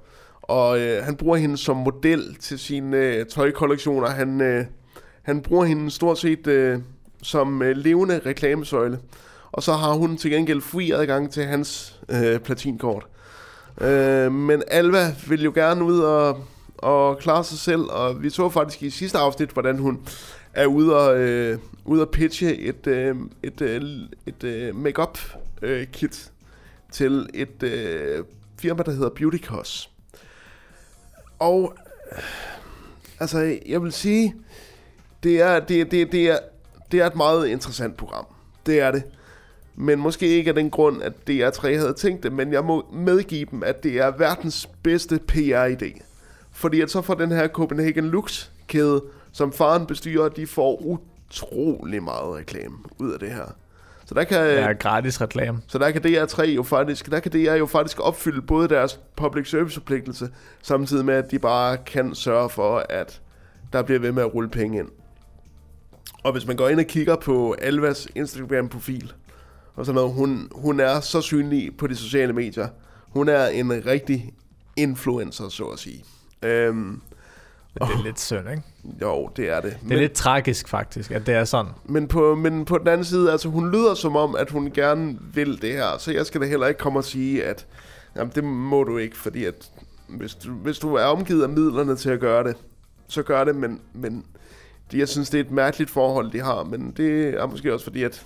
[0.41, 4.07] og øh, han bruger hende som model til sine øh, tøjkollektioner.
[4.07, 4.65] Han, øh,
[5.21, 6.79] han bruger hende stort set øh,
[7.23, 8.99] som øh, levende reklamesøjle.
[9.51, 13.07] Og så har hun til gengæld fri adgang til hans øh, platinkort.
[13.81, 16.43] Øh, men Alva vil jo gerne ud og,
[16.77, 19.99] og klare sig selv, og vi så faktisk i sidste afsnit, hvordan hun
[20.57, 23.81] er ude og, øh, ude og pitche et, øh, et, øh,
[24.25, 25.19] et øh, make-up
[25.61, 26.31] øh, kit
[26.91, 28.23] til et øh,
[28.59, 29.89] firma, der hedder Beauty Cos.
[31.39, 31.73] Og
[32.11, 32.23] øh,
[33.19, 34.35] altså, jeg vil sige,
[35.23, 36.39] det er, det, det, det, er,
[36.91, 38.25] det er et meget interessant program.
[38.65, 39.03] Det er det.
[39.75, 43.45] Men måske ikke af den grund, at DR3 havde tænkt det, men jeg må medgive
[43.51, 46.01] dem, at det er verdens bedste PR-idé.
[46.51, 49.01] Fordi at så får den her Copenhagen Lux-kæde,
[49.31, 53.45] som faren bestyrer, de får utrolig meget reklame ud af det her.
[54.05, 55.59] Så der kan, Ja, gratis reklame.
[55.67, 59.49] så der kan DR3 jo faktisk, der kan DR jo faktisk opfylde både deres public
[59.49, 60.29] service forpligtelse,
[60.61, 63.21] samtidig med, at de bare kan sørge for, at
[63.73, 64.87] der bliver ved med at rulle penge ind.
[66.23, 69.13] Og hvis man går ind og kigger på Alvas Instagram-profil,
[69.75, 72.67] og sådan noget, hun, hun er så synlig på de sociale medier.
[73.09, 74.33] Hun er en rigtig
[74.75, 76.03] influencer, så at sige.
[76.41, 77.01] Øhm,
[77.81, 78.63] Det er lidt synd, ikke?
[79.01, 79.77] Jo, det er det.
[79.83, 81.71] Det er lidt tragisk faktisk, at det er sådan.
[81.85, 85.17] Men på, men på den anden side, altså hun lyder som om, at hun gerne
[85.33, 85.97] vil det her.
[85.97, 87.65] Så jeg skal da heller ikke komme og sige, at
[88.15, 89.71] jamen, det må du ikke, fordi at
[90.07, 92.55] hvis du, hvis du er omgivet af midlerne til at gøre det,
[93.07, 94.25] så gør det, men, men
[94.91, 97.83] det, jeg synes, det er et mærkeligt forhold, de har, men det er måske også
[97.83, 98.25] fordi, at,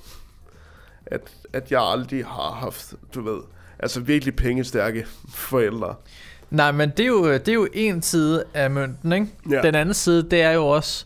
[1.05, 1.21] at,
[1.53, 3.41] at jeg aldrig har haft, du ved,
[3.79, 5.95] altså virkelig pengestærke forældre.
[6.51, 9.27] Nej, men det er jo, det er jo en side af mønten, ikke?
[9.49, 9.61] Ja.
[9.61, 11.05] Den anden side, det er jo også,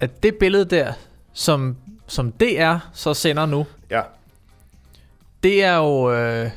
[0.00, 0.92] at det billede der,
[1.32, 1.76] som,
[2.06, 4.02] som DR så sender nu, Ja.
[5.42, 6.12] det er jo...
[6.12, 6.50] Øh,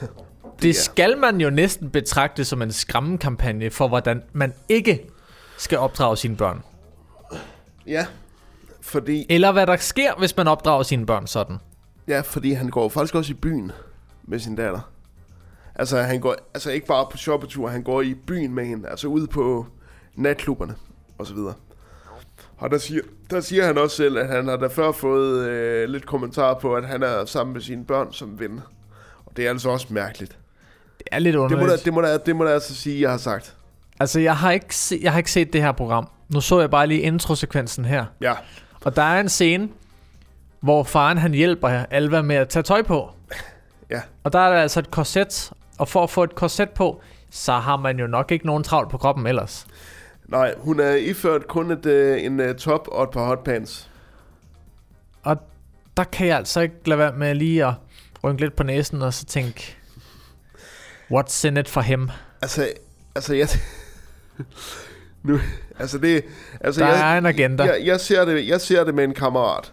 [0.62, 5.04] det skal man jo næsten betragte som en skræmmekampagne for, hvordan man ikke
[5.58, 6.62] skal opdrage sine børn.
[7.86, 8.06] Ja,
[8.80, 9.26] fordi...
[9.28, 11.56] Eller hvad der sker, hvis man opdrager sine børn sådan.
[12.08, 13.72] Ja, fordi han går faktisk også i byen
[14.24, 14.90] med sin datter.
[15.78, 18.88] Altså, han går altså ikke bare på shoppetur, han går i byen med hende.
[18.88, 19.66] Altså ude på
[20.14, 20.74] natklubberne
[21.18, 21.54] og så videre.
[22.58, 25.88] Og der siger, der siger han også selv, at han har da før fået øh,
[25.88, 28.60] lidt kommentar på, at han er sammen med sine børn som ven.
[29.26, 30.38] Og det er altså også mærkeligt.
[30.98, 31.70] Det er lidt Det må, underligt.
[31.70, 33.56] da, det, må da, det må da altså sige, jeg har sagt.
[34.00, 36.08] Altså, jeg har, ikke se, jeg har ikke set det her program.
[36.28, 38.04] Nu så jeg bare lige introsekvensen her.
[38.20, 38.34] Ja.
[38.84, 39.68] Og der er en scene,
[40.60, 43.10] hvor faren han hjælper Alva med at tage tøj på.
[43.90, 44.00] Ja.
[44.24, 45.52] Og der er der altså et korset.
[45.78, 47.00] Og for at få et korset på,
[47.30, 49.66] så har man jo nok ikke nogen travlt på kroppen ellers.
[50.28, 53.90] Nej, hun er iført kun et, øh, en øh, top og et par hotpants.
[55.22, 55.36] Og
[55.96, 57.74] der kan jeg altså ikke lade være med lige at
[58.24, 59.76] rynke lidt på næsen og så tænke,
[61.12, 62.10] what's in it for him?
[62.42, 62.68] Altså,
[63.14, 63.48] altså jeg...
[65.22, 65.38] nu,
[65.78, 66.24] altså det...
[66.60, 67.64] Altså, Der jeg, er en agenda.
[67.64, 69.72] Jeg, jeg, ser det, jeg ser det med en kammerat.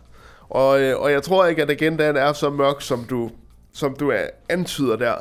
[0.49, 3.31] Og, øh, og jeg tror ikke, at agendaen er så mørk, som du,
[3.73, 5.15] som du er, antyder der.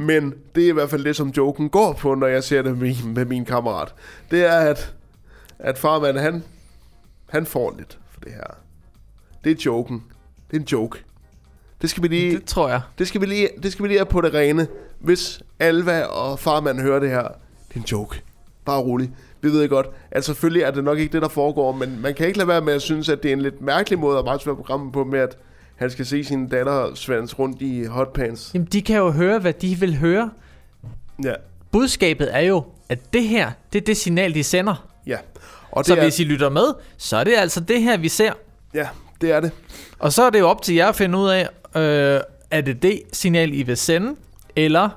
[0.00, 2.78] Men det er i hvert fald det, som joken går på, når jeg ser det
[2.78, 3.94] med, med min kammerat.
[4.30, 4.94] Det er, at,
[5.58, 6.44] at farmand, han,
[7.30, 8.56] han får lidt for det her.
[9.44, 10.04] Det er joken.
[10.50, 11.04] Det er en joke.
[11.82, 12.36] Det skal vi lige...
[12.36, 12.80] Det tror jeg.
[12.98, 14.68] Det skal vi lige, det skal vi lige have på det rene.
[14.98, 17.22] Hvis Alva og farmand hører det her,
[17.68, 18.22] det er en joke.
[18.64, 19.10] Bare rolig.
[19.40, 22.26] Vi ved godt, at selvfølgelig er det nok ikke det, der foregår, men man kan
[22.26, 24.56] ikke lade være med at synes, at det er en lidt mærkelig måde at markedsføre
[24.56, 25.38] programmet på, med at
[25.80, 28.50] han skal se sin datter svans rundt i hotpants.
[28.54, 30.30] Jamen, de kan jo høre, hvad de vil høre.
[31.24, 31.32] Ja.
[31.72, 34.88] Budskabet er jo, at det her, det er det signal, de sender.
[35.06, 35.16] Ja.
[35.70, 38.08] Og så det er- hvis I lytter med, så er det altså det her, vi
[38.08, 38.32] ser.
[38.74, 38.88] Ja,
[39.20, 39.52] det er det.
[39.98, 42.20] Og så er det jo op til jer at finde ud af, øh,
[42.50, 44.16] er det det signal, I vil sende,
[44.56, 44.88] eller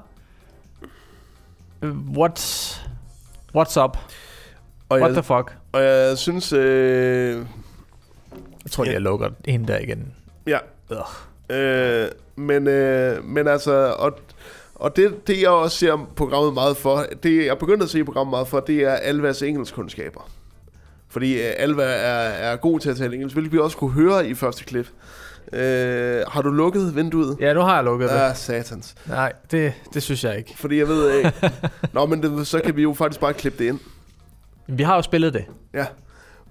[1.82, 2.78] øh, what's,
[3.58, 3.98] what's up?
[4.90, 5.56] Og What jeg, the fuck?
[5.72, 6.54] Og jeg synes...
[6.54, 7.46] Øh,
[8.64, 10.14] Jeg tror, jeg lukker hende der igen.
[10.48, 10.58] Ja.
[11.50, 14.20] Øh, men, øh, men altså, og,
[14.76, 18.32] og det, det jeg også ser programmet meget for, det jeg begyndte at se programmet
[18.32, 20.30] meget for, det er Alvas engelskkundskaber.
[21.10, 24.28] Fordi øh, Alva er, er god til at tale engelsk, hvilket vi også kunne høre
[24.28, 24.88] i første klip.
[25.54, 27.38] Øh, har du lukket vinduet?
[27.40, 28.16] Ja, nu har jeg lukket det.
[28.16, 28.96] Ah, satans.
[29.06, 30.54] Nej, det, det synes jeg ikke.
[30.58, 31.34] Fordi jeg ved ikke...
[31.94, 33.80] Nå, men det, så kan vi jo faktisk bare klippe det ind.
[34.68, 35.46] Vi har jo spillet det.
[35.74, 35.86] Ja.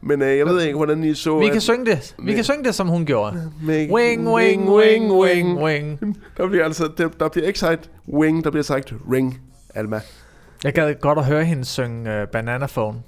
[0.05, 1.39] Men øh, jeg ved ikke, hvordan I så...
[1.39, 2.15] Vi kan synge det.
[2.19, 3.51] Vi kan synge det, som hun gjorde.
[3.67, 6.17] Med- Wing, wing, wing, wing, wing.
[6.37, 9.41] Der bliver altså, der, der bliver ikke sagt wing, der bliver sagt ring,
[9.75, 10.01] Alma.
[10.65, 12.99] Jeg gad godt at høre hende synge uh, Banana Phone.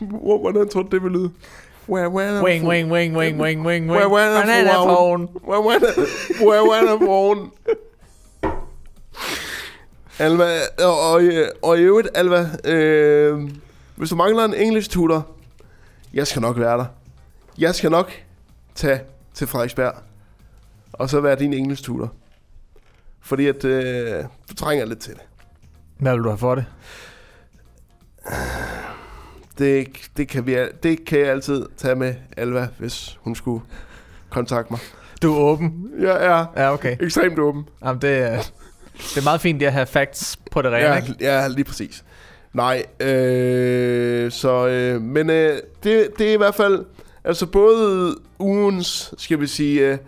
[0.00, 1.30] Hvor- Hvordan tror du, det vil lyde?
[2.44, 4.10] Wing, wing, wing, wing, wing, wing, wing.
[4.46, 5.28] Banana phone.
[5.48, 5.62] Where,
[6.98, 7.50] phone.
[10.18, 11.22] Alva, og, og,
[11.62, 13.50] og i øvrigt, Alva, øh,
[13.96, 15.28] hvis du mangler en engelsk tutor,
[16.14, 16.84] jeg skal nok være der.
[17.58, 18.12] Jeg skal nok
[18.74, 19.00] tage
[19.34, 19.94] til Frederiksberg,
[20.92, 22.12] og så være din engelsk tutor.
[23.20, 25.22] Fordi at, øh, du trænger lidt til det.
[25.98, 26.64] Hvad vil du have for det?
[29.58, 33.62] Det, det, kan vi, det kan jeg altid tage med Alva, hvis hun skulle
[34.30, 34.80] kontakte mig.
[35.22, 35.90] Du er åben?
[35.98, 36.96] Jeg er Ja, okay.
[37.00, 37.68] ekstremt åben.
[37.84, 38.42] Jamen, det, er,
[38.98, 41.14] det er meget fint lige at have facts på det rene, Ja, ikke?
[41.20, 42.04] ja, lige præcis.
[42.52, 46.84] Nej, øh, så, øh, men øh, det, det er i hvert fald,
[47.24, 49.98] altså både ugens, skal vi sige, øh,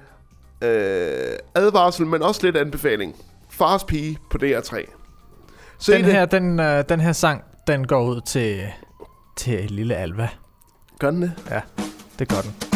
[0.62, 3.16] øh, advarsel, men også lidt anbefaling.
[3.50, 4.84] Fars pige på DR3.
[5.78, 6.12] Se Den det.
[6.12, 8.62] her, den, øh, den her sang, den går ud til,
[9.36, 10.28] til lille Alva.
[10.98, 11.32] Gør den det?
[11.50, 11.60] Ja,
[12.18, 12.73] det gør den.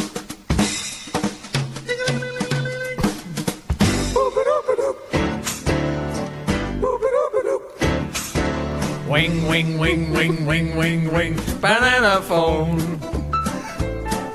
[9.18, 12.78] Wing, wing, wing, wing, wing, wing, wing, banana phone.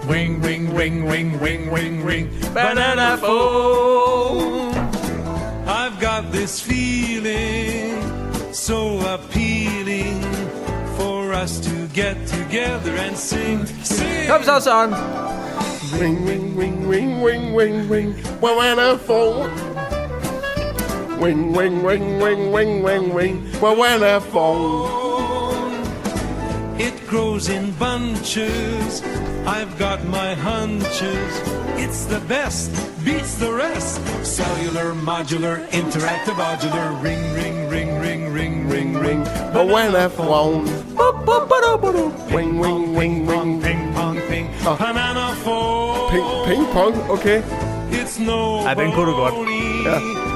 [0.09, 4.75] Wing, wing, wing, wing, wing, wing, wing, banana phone.
[5.65, 7.95] I've got this feeling
[8.51, 10.21] so appealing
[10.97, 14.27] for us to get together and sing, sing.
[14.27, 14.91] Kom så, Søren.
[15.97, 18.15] Ring, ring, ring, ring, ring, ring, ring.
[18.41, 19.49] Banana phone.
[21.23, 23.51] Ring, ring, ring, ring, ring, ring, ring.
[23.61, 25.71] Banana phone.
[26.77, 29.01] It grows in bunches.
[29.47, 31.31] I've got my hunches.
[31.79, 32.71] It's the best,
[33.05, 34.01] beats the rest.
[34.25, 37.01] Cellular, modular, interactive, modular.
[37.01, 39.23] Ring, ring, ring, ring, ring, ring, ring.
[39.53, 40.65] Banana phone.
[42.35, 43.61] Ring, ring, ring, ring.
[43.61, 44.49] Ping pong, ping.
[44.65, 46.11] Banana phone.
[46.11, 47.41] Ping, ping pong, okay.
[47.91, 49.33] It's no Ej, den kunne du godt.
[49.85, 50.32] Ja.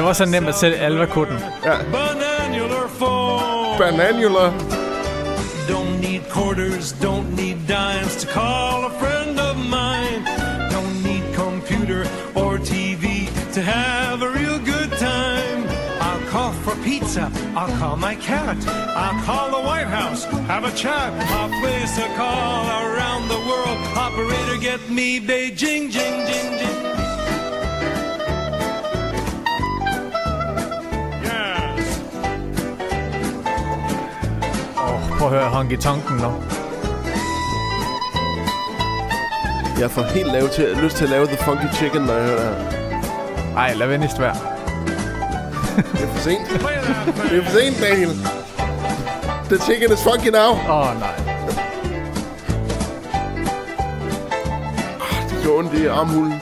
[0.00, 0.06] It ain't a phony.
[0.06, 1.40] Det var så nemt at sætte Alva kunne den.
[1.64, 1.76] Ja.
[1.92, 3.78] Bananular phone.
[3.78, 4.52] Bananular.
[5.68, 10.24] Don't need quarters, don't need dimes to call a friend of mine.
[10.70, 12.02] Don't need computer
[12.34, 15.60] or TV to have a real good time.
[16.00, 18.56] I'll call for pizza, I'll call my cat,
[18.96, 21.12] I'll call the White House, have a chat.
[21.38, 23.78] I'll place a call around the world.
[23.96, 27.09] Operator, get me Beijing, jing, jing, jing.
[35.20, 36.32] Prøv at høre Honky Tonken nu.
[39.80, 42.48] Jeg får helt lavet til, lyst til at lave The Funky Chicken, når jeg hører
[42.48, 43.56] det her.
[43.56, 44.36] Ej, lad venligst være.
[45.76, 46.48] Det er for sent.
[47.30, 48.10] Det er for sent, Daniel.
[49.48, 50.50] The chicken is funky now.
[50.50, 51.14] Åh, oh, nej.
[55.30, 56.40] Det gør ondt i armhulen.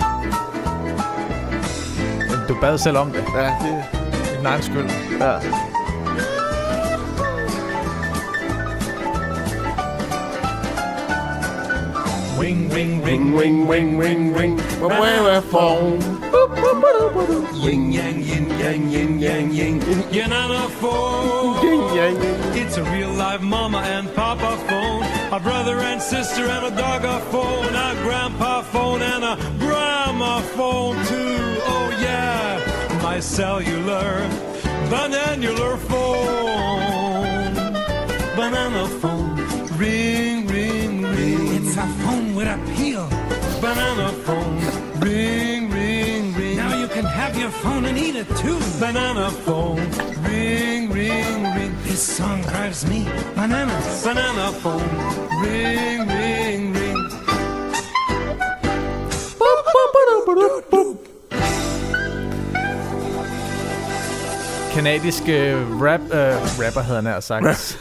[2.48, 3.24] Du bad selv om det.
[3.34, 3.84] Ja, det
[4.32, 4.90] er din egen skyld.
[5.20, 5.67] Ja.
[12.38, 14.58] Ring, ring, Ring, ring, ring, ring, ring.
[14.80, 16.00] Where phone?
[17.54, 19.80] Yin yang, yin yang, yin yang, yin.
[20.12, 21.64] Yin and a phone.
[21.64, 22.16] Yin yang.
[22.54, 25.02] It's a real live mama and papa phone.
[25.32, 27.74] A brother and sister and a dog a phone.
[27.74, 31.40] A grandpa phone and a grandma phone too.
[31.74, 34.28] Oh yeah, my cellular
[34.92, 37.54] bananular phone.
[38.36, 39.36] Banana phone.
[39.78, 40.37] Ring, ring,
[41.78, 43.08] a phone with a peel.
[43.60, 44.58] Banana phone.
[45.00, 46.56] Ring, ring, ring.
[46.56, 48.58] Now you can have your phone and eat it too.
[48.80, 49.78] Banana phone.
[50.28, 51.72] Ring, ring, ring.
[51.84, 53.04] This song drives me
[53.36, 54.04] bananas.
[54.04, 54.88] Banana phone.
[55.44, 56.96] Ring, ring, ring.
[64.74, 67.78] Kanadiske rap, øh, rapper hedder han her sagt.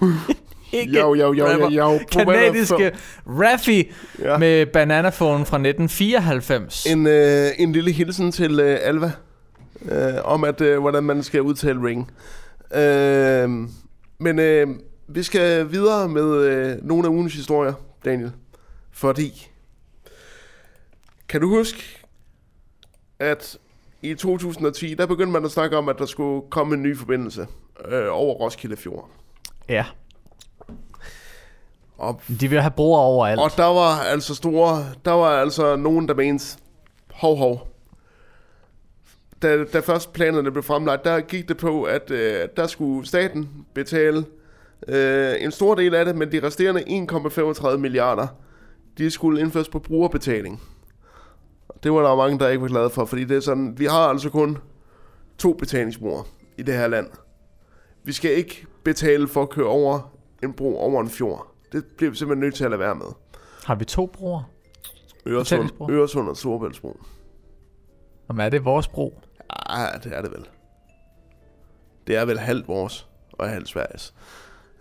[0.72, 1.70] Ikke Jo, jo, jo, rapper.
[1.70, 1.98] jo, jo.
[2.12, 2.92] Kanadiske
[3.26, 4.38] Raffi Ja.
[4.38, 6.86] med Bananaphone fra 1994.
[6.86, 9.12] En, øh, en lille hilsen til øh, Alva.
[9.84, 12.10] Øh, om at øh, hvordan man skal udtale ring.
[12.74, 13.68] Øh,
[14.18, 14.66] men øh,
[15.08, 17.72] vi skal videre med øh, nogle af ugens historier,
[18.04, 18.32] Daniel.
[18.92, 19.46] Fordi...
[21.28, 21.98] Kan du huske,
[23.18, 23.58] at
[24.02, 27.46] i 2010, der begyndte man at snakke om, at der skulle komme en ny forbindelse
[27.88, 29.10] øh, over Roskilde Fjord.
[29.68, 29.84] Ja.
[32.00, 33.40] Og, De vil have broer overalt.
[33.40, 36.58] og der var altså store, der var altså nogen, der mente,
[37.12, 37.68] hov hov.
[39.42, 43.48] Da, da først planerne blev fremlagt, der gik det på, at øh, der skulle staten
[43.74, 44.24] betale
[44.88, 46.80] øh, en stor del af det, men de resterende
[47.70, 48.26] 1,35 milliarder,
[48.98, 50.62] de skulle indføres på brugerbetaling.
[51.82, 54.08] Det var der mange, der ikke var glade for, fordi det er sådan, vi har
[54.08, 54.58] altså kun
[55.38, 56.22] to betalingsbroer
[56.58, 57.06] i det her land.
[58.04, 60.12] Vi skal ikke betale for at køre over
[60.42, 61.46] en bro over en fjord.
[61.72, 63.06] Det bliver vi simpelthen nødt til at lade være med.
[63.64, 64.42] Har vi to broer?
[65.26, 65.70] Øresund?
[65.90, 67.00] Øresund og Storebæltsbro.
[68.28, 69.20] Jamen, er det vores bro?
[69.50, 70.44] Ah, det er det vel.
[72.06, 74.14] Det er vel halvt vores og halvt Sveriges.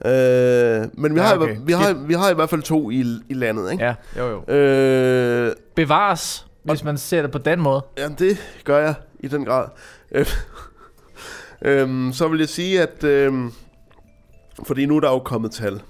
[0.05, 1.57] Øh, men vi, Ja, har, okay.
[1.63, 3.83] vi, har, vi har i hvert fald to i, i landet, ikke?
[3.83, 4.53] Ja, jo jo.
[4.53, 7.85] Øh, Bevares, hvis man ser det på den måde.
[7.97, 9.67] Jamen, det gør jeg i den grad.
[10.11, 10.25] Øh,
[11.61, 13.03] øhm, så vil jeg sige, at...
[13.03, 13.51] Øhm,
[14.63, 15.81] fordi nu er der jo kommet tal.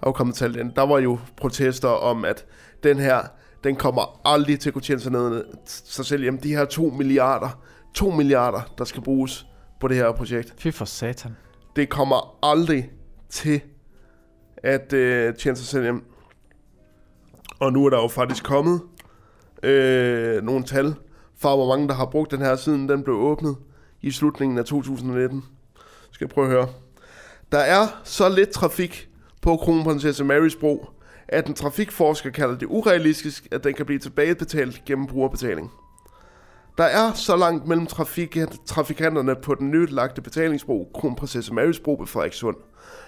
[0.00, 0.56] Der er jo kommet tal.
[0.56, 0.72] ind.
[0.74, 2.46] Der var jo protester om, at
[2.82, 3.22] den her,
[3.64, 6.38] den kommer aldrig til at kunne tjene sig, ned, sig selv hjem.
[6.38, 7.62] De her 2 milliarder,
[7.94, 9.46] 2 milliarder, der skal bruges
[9.80, 10.54] på det her projekt.
[10.58, 11.36] Fy for satan.
[11.76, 12.90] Det kommer aldrig
[13.30, 13.60] til
[14.56, 16.04] at øh, tjene sig selv hjem.
[17.60, 18.80] Og nu er der jo faktisk kommet
[19.62, 20.94] øh, nogle tal
[21.38, 23.56] for, hvor mange der har brugt den her, siden den blev åbnet
[24.02, 25.44] i slutningen af 2019.
[26.12, 26.68] Skal jeg prøve at høre.
[27.52, 29.09] Der er så lidt trafik
[29.42, 30.88] på Kronprinsesse Marys bro,
[31.28, 35.70] at en trafikforsker kalder det urealistisk, at den kan blive tilbagebetalt gennem brugerbetaling.
[36.78, 42.06] Der er så langt mellem trafik- trafikanterne på den nytlagte betalingsbro, Kronprinsesse Marys bro ved
[42.06, 42.56] Frederikssund.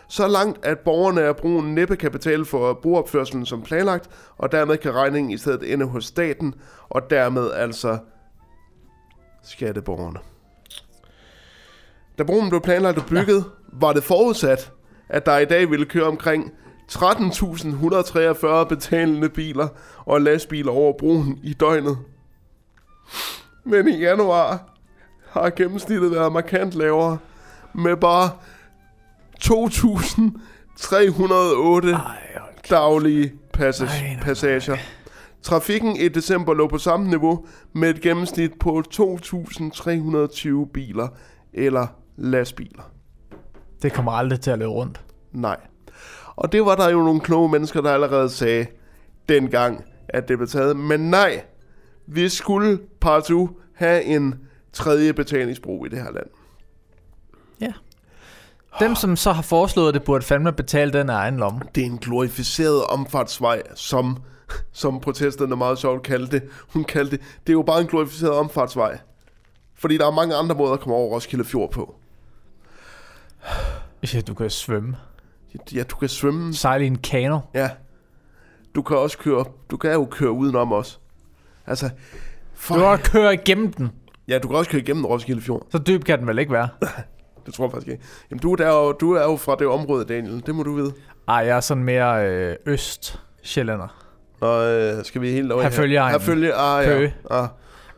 [0.08, 4.76] Så langt, at borgerne af broen næppe kan betale for broopførselen som planlagt, og dermed
[4.76, 6.54] kan regningen i stedet ende hos staten,
[6.88, 7.98] og dermed altså
[9.44, 10.18] skatteborgerne.
[12.18, 13.78] Da broen blev planlagt og bygget, ja.
[13.80, 14.72] var det forudsat,
[15.08, 16.52] at der i dag ville køre omkring
[16.92, 19.68] 13.143 betalende biler
[19.98, 21.98] og lastbiler over broen i døgnet.
[23.64, 24.68] Men i januar
[25.30, 27.18] har gennemsnittet været markant lavere
[27.74, 28.30] med bare
[29.44, 31.98] 2.308
[32.70, 34.76] daglige passage, passager.
[35.42, 41.08] Trafikken i december lå på samme niveau med et gennemsnit på 2.320 biler
[41.52, 42.91] eller lastbiler.
[43.82, 45.00] Det kommer aldrig til at løbe rundt.
[45.32, 45.56] Nej.
[46.36, 48.66] Og det var der jo nogle kloge mennesker, der allerede sagde
[49.28, 50.76] dengang, at det blev taget.
[50.76, 51.44] Men nej,
[52.06, 54.34] vi skulle partout have en
[54.72, 56.26] tredje betalingsbro i det her land.
[57.60, 57.72] Ja.
[58.80, 61.60] Dem, som så har foreslået det, burde fandme betale den af egen lomme.
[61.74, 64.16] Det er en glorificeret omfartsvej, som,
[64.72, 66.48] som protesterne meget sjovt kaldte det.
[66.72, 68.98] Hun kaldte det, det er jo bare en glorificeret omfartsvej.
[69.74, 71.94] Fordi der er mange andre måder at komme over Roskilde Fjord på.
[74.14, 74.96] Ja, du kan svømme.
[75.74, 76.54] Ja, du kan svømme.
[76.54, 77.38] Sejle i en kano.
[77.54, 77.70] Ja.
[78.74, 80.98] Du kan også køre, du kan jo køre udenom også.
[81.66, 81.90] Altså,
[82.68, 83.90] Du kan også køre igennem den.
[84.28, 85.66] Ja, du kan også køre igennem Roskilde Fjord.
[85.70, 86.68] Så dyb kan den vel ikke være?
[87.46, 88.04] Det tror jeg faktisk ikke.
[88.30, 90.42] Jamen, du er, der jo, du er jo fra det område, Daniel.
[90.46, 90.92] Det må du vide.
[91.28, 94.04] Ej, jeg er sådan mere øh, øst sjællander.
[94.40, 97.10] Og øh, skal vi helt over Her følger Her følger, ah, ja.
[97.30, 97.48] Ah,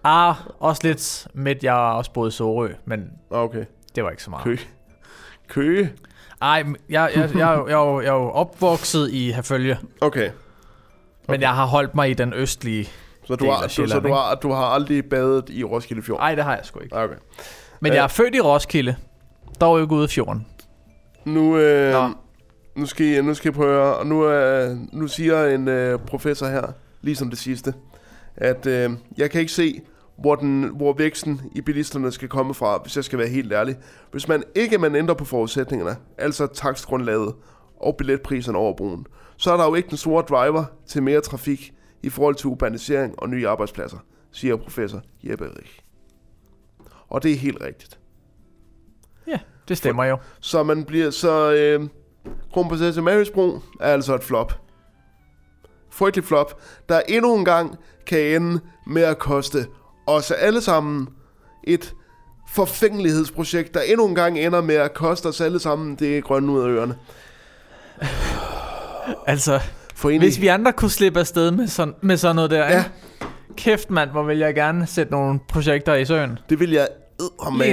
[0.05, 1.65] Ah, også lidt midt.
[1.65, 3.65] Jeg har også boet i Sorø, men okay.
[3.95, 4.45] det var ikke så meget.
[4.45, 4.61] Køge.
[5.49, 5.93] Køge?
[6.43, 9.79] Ej, men jeg, jeg, jeg, jeg, jeg, er jo- jeg er jo opvokset i Herfølge.
[10.01, 10.31] Okay.
[11.29, 12.85] Men jeg har holdt mig i den østlige
[13.27, 15.65] Så du, del har, af du, så Sjælland, du, har, du har aldrig badet i
[15.65, 16.19] Roskilde Fjord?
[16.21, 16.97] Nej, det har jeg sgu ikke.
[16.97, 17.15] Okay.
[17.81, 18.97] Men Øh, jeg er født i Roskilde.
[19.61, 20.47] Dog ikke ude i fjorden.
[21.25, 21.95] Nu, øh,
[22.77, 25.69] nu, skal I, nu skal I prøve at høre, og nu, øh, nu siger en
[25.69, 26.62] øh, professor her,
[27.03, 27.75] ligesom det sidste,
[28.37, 29.81] at øh, jeg kan ikke se,
[30.19, 33.77] hvor, den, hvor væksten i bilisterne skal komme fra, hvis jeg skal være helt ærlig.
[34.11, 37.35] Hvis man ikke man ændrer på forudsætningerne, altså takstgrundlaget
[37.81, 41.73] og billetpriserne over broen, så er der jo ikke den store driver til mere trafik
[42.03, 43.99] i forhold til urbanisering og nye arbejdspladser,
[44.32, 45.81] siger professor Jeppe Rich.
[47.09, 47.99] Og det er helt rigtigt.
[49.27, 49.39] Ja,
[49.69, 50.19] det stemmer jo.
[50.41, 51.53] Så man bliver så...
[51.53, 51.89] Øh,
[52.53, 54.61] Kronprinsesse Marys bro er altså et flop.
[55.91, 59.66] Frygtelig flop, der endnu en gang kan ende med at koste
[60.06, 61.09] os alle sammen
[61.64, 61.94] et
[62.52, 66.60] forfængelighedsprojekt, der endnu en gang ender med at koste os alle sammen det grønne ud
[66.62, 66.94] af ørerne.
[69.26, 69.60] Altså,
[69.94, 72.85] For egentlig- hvis vi andre kunne slippe afsted med sådan, med sådan noget der, ja.
[73.56, 76.39] Kæft mand, hvor vil jeg gerne sætte nogle projekter i søen.
[76.48, 76.89] Det vil jeg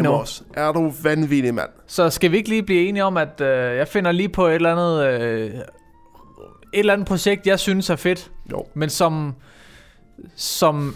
[0.03, 0.09] nu.
[0.11, 0.43] os.
[0.53, 1.69] Er du vanvittig, mand?
[1.87, 4.55] Så skal vi ikke lige blive enige om, at øh, jeg finder lige på et
[4.55, 5.05] eller andet...
[5.21, 5.45] Øh,
[6.73, 8.31] et eller andet projekt, jeg synes er fedt.
[8.51, 8.65] Jo.
[8.73, 9.35] Men som...
[10.35, 10.95] Som...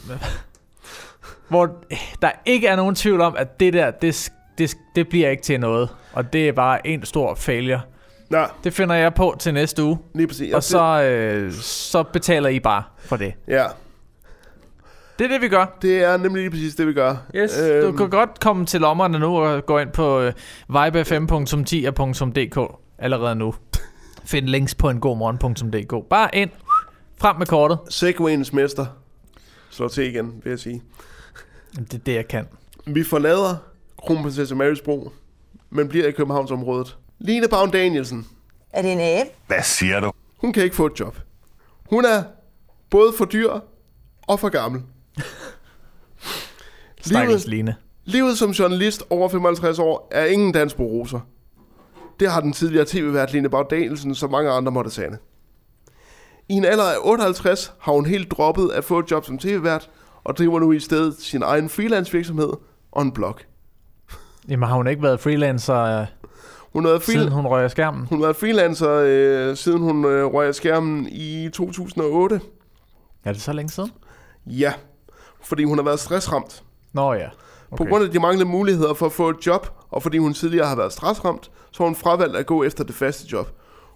[1.49, 1.69] hvor
[2.21, 5.59] der ikke er nogen tvivl om, at det der, det, det, det bliver ikke til
[5.59, 5.89] noget.
[6.13, 7.81] Og det er bare en stor failure.
[8.31, 8.45] Ja.
[8.63, 9.97] Det finder jeg på til næste uge.
[10.15, 10.53] Lige præcis.
[10.53, 13.33] Og så, øh, så betaler I bare for det.
[13.47, 13.65] Ja.
[15.19, 15.77] Det er det, vi gør.
[15.81, 17.15] Det er nemlig lige præcis det, vi gør.
[17.35, 17.91] Yes, øhm.
[17.91, 20.33] du kan godt komme til lommerne nu og gå ind på øh,
[20.67, 23.55] vibefm.10.dk allerede nu.
[24.25, 26.09] Find links på en godmorgen.dk.
[26.09, 26.49] Bare ind.
[27.17, 27.79] Frem med kortet.
[27.89, 28.85] Segwayens mester.
[29.69, 30.81] Slå til igen, vil jeg sige.
[31.75, 32.47] Det er det, jeg kan.
[32.85, 33.55] Vi forlader
[33.97, 35.11] Kronprinsesse Marys bro,
[35.69, 36.97] men bliver i Københavnsområdet.
[37.19, 38.27] Line Baum Danielsen.
[38.73, 39.29] Er det en abe?
[39.47, 40.11] Hvad siger du?
[40.37, 41.17] Hun kan ikke få et job.
[41.89, 42.23] Hun er
[42.89, 43.51] både for dyr
[44.27, 44.81] og for gammel.
[47.01, 47.75] Stakkels Line.
[48.05, 51.19] livet som journalist over 55 år er ingen dans på roser.
[52.19, 55.17] Det har den tidligere tv-vært Line Baum Danielsen, som mange andre måtte sande.
[56.49, 59.89] I en alder af 58 har hun helt droppet at få et job som tv-vært,
[60.25, 62.49] og driver nu i stedet sin egen freelance virksomhed
[62.91, 63.35] og en blog.
[64.47, 66.05] Jamen har hun ikke været freelancer, øh,
[66.73, 68.05] Hun har været siden hun røg af skærmen?
[68.09, 72.41] Hun har været freelancer, øh, siden hun øh, røg af skærmen i 2008.
[73.23, 73.91] Er det så længe siden?
[74.45, 74.73] Ja,
[75.41, 76.63] fordi hun har været stressramt.
[76.93, 77.27] Nå ja.
[77.71, 77.77] Okay.
[77.77, 80.67] På grund af de manglende muligheder for at få et job, og fordi hun tidligere
[80.67, 83.47] har været stressramt, så har hun fravalgt at gå efter det faste job.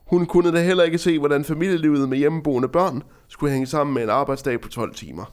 [0.08, 4.04] Hun kunne da heller ikke se, hvordan familielivet med hjemmeboende børn skulle hænge sammen med
[4.04, 5.26] en arbejdsdag på 12 timer.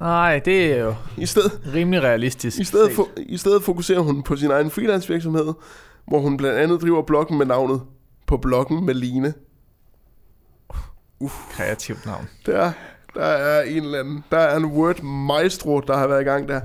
[0.00, 2.58] Nej, det er jo I stedet, rimelig realistisk.
[2.58, 5.52] I stedet, for, I stedet fokuserer hun på sin egen freelance virksomhed,
[6.08, 7.82] hvor hun blandt andet driver bloggen med navnet
[8.26, 9.34] På bloggen med Line.
[11.50, 12.28] Kreativt navn.
[12.46, 12.72] Der,
[13.14, 16.48] der er en eller anden, der er en word maestro, der har været i gang
[16.48, 16.60] der.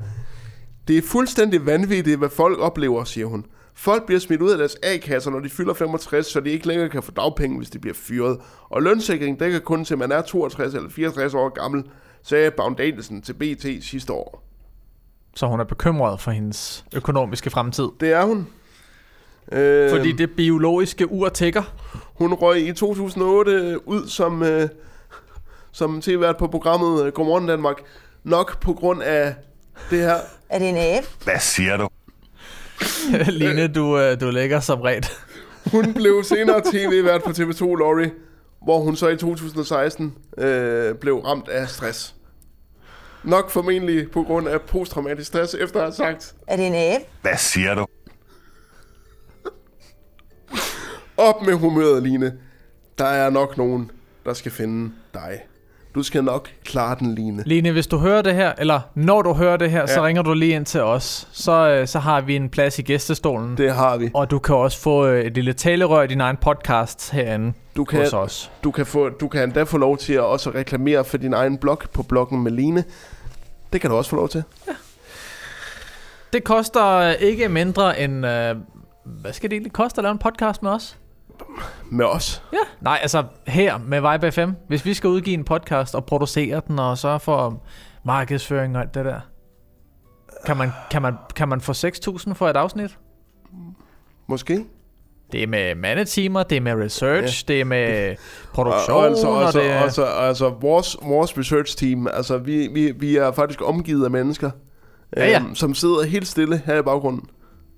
[0.87, 3.45] Det er fuldstændig vanvittigt, hvad folk oplever, siger hun.
[3.73, 6.89] Folk bliver smidt ud af deres A-kasser, når de fylder 65, så de ikke længere
[6.89, 8.37] kan få dagpenge, hvis de bliver fyret.
[8.69, 11.83] Og lønssikring dækker kun til, man er 62 eller 64 år gammel,
[12.23, 14.43] sagde Baum Danielsen til BT sidste år.
[15.35, 17.87] Så hun er bekymret for hendes økonomiske fremtid.
[17.99, 18.47] Det er hun.
[19.51, 21.63] Øh, Fordi det biologiske ur tækker.
[22.15, 24.69] Hun røg i 2008 ud som, øh,
[25.71, 27.75] som tv-vært på programmet øh, Godmorgen Danmark.
[28.23, 29.35] Nok på grund af
[29.89, 30.15] det her.
[30.49, 31.07] Er det en abe?
[31.23, 31.89] Hvad siger du?
[33.31, 35.11] Line, du, øh, du lægger som ret.
[35.71, 38.09] Hun blev senere tv-vært på TV2 Lorry,
[38.63, 42.15] hvor hun så i 2016 øh, blev ramt af stress.
[43.23, 47.03] Nok formentlig på grund af posttraumatisk stress, efter at have sagt, Er det en abe?
[47.21, 47.85] Hvad siger du?
[51.17, 52.39] op med humøret, Line.
[52.97, 53.91] Der er nok nogen,
[54.25, 55.41] der skal finde dig.
[55.95, 57.43] Du skal nok klare den, Line.
[57.45, 59.87] Line, hvis du hører det her, eller når du hører det her, ja.
[59.87, 60.05] så Ja.
[60.05, 61.27] ringer du lige ind til os.
[61.31, 63.57] Så, øh, så har vi en plads i gæstestolen.
[63.57, 64.09] Det har vi.
[64.13, 67.83] Og du kan også få øh, et lille talerør i din egen podcast herinde Du
[67.83, 68.51] kan, hos os.
[68.63, 71.57] du, kan få, du kan endda få lov til at også reklamere for din egen
[71.57, 72.83] blog på bloggen med Line.
[73.73, 74.43] Det kan du også få lov til.
[76.33, 78.25] Det koster øh, ikke mindre end...
[78.25, 78.55] Øh,
[79.05, 80.97] hvad skal det egentlig koste at lave en podcast med os?
[81.89, 82.43] Med os?
[82.53, 82.57] Ja.
[82.81, 84.51] Nej, altså her med Vibe FM.
[84.67, 87.63] Hvis vi skal udgive en podcast og producere den og sørge for
[88.05, 89.19] markedsføring og alt det der.
[90.45, 92.97] Kan man, kan man, kan man få 6.000 for et afsnit?
[94.27, 94.65] Måske.
[95.31, 97.53] Det er med mandetimer, det er med research, ja.
[97.53, 98.15] det er med
[98.53, 99.79] produktion, og, altså, og, altså, det er...
[99.79, 104.51] altså, altså vores, vores research team, altså vi, vi, vi er faktisk omgivet af mennesker,
[105.17, 105.39] Ja, ja.
[105.39, 107.29] øhm, som sidder helt stille her i baggrunden.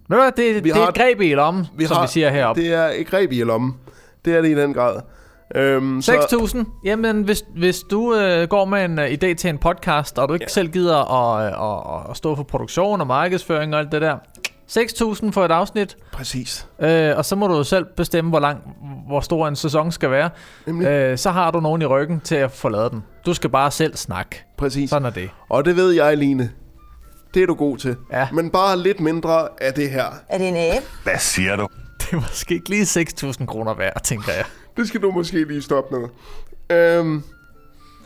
[0.09, 2.07] Ved du hvad, det, Vi det er har- et greb i lommen, vi som vi
[2.07, 2.61] siger heroppe.
[2.61, 3.75] Det er et greb i lommen.
[4.25, 5.01] Det er det i den grad.
[5.55, 6.65] Øhm, så- 6.000?
[6.85, 10.33] Jamen, hvis, hvis du øh, går med en øh, idé til en podcast, og du
[10.33, 10.49] ikke ja.
[10.49, 14.17] selv gider at, øh, at, at stå for produktion og markedsføring og alt det der.
[14.71, 15.97] 6.000 for et afsnit.
[16.13, 16.67] Præcis.
[16.81, 18.59] Øh, og så må du jo selv bestemme, hvor lang,
[19.07, 20.29] hvor stor en sæson skal være.
[20.67, 23.03] Øh, så har du nogen i ryggen til at få lavet den.
[23.25, 24.43] Du skal bare selv snakke.
[24.57, 24.89] Præcis.
[24.89, 25.29] Sådan er det.
[25.49, 26.49] Og det ved jeg, Line.
[27.33, 27.95] Det er du god til.
[28.11, 28.27] Ja.
[28.33, 30.05] Men bare lidt mindre af det her.
[30.29, 30.85] Er det en abe?
[31.03, 31.67] Hvad siger du?
[32.01, 34.45] Det er måske ikke lige 6.000 kroner værd, tænker jeg.
[34.77, 36.07] Det skal du måske lige stoppe med.
[36.77, 37.23] Øhm,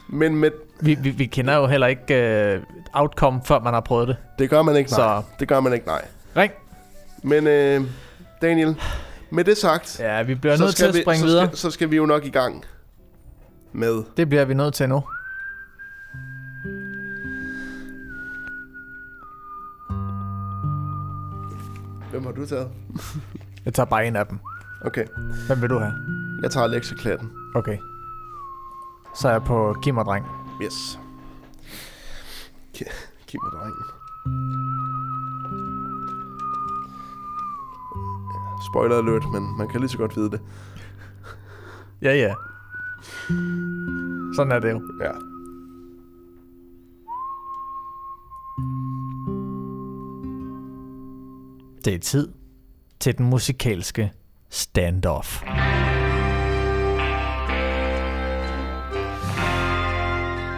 [0.10, 0.52] men med...
[0.82, 2.64] Vi, vi, vi kender jo heller ikke uh,
[3.02, 4.18] outcome, før man har prøvet det.
[4.40, 4.98] Det gør man ikke, nej.
[4.98, 6.06] Så Det gør man ikke, nej.
[6.38, 6.52] ring.
[7.24, 7.82] Men øh,
[8.42, 8.76] Daniel,
[9.30, 10.00] med det sagt...
[10.00, 11.46] Ja, vi bliver så nødt til skal at vi- springe så videre.
[11.46, 12.66] Skal, så skal vi jo nok i gang
[13.74, 14.04] med...
[14.18, 15.04] Det bliver vi nødt til nu.
[22.12, 22.72] Hvem har du taget?
[23.66, 24.40] Jeg tager bare en af dem.
[24.82, 25.06] Okay.
[25.48, 25.94] Hvem vil du have?
[26.42, 27.32] Jeg tager lekseklatten.
[27.56, 27.78] Okay.
[29.16, 30.26] Så er jeg på Giv mig dreng.
[30.64, 31.00] Yes.
[32.74, 32.84] Gi-
[33.28, 33.84] Giv mig drengen.
[38.72, 40.42] Spoiler alert, men man kan lige så godt vide det.
[42.02, 42.34] Ja, ja.
[44.36, 44.82] Sådan er det jo.
[45.02, 45.12] Ja.
[51.88, 52.28] Det er tid
[53.00, 54.12] til den musikalske
[54.50, 55.44] standoff.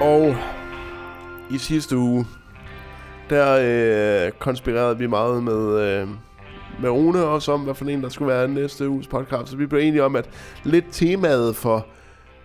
[0.01, 0.35] Og
[1.51, 2.25] i sidste uge,
[3.29, 6.07] der øh, konspirerede vi meget med, øh,
[6.81, 9.51] med Rune også om, hvad for en der skulle være næste uges podcast.
[9.51, 10.29] Så vi blev enige om, at
[10.63, 11.87] lidt temaet for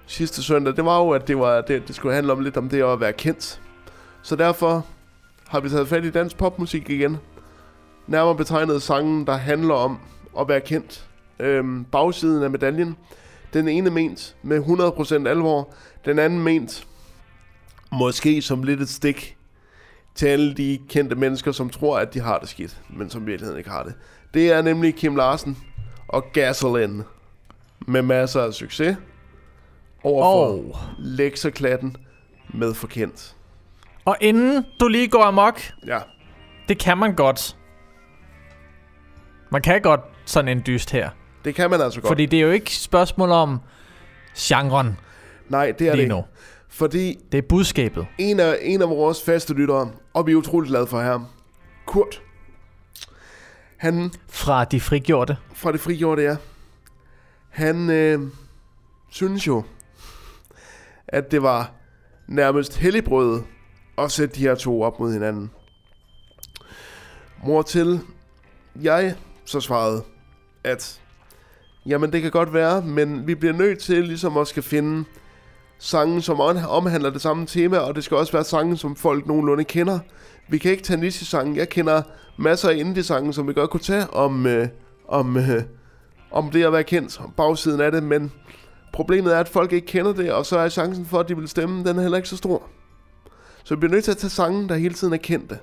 [0.06, 2.68] sidste søndag, det var jo, at det, var, det, det skulle handle om lidt om
[2.68, 3.60] det at være kendt.
[4.22, 4.86] Så derfor
[5.48, 7.18] har vi taget fat i dansk popmusik igen.
[8.06, 9.98] Nærmere betegnet sangen, der handler om
[10.40, 11.06] at være kendt.
[11.38, 12.96] Øhm, bagsiden af medaljen.
[13.52, 14.60] Den ene ment med
[15.24, 15.68] 100% alvor.
[16.04, 16.86] Den anden ment
[17.92, 19.36] måske som lidt et stik
[20.14, 23.26] til alle de kendte mennesker, som tror, at de har det skidt, men som i
[23.26, 23.94] virkeligheden ikke har det.
[24.34, 25.58] Det er nemlig Kim Larsen
[26.08, 27.04] og Gasoline
[27.86, 28.96] med masser af succes
[30.02, 30.76] overfor oh.
[30.98, 31.96] lekserklatten
[32.54, 33.36] med forkendt.
[34.04, 35.98] Og inden du lige går amok, Ja.
[36.68, 37.56] det kan man godt.
[39.50, 41.10] Man kan godt sådan en dyst her.
[41.44, 42.08] Det kan man altså godt.
[42.10, 43.60] Fordi det er jo ikke spørgsmål om
[44.38, 44.98] genren.
[45.48, 46.22] Nej, det er det ikke.
[46.68, 48.06] Fordi Det er budskabet.
[48.18, 51.26] en af, en af vores faste lyttere, og vi er utroligt glade for ham,
[51.86, 52.22] Kurt,
[53.76, 55.36] han Fra de frigjorte.
[55.54, 56.36] fra det frigjorte, ja.
[57.50, 58.20] Han øh,
[59.10, 59.62] synes jo,
[61.08, 61.70] at det var
[62.28, 63.42] nærmest helligbrød
[63.98, 65.50] at sætte de her to op mod hinanden.
[67.44, 68.00] Mor til,
[68.82, 69.14] jeg
[69.44, 70.02] så svarede,
[70.64, 71.00] at
[71.86, 75.04] jamen det kan godt være, men vi bliver nødt til ligesom at skal finde
[75.78, 79.64] sange, som omhandler det samme tema, og det skal også være sange, som folk nogenlunde
[79.64, 79.98] kender.
[80.48, 81.56] Vi kan ikke tage niche-sange.
[81.56, 82.02] Jeg kender
[82.36, 84.68] masser af indie-sange, som vi godt kunne tage om, øh,
[85.08, 85.62] om, øh,
[86.30, 88.32] om det at være kendt, om bagsiden af det, men
[88.92, 91.48] problemet er, at folk ikke kender det, og så er chancen for, at de vil
[91.48, 92.62] stemme, den er heller ikke så stor.
[93.64, 95.58] Så vi bliver nødt til at tage sange, der hele tiden er kendte.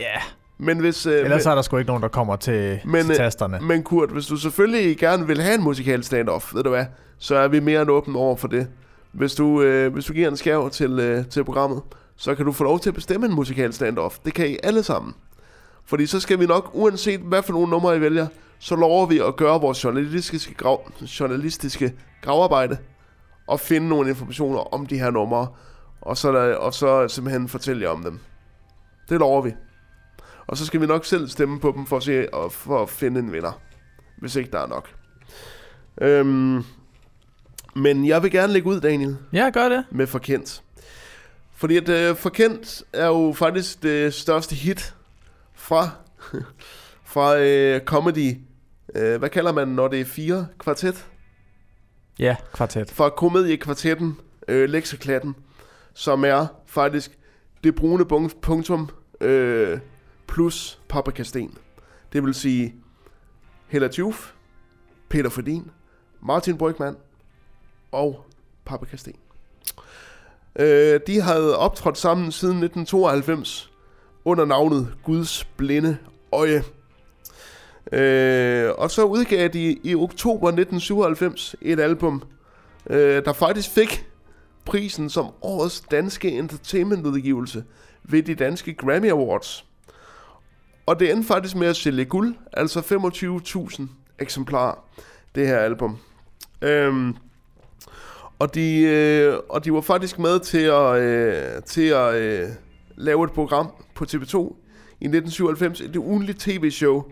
[0.00, 0.22] Ja.
[0.58, 1.06] Men hvis...
[1.06, 3.58] Øh, Ellers er der sgu ikke nogen, der kommer til, men, til øh, tasterne.
[3.60, 6.84] Men Kurt, hvis du selvfølgelig gerne vil have en musikal stand-off, ved du hvad,
[7.18, 8.68] så er vi mere end åbne over for det.
[9.12, 11.82] Hvis du, øh, hvis du giver en skærv til, øh, til programmet,
[12.16, 14.18] så kan du få lov til at bestemme en musikal stand-off.
[14.24, 15.14] Det kan I alle sammen.
[15.86, 18.26] Fordi så skal vi nok, uanset hvad for nogle numre I vælger,
[18.58, 20.90] så lover vi at gøre vores journalistiske, grav,
[21.20, 22.76] journalistiske gravarbejde
[23.46, 25.46] og finde nogle informationer om de her numre,
[26.00, 28.18] og så, og så simpelthen fortælle jer om dem.
[29.08, 29.52] Det lover vi.
[30.46, 33.20] Og så skal vi nok selv stemme på dem for at, se, for at finde
[33.20, 33.60] en vinder.
[34.16, 34.88] Hvis ikke der er nok.
[36.00, 36.64] Øhm,
[37.76, 39.16] men jeg vil gerne lægge ud, Daniel.
[39.32, 39.84] Ja, gør det.
[39.90, 40.62] Med Forkendt.
[41.54, 44.94] Fordi at øh, Forkendt er jo faktisk det største hit
[45.54, 45.90] fra,
[47.12, 48.38] fra øh, comedy.
[48.94, 51.06] Øh, hvad kalder man, når det er fire kvartet?
[52.18, 52.90] Ja, kvartet.
[52.90, 54.18] Fra komediekvartetten,
[54.48, 55.34] øh, Lekseklatten,
[55.94, 57.18] som er faktisk
[57.64, 58.04] det brune
[58.42, 58.88] punktum
[59.20, 59.78] øh,
[60.26, 61.58] plus paprikasten.
[62.12, 62.74] Det vil sige
[63.66, 64.32] Hella Tjuf,
[65.08, 65.70] Peter Ferdin,
[66.22, 66.96] Martin Brygman
[67.92, 68.26] og
[68.64, 69.14] paprikasten.
[70.58, 73.70] Øh, de havde optrådt sammen siden 1992
[74.24, 75.98] under navnet Guds blinde
[76.32, 76.64] øje.
[77.92, 82.22] Øh, og så udgav de i oktober 1997 et album,
[82.90, 84.06] øh, der faktisk fik
[84.64, 87.64] prisen som årets danske entertainmentudgivelse
[88.02, 89.66] ved de danske Grammy Awards.
[90.86, 93.82] Og det endte faktisk med at sælge guld, altså 25.000
[94.18, 94.84] eksemplarer,
[95.34, 95.98] det her album.
[96.62, 97.16] Øhm,
[98.38, 102.48] og, de, øh, og de var faktisk med til at, øh, til at øh,
[102.96, 104.36] lave et program på TV2
[105.00, 107.04] i 1997, et ugenligt tv-show,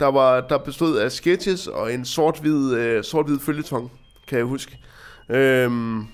[0.00, 3.92] der, var, der bestod af sketches og en sort-hvid, øh, sort-hvid følgetong,
[4.28, 4.78] kan jeg huske.
[5.28, 6.04] Øhm,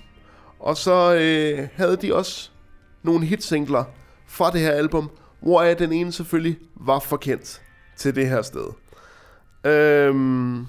[0.59, 2.49] og så øh, havde de også
[3.03, 3.83] nogle hitsingler
[4.27, 5.09] fra det her album,
[5.43, 7.61] hvoraf den ene selvfølgelig var forkendt
[7.95, 8.65] til det her sted.
[9.65, 10.65] Øhm,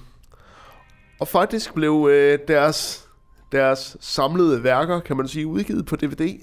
[1.21, 3.09] og faktisk blev øh, deres,
[3.53, 6.41] deres samlede værker, kan man sige, udgivet på DVD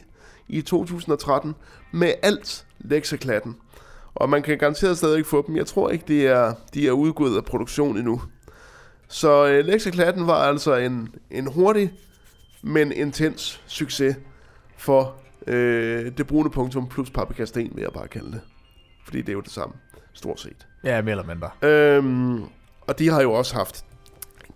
[0.47, 1.55] i 2013
[1.91, 3.57] med alt lekseklatten.
[4.15, 5.55] Og man kan garanteret stadig få dem.
[5.55, 8.21] Jeg tror ikke, de er, de er udgået af produktion endnu.
[9.07, 11.91] Så øh, lekseklatten var altså en, en hurtig,
[12.61, 14.15] men intens succes
[14.77, 18.41] for øh, det brune punktum plus paprikasten, vil jeg bare kalde det.
[19.05, 19.76] Fordi det er jo det samme,
[20.13, 20.68] stort set.
[20.84, 21.49] Ja, mere eller mindre.
[21.61, 22.43] Øhm,
[22.81, 23.85] og de har jo også haft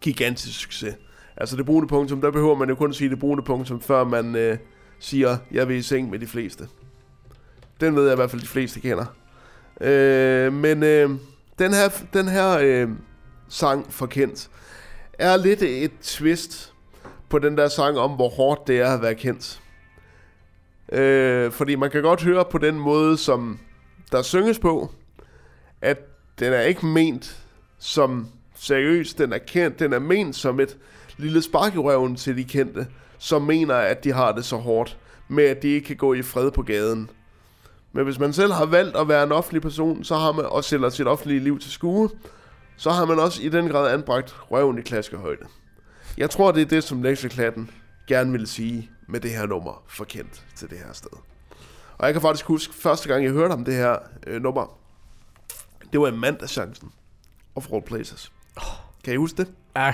[0.01, 0.95] gigantisk succes.
[1.37, 4.35] Altså det brune punktum, der behøver man jo kun sige det brune punktum, før man
[4.35, 4.57] øh,
[4.99, 6.67] siger, jeg vil i seng med de fleste.
[7.81, 9.05] Den ved jeg i hvert fald, de fleste kender.
[9.81, 11.09] Øh, men øh,
[11.59, 12.89] den her, den her øh,
[13.49, 14.49] sang forkendt
[15.13, 16.73] er lidt et twist
[17.29, 19.61] på den der sang om, hvor hårdt det er at være kendt.
[20.91, 23.59] Øh, fordi man kan godt høre på den måde, som
[24.11, 24.91] der synges på,
[25.81, 25.97] at
[26.39, 27.37] den er ikke ment
[27.79, 30.77] som seriøs, den er kendt, den er ment som et
[31.17, 32.87] lille spark i røven til de kendte,
[33.17, 34.97] som mener, at de har det så hårdt,
[35.27, 37.09] med at de ikke kan gå i fred på gaden.
[37.93, 40.69] Men hvis man selv har valgt at være en offentlig person, så har man også
[40.69, 42.09] sælger sit offentlige liv til skue,
[42.77, 45.45] så har man også i den grad anbragt røven i klaskehøjde.
[46.17, 47.69] Jeg tror, det er det, som lektieklatten
[48.07, 51.17] gerne vil sige med det her nummer forkendt til det her sted.
[51.97, 54.77] Og jeg kan faktisk huske, første gang jeg hørte om det her øh, nummer,
[55.93, 56.91] det var i mandagschancen
[57.55, 58.31] of all places.
[59.03, 59.47] Kan I huske det?
[59.75, 59.93] Ja.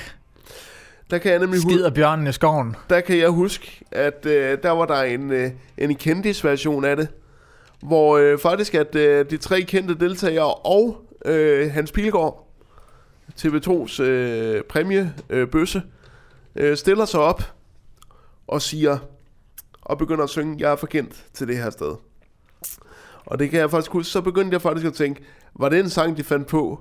[1.10, 2.76] Der kan jeg nemlig Skider bjørnen i skoven.
[2.90, 6.98] Der kan jeg huske, at øh, der var der en, øh, en kendis version af
[6.98, 7.08] det,
[7.82, 12.48] hvor øh, faktisk at øh, de tre kendte deltagere og øh, Hans Pilgaard,
[13.40, 15.84] TV2's øh, præmie øh, bøsse,
[16.56, 17.44] øh, stiller sig op
[18.52, 18.98] og siger
[19.82, 21.96] og begynder at synge, jeg er forkendt til det her sted.
[23.26, 25.24] Og det kan jeg faktisk huske, så begyndte jeg faktisk at tænke,
[25.56, 26.80] var det en sang, de fandt på,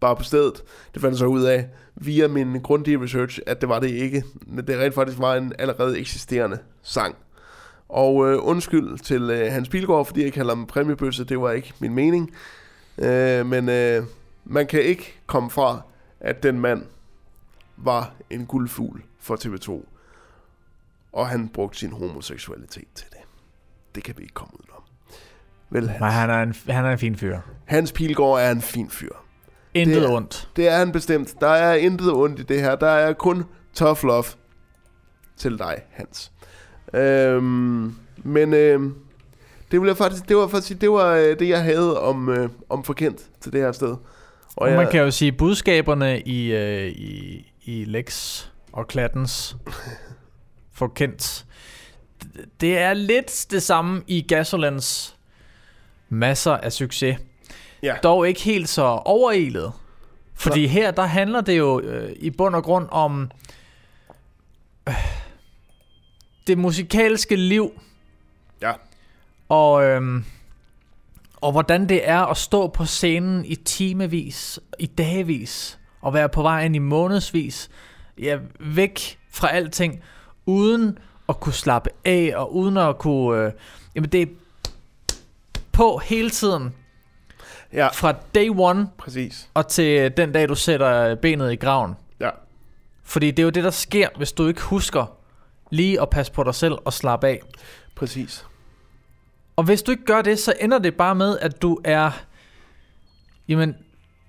[0.00, 0.64] bare på stedet?
[0.94, 4.24] Det fandt jeg så ud af, via min grundige research, at det var det ikke.
[4.46, 7.16] Men det rent faktisk var en allerede eksisterende sang.
[7.88, 11.72] Og øh, undskyld til øh, Hans Pilgaard, fordi jeg kalder ham præmiebøsse, det var ikke
[11.78, 12.30] min mening.
[12.98, 14.04] Øh, men øh,
[14.44, 15.82] man kan ikke komme fra,
[16.20, 16.84] at den mand
[17.76, 19.89] var en guldfugl for TV2.
[21.12, 23.18] Og han brugte sin homoseksualitet til det.
[23.94, 24.82] Det kan vi ikke komme udenom.
[25.70, 26.00] Vel, Hans.
[26.00, 27.38] Nej, han er, en, han er en fin fyr.
[27.64, 29.12] Hans Pilgaard er en fin fyr.
[29.74, 30.48] Intet det er, ondt.
[30.56, 31.40] Det er han bestemt.
[31.40, 32.76] Der er intet ondt i det her.
[32.76, 34.24] Der er kun tough love
[35.36, 36.32] til dig, Hans.
[36.94, 38.94] Øhm, men øhm,
[39.70, 42.48] det, vil jeg faktisk, det var faktisk det, var, øh, det jeg havde om, øh,
[42.68, 43.88] om forkendt til det her sted.
[43.88, 44.00] Og,
[44.56, 49.56] Og jeg, man kan jo sige, budskaberne i, øh, i, i Lex og Klattens
[50.80, 51.46] forkendt,
[52.24, 55.16] d- det er lidt det samme i Gasolens
[56.08, 57.18] masser af succes.
[57.82, 57.96] Ja.
[58.02, 59.72] Dog ikke helt så overilet.
[60.34, 63.30] Fordi Så- her, der handler det jo øh, i bund og grund om
[64.88, 64.94] øh,
[66.46, 67.80] det musikalske liv.
[68.62, 68.72] Ja.
[69.48, 70.24] Og, øhm,
[71.42, 76.42] Og hvordan det er at stå på scenen i timevis, i dagevis, og være på
[76.42, 77.70] vej ind i månedsvis,
[78.18, 80.00] ja, væk fra alting,
[80.50, 80.98] uden
[81.28, 83.46] at kunne slappe af, og uden at kunne...
[83.46, 83.52] Øh,
[83.94, 84.26] jamen det er
[85.72, 86.74] på hele tiden.
[87.72, 87.88] Ja.
[87.88, 89.48] Fra day one Præcis.
[89.54, 91.94] og til den dag, du sætter benet i graven.
[92.20, 92.30] Ja.
[93.04, 95.06] Fordi det er jo det, der sker, hvis du ikke husker
[95.70, 97.40] lige at passe på dig selv og slappe af.
[97.94, 98.46] Præcis.
[99.56, 102.10] Og hvis du ikke gør det, så ender det bare med, at du er...
[103.48, 103.76] Jamen,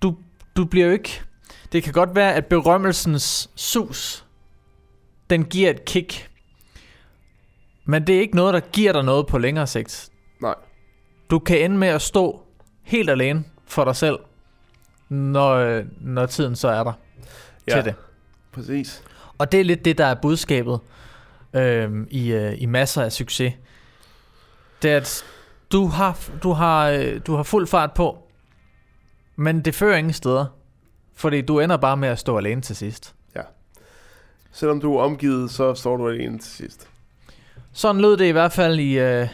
[0.02, 0.15] du,
[0.56, 1.22] du bliver jo ikke...
[1.72, 4.26] Det kan godt være, at berømmelsens sus,
[5.31, 6.29] den giver et kick.
[7.85, 10.09] Men det er ikke noget, der giver dig noget på længere sigt.
[10.41, 10.55] Nej.
[11.29, 12.41] Du kan ende med at stå
[12.83, 14.19] helt alene for dig selv,
[15.09, 16.93] når, øh, når tiden så er der
[17.67, 17.75] Ja.
[17.75, 17.95] til det.
[18.51, 19.03] Præcis.
[19.37, 20.79] Og det er lidt det, der er budskabet
[21.53, 23.53] øhm, i, øh, i masser af succes.
[24.81, 25.25] Det er, at
[25.71, 28.27] du har, du, har, øh, du har fuld fart på,
[29.35, 30.45] men det fører ingen steder.
[31.15, 33.15] Fordi du ender bare med at stå alene til sidst.
[34.52, 36.88] Selvom du er omgivet, så står du alene til sidst.
[37.73, 39.28] Sådan lød det i hvert fald i, øh,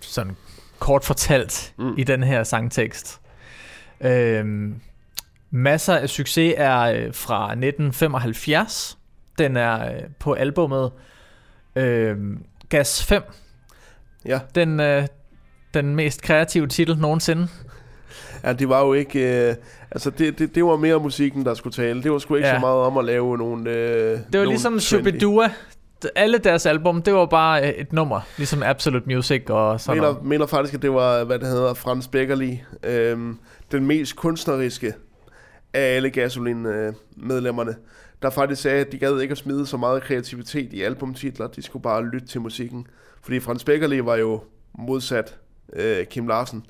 [0.00, 0.36] sådan
[0.78, 1.94] kort fortalt, mm.
[1.98, 3.20] i den her sangtekst.
[4.00, 4.80] Øhm,
[5.50, 8.98] masser af succes er øh, fra 1975.
[9.38, 10.92] Den er øh, på albummet
[11.76, 12.16] øh,
[12.68, 13.22] Gas 5.
[14.24, 14.40] Ja.
[14.54, 15.06] Den, øh,
[15.74, 17.48] den mest kreative titel nogensinde.
[18.44, 19.48] Ja, det var jo ikke...
[19.48, 19.54] Øh,
[19.90, 22.02] altså, det, det, det var mere musikken, der skulle tale.
[22.02, 22.54] Det var sgu ikke Ja.
[22.54, 23.70] så meget om at lave nogle...
[23.70, 25.50] Øh, Det var ligesom Shubidua.
[26.14, 28.20] Alle deres album, det var bare øh, et nummer.
[28.36, 30.26] Ligesom Absolute Music og sådan mener, noget.
[30.26, 32.62] mener faktisk, at det var, hvad det hedder, Frans Beckerli.
[32.82, 33.38] Øhm,
[33.72, 34.94] den mest kunstneriske
[35.74, 37.74] af alle Gasolin-medlemmerne.
[38.22, 41.46] Der faktisk sagde, at de gad ikke at smide så meget kreativitet i albumtitler.
[41.46, 42.86] De skulle bare lytte til musikken.
[43.22, 44.40] Fordi Frans Beckerli var jo
[44.78, 45.36] modsat
[45.72, 46.64] øh, Kim Larsen.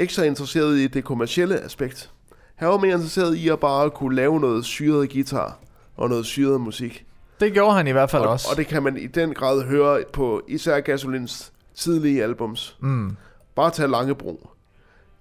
[0.00, 2.10] Ikke så interesseret i det kommercielle aspekt.
[2.54, 5.58] Han var mere interesseret i at bare kunne lave noget syret guitar
[5.96, 7.06] og noget syret musik.
[7.40, 8.48] Det gjorde han i hvert fald og, også.
[8.50, 12.76] Og det kan man i den grad høre på især Gasolins tidlige albums.
[12.80, 13.16] Mm.
[13.54, 14.50] Bare tag Langebro.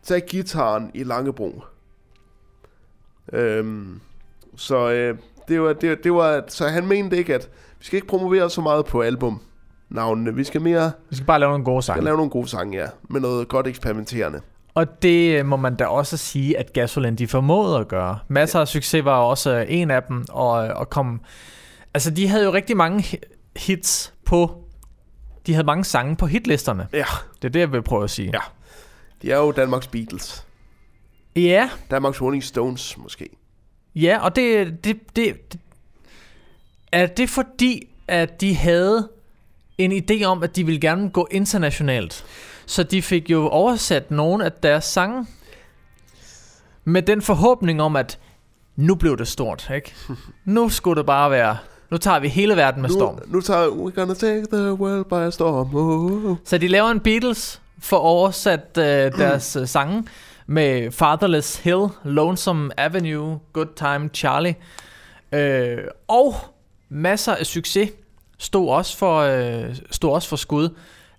[0.03, 1.63] Tag gitaren i Langebro.
[3.33, 3.99] Øhm,
[4.55, 7.49] så øh, det var, det, det var, så han mente ikke, at
[7.79, 9.41] vi skal ikke promovere så meget på album
[9.89, 10.35] navnene.
[10.35, 10.91] Vi skal mere...
[11.09, 12.05] Vi skal bare lave nogle gode Skal sange.
[12.05, 12.87] lave nogle gode sange, ja.
[13.09, 14.41] Med noget godt eksperimenterende.
[14.73, 18.19] Og det øh, må man da også sige, at Gasolin de formåede at gøre.
[18.27, 21.21] Masser af succes var også øh, en af dem, og, og kom...
[21.93, 24.63] Altså, de havde jo rigtig mange hi- hits på...
[25.47, 26.87] De havde mange sange på hitlisterne.
[26.93, 27.05] Ja.
[27.41, 28.31] Det er det, jeg vil prøve at sige.
[28.33, 28.39] Ja.
[29.21, 30.45] De er jo Danmarks Beatles.
[31.35, 31.69] Ja.
[31.91, 33.29] Danmarks Rolling Stones, måske.
[33.95, 35.59] Ja, og det, det, det, det...
[36.91, 39.09] Er det fordi, at de havde
[39.77, 42.25] en idé om, at de ville gerne gå internationalt?
[42.69, 45.27] Så de fik jo oversat nogle af deres sange
[46.83, 48.19] med den forhåbning om, at
[48.75, 49.95] nu blev det stort, ikke?
[50.45, 51.57] Nu skulle det bare være...
[51.91, 53.15] Nu tager vi hele verden med storm.
[53.15, 55.75] Nu, nu tager We're gonna take the world by storm.
[55.75, 56.37] Oh.
[56.45, 58.83] Så de laver en Beatles for oversat øh,
[59.21, 60.03] deres øh, sange
[60.47, 64.55] med Fatherless Hill, Lonesome Avenue, Good Time Charlie.
[65.31, 65.77] Øh,
[66.07, 66.35] og
[66.89, 67.89] masser af succes
[68.37, 70.69] stod også for, øh, stod også for skud.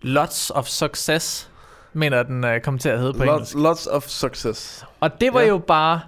[0.02, 1.50] Lots of Success,
[1.92, 3.54] mener den øh, kom til at hedde på Lots, engelsk.
[3.54, 4.84] lots of success.
[5.00, 5.48] Og det var Ja.
[5.48, 6.00] jo bare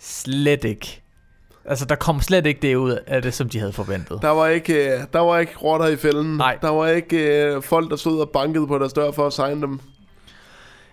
[0.00, 1.02] slet ikke.
[1.64, 4.18] Altså, der kom slet ikke det ud af det, som de havde forventet.
[4.22, 6.36] Der var ikke, øh, der var ikke rotter i fælden.
[6.36, 6.58] Nej.
[6.62, 9.60] Der var ikke øh, folk, der stod og bankede på deres dør for at signe
[9.62, 9.80] dem.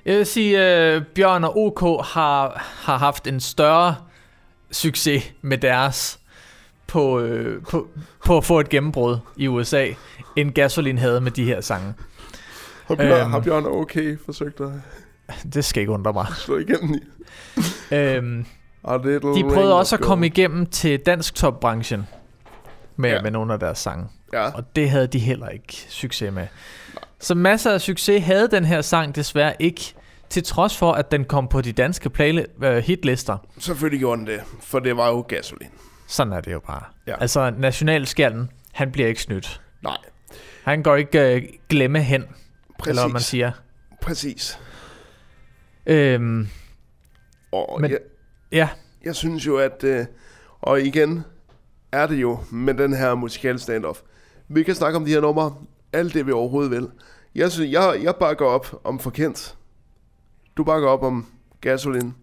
[0.06, 3.96] Jeg vil sige, øh, Bjørn og OK har, har haft en større
[4.72, 6.20] succes med deres
[6.88, 7.88] på, øh, på,
[8.26, 9.88] på at få et gennembrud i USA,
[10.36, 11.94] end Gasolin havde med de her sange.
[13.00, 13.32] Har Bjørn, Øhm.
[13.32, 14.70] har Bjørn okay forsøgt at
[15.54, 16.26] Det skal ikke undre mig.
[16.36, 17.00] slå igennem i?
[17.96, 18.46] Øhm,
[19.36, 22.08] de prøvede også at komme igennem til dansk topbranchen
[22.96, 23.22] med, Ja.
[23.22, 24.06] med nogle af deres sange.
[24.34, 24.50] Ja.
[24.52, 26.48] Og det havde de heller ikke succes med.
[27.20, 29.94] Så masser af succes havde den her sang desværre ikke,
[30.30, 33.38] til trods for, at den kom på de danske play, uh, hitlister.
[33.60, 35.68] Selvfølgelig gjorde den det, for det var jo gasolin.
[36.08, 36.84] Sådan er det jo bare.
[37.08, 37.16] Ja.
[37.22, 39.62] Altså, nationalskjalden, han bliver ikke snydt.
[39.84, 39.98] Nej.
[40.64, 42.24] Han går ikke uh, glemme hen,
[42.84, 42.90] Præcis.
[42.90, 43.52] eller hvad man siger.
[44.02, 44.60] Præcis.
[45.86, 46.48] Øhm,
[47.52, 48.00] Og Men- jeg,
[48.52, 48.70] ja,
[49.06, 49.84] jeg synes jo, at...
[49.84, 50.06] Øh,
[50.62, 51.24] og igen
[51.92, 54.00] er det jo med den her musikal standoff.
[54.48, 55.56] Vi kan snakke om de her numre,
[55.94, 56.88] alt det vi overhovedet vil.
[57.36, 59.56] Jeg, synes, jeg, jeg bakker op om Forkendt.
[60.58, 61.26] Du bakker op om
[61.62, 62.14] Gasolin.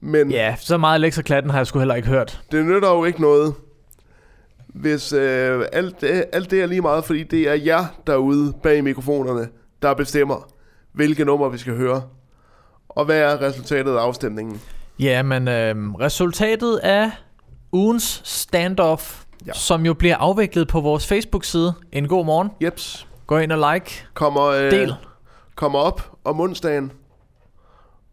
[0.00, 2.42] Men ja, så meget Alexa Klatten har jeg sgu heller ikke hørt.
[2.52, 3.54] det nytter jo ikke noget,
[4.66, 8.84] hvis øh, alt, det, alt det er lige meget, fordi det er jer derude bag
[8.84, 9.48] mikrofonerne,
[9.82, 10.48] der bestemmer,
[10.92, 12.02] hvilke numre vi skal høre.
[12.88, 14.60] Og hvad er resultatet af afstemningen?
[14.98, 17.10] Ja, men øh, resultatet af
[17.72, 19.52] ugens standoff, ja.
[19.52, 21.74] som jo bliver afviklet på vores Facebook-side.
[21.92, 22.50] En god morgen.
[22.62, 23.08] Jeps.
[23.26, 24.06] Gå ind og like.
[24.14, 24.94] Kommer, øh, Del.
[25.54, 26.92] kommer op om onsdagen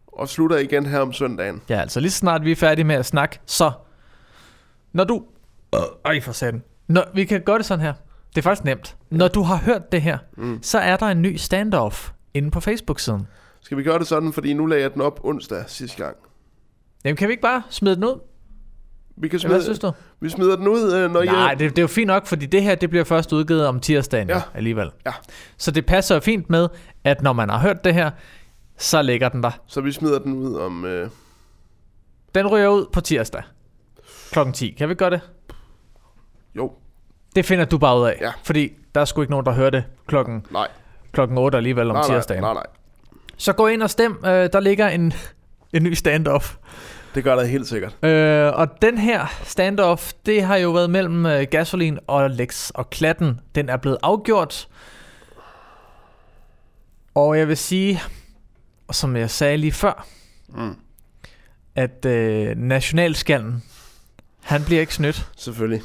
[0.06, 1.62] og slutter igen her om søndagen.
[1.68, 3.70] Ja, altså lige snart vi er færdige med at snakke, så
[4.92, 5.22] når du...
[6.04, 6.62] Ej, for satan.
[6.88, 7.92] Når, vi kan gøre det sådan her.
[8.30, 8.96] Det er faktisk nemt.
[9.10, 10.58] Når du har hørt det her, mm.
[10.62, 13.26] så er der en ny standoff inde på Facebook-siden.
[13.60, 16.16] Skal vi gøre det sådan, fordi nu lagde jeg den op onsdag sidste gang.
[17.04, 18.20] Jamen, kan vi ikke bare smide den ud?
[19.16, 19.92] Vi kan Hvad smide, synes du?
[20.20, 21.58] Vi smider den ud, øh, når Nej, jeg...
[21.58, 24.28] det, det er jo fint nok, fordi det her det bliver først udgivet om tirsdagen.
[24.28, 24.42] Ja.
[24.54, 24.90] alligevel.
[25.06, 25.12] Ja.
[25.56, 26.68] Så det passer jo fint med,
[27.04, 28.10] at når man har hørt det her,
[28.78, 29.50] så ligger den der.
[29.66, 30.84] Så vi smider den ud om...
[30.84, 31.10] Øh...
[32.34, 33.42] Den ryger ud på tirsdag
[34.30, 34.70] klokken 10.
[34.70, 35.20] Kan vi gøre det?
[36.56, 36.72] Jo.
[37.36, 38.18] Det finder du bare ud af.
[38.20, 38.32] Ja.
[38.44, 40.68] Fordi der er sgu ikke nogen, der hører det klokken, Nej.
[41.12, 42.42] klokken 8 alligevel om nej, tirsdagen.
[42.42, 42.66] Nej, nej,
[43.36, 44.18] Så gå ind og stem.
[44.24, 45.12] Øh, der ligger en,
[45.74, 46.54] en ny standoff.
[47.14, 48.04] Det gør der helt sikkert.
[48.04, 52.90] Øh, og den her standoff, det har jo været mellem øh, Gasolin og Lex og
[52.90, 53.40] Klatten.
[53.54, 54.68] Den er blevet afgjort.
[57.14, 58.00] Og jeg vil sige,
[58.92, 60.06] som jeg sagde lige før,
[60.48, 60.76] Mm.
[61.74, 63.62] at øh, nationalskallen,
[64.42, 65.28] han bliver ikke snydt.
[65.36, 65.82] Selvfølgelig.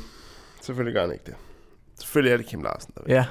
[0.66, 1.36] Selvfølgelig gør han ikke det.
[2.00, 3.14] Selvfølgelig er det Kim Larsen, der vil.
[3.14, 3.26] Ja.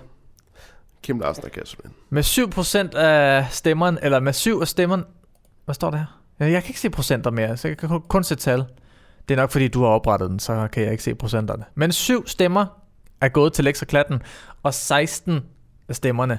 [1.03, 1.93] Kim Larsen og Gasolin.
[2.11, 2.23] Med
[2.93, 5.05] 7% af stemmerne, eller med 7 af stemmerne...
[5.65, 5.99] Hvad står der
[6.39, 6.47] her?
[6.47, 8.65] Jeg kan ikke se procenter mere, så jeg kan kun- kun se tal.
[9.29, 11.65] Det er nok fordi, du har oprettet den, så kan jeg ikke se procenterne.
[11.75, 12.67] Men 7 stemmer
[13.21, 14.23] er gået til Lex og Klatten,
[14.63, 15.41] og 16
[15.89, 16.39] af stemmerne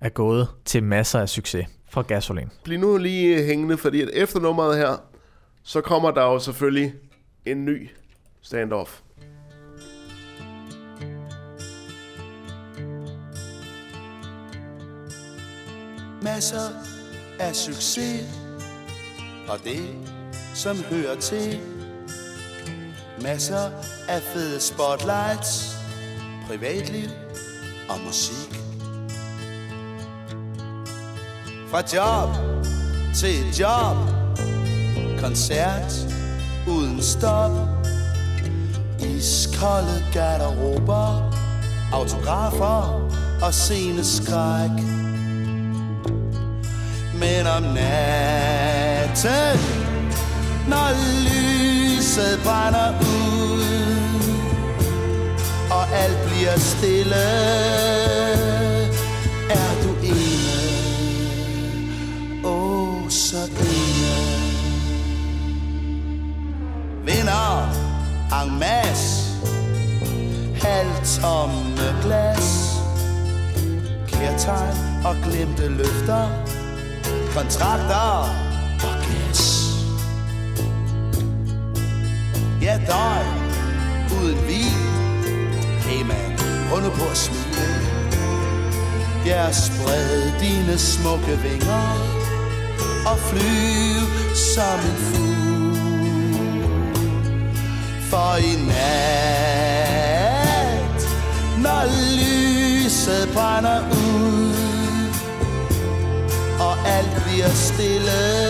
[0.00, 2.48] er gået til masser af succes fra Gasolin.
[2.64, 5.02] Bliv nu lige hængende, fordi at efter nummeret her,
[5.62, 6.94] så kommer der jo selvfølgelig
[7.46, 7.90] en ny
[8.42, 9.00] standoff.
[16.22, 16.68] Masser
[17.38, 18.26] af succes.
[19.48, 19.94] Og det
[20.54, 21.60] som hører til.
[23.22, 23.70] Masser
[24.08, 25.76] af fede spotlights.
[26.46, 27.08] Privatliv
[27.88, 28.60] og musik.
[31.70, 32.28] Fra job
[33.14, 33.96] til job.
[35.20, 35.92] Koncert
[36.68, 37.50] uden stop.
[39.00, 41.32] Iskolde garderober.
[41.92, 43.10] Autografer
[43.42, 44.70] og sceneskræk.
[47.22, 49.58] Men om natten
[50.68, 50.88] Når
[51.26, 53.64] lyset brænder ud
[55.70, 57.24] Og alt bliver stille.
[59.50, 60.62] Er du ene
[62.44, 64.42] Åh, oh, så ene
[67.04, 67.82] Vinder
[68.42, 69.22] en masse.
[70.62, 72.78] Halvtomme glas.
[74.08, 76.28] Kærtegn og glemte løfter.
[77.34, 78.28] Kontrakter.
[78.84, 79.42] Og gas
[82.62, 83.24] Ja, døj
[84.18, 84.78] uden vin
[85.80, 86.38] Hey man,
[86.68, 87.52] prøv nu på at smile.
[89.26, 91.96] Ja, spred dine smukke vinger
[93.06, 95.32] Og flyv som en fugl.
[98.10, 99.72] For i nat
[101.62, 101.82] Når
[102.18, 104.01] lyset brænder ud
[107.32, 108.41] Og alt bliver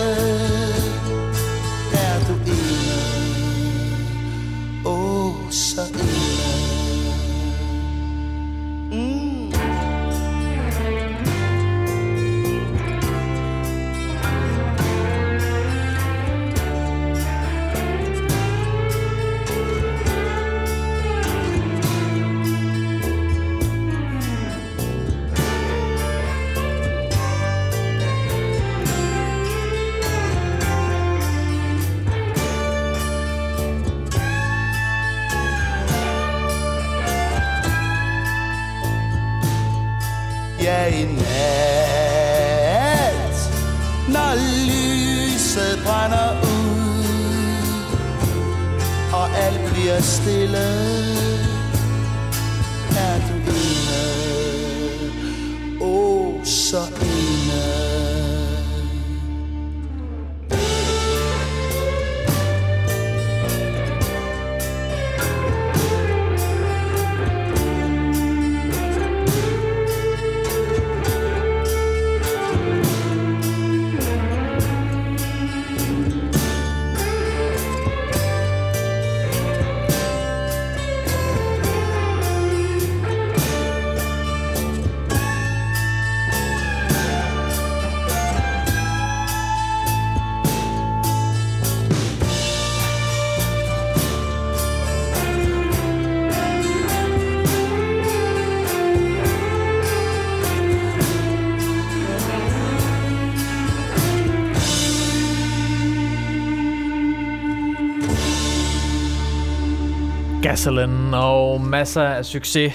[110.53, 112.73] Gasolin og masser af succes.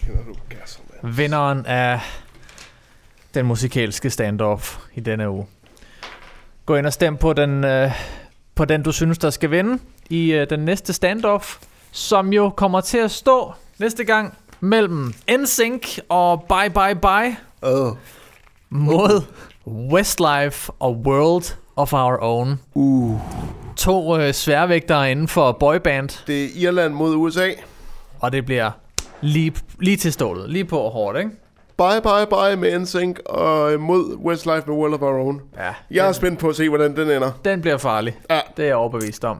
[0.00, 1.16] Kender du Gasolin?
[1.16, 2.00] Vinderen af
[3.34, 5.46] den musikalske standoff i denne uge.
[6.66, 7.90] Gå ind og stem på den, øh,
[8.54, 9.78] på den du synes, der skal vinde
[10.10, 11.56] i øh, den næste standoff,
[11.90, 17.96] som jo kommer til at stå næste gang mellem NSYNC og Bye Bye Bye oh.
[18.70, 19.22] mod
[19.66, 22.60] Westlife og World of Our Own.
[22.74, 23.20] Uh.
[23.78, 26.26] To øh, sværvægtere inden for boyband.
[26.26, 27.50] Det er Irland mod USA.
[28.20, 28.70] Og det bliver
[29.20, 30.50] lige, lige til stålet.
[30.50, 31.30] Lige på hårdt, ikke?
[31.78, 35.40] Bye bye bye med NSYNC og øh, mod Westlife med World of Our Own.
[35.56, 37.32] Ja, Jeg er spændt på at se, hvordan den ender.
[37.44, 38.18] Den bliver farlig.
[38.30, 38.40] Ja.
[38.56, 39.38] Det er jeg overbevist om.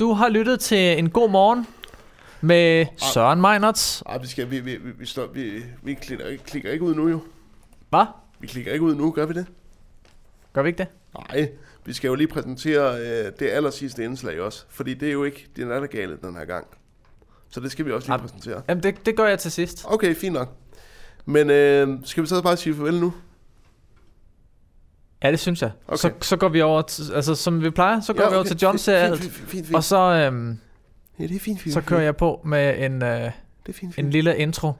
[0.00, 1.66] Du har lyttet til en god morgen
[2.40, 4.02] med Søren Meinerts.
[4.06, 5.50] Ej, vi, skal, vi, vi, vi, vi, står, vi,
[5.82, 7.20] vi klikker, ikke- klikker ikke ud nu, jo.
[7.90, 8.04] Hvad?
[8.40, 9.46] Vi klikker ikke ud nu, gør vi det?
[10.52, 10.86] Gør vi ikke det?
[11.32, 11.48] Nej,
[11.88, 14.64] vi skal jo lige præsentere øh, det aller sidste indslag også.
[14.68, 16.66] Fordi det er jo ikke er gale den her gang.
[17.50, 18.62] Så det skal vi også lige præsentere.
[18.68, 19.84] Jamen, det, det gør jeg til sidst.
[19.84, 20.48] Okay, fint nok.
[21.24, 23.12] Men øh, skal vi så bare sige farvel nu?
[25.22, 25.70] Ja, det synes jeg.
[25.86, 25.96] Okay.
[25.96, 28.40] Så, så går vi over, til, altså som vi plejer, så går Ja, vi over
[28.40, 28.48] okay.
[28.48, 29.20] til John Fint, ser fint, alt.
[29.22, 29.76] fint, fint, fint.
[29.76, 30.58] Og så, øhm,
[31.18, 31.74] Ja, det er fint, fint.
[31.74, 33.32] så kører jeg på med en, øh, Det
[33.68, 34.10] er fint, en fint.
[34.10, 34.72] lille intro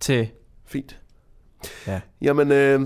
[0.00, 0.28] til...
[0.66, 0.98] Fint.
[1.86, 2.00] Ja.
[2.22, 2.80] Jamen, øh,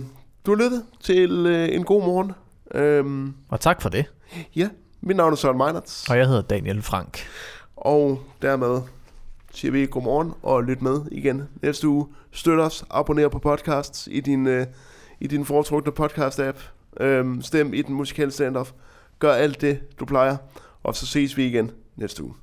[0.47, 2.33] du har lyttet til øh, en god morgen.
[2.75, 4.05] Øhm, Og tak for det.
[4.57, 4.69] ja,
[5.01, 6.11] mit navn er Søren Meinerts.
[6.11, 7.19] Og jeg hedder Daniel Frank.
[7.77, 8.81] Og dermed
[9.53, 12.07] siger vi godmorgen og lyt med igen næste uge.
[12.33, 14.67] Støt os, abonner på podcasts i din, øh,
[15.21, 16.57] i din foretrukne podcast-app.
[17.01, 18.73] Øhm, stem i den musikale stand-off.
[19.19, 20.37] Gør alt det, du plejer.
[20.83, 22.35] Og så ses vi igen næste uge.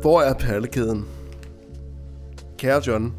[0.00, 1.06] Hvor er perlekæden?
[2.58, 3.14] Kære John,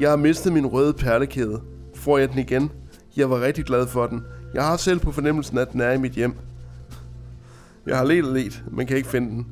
[0.00, 1.60] jeg har mistet min røde perlekæde.
[2.06, 2.70] Får jeg den igen?
[3.16, 4.24] Jeg var rigtig glad for den.
[4.54, 6.34] Jeg har selv på fornemmelsen, at den er i mit hjem.
[7.86, 9.46] Jeg har let og let, men kan ikke finde den.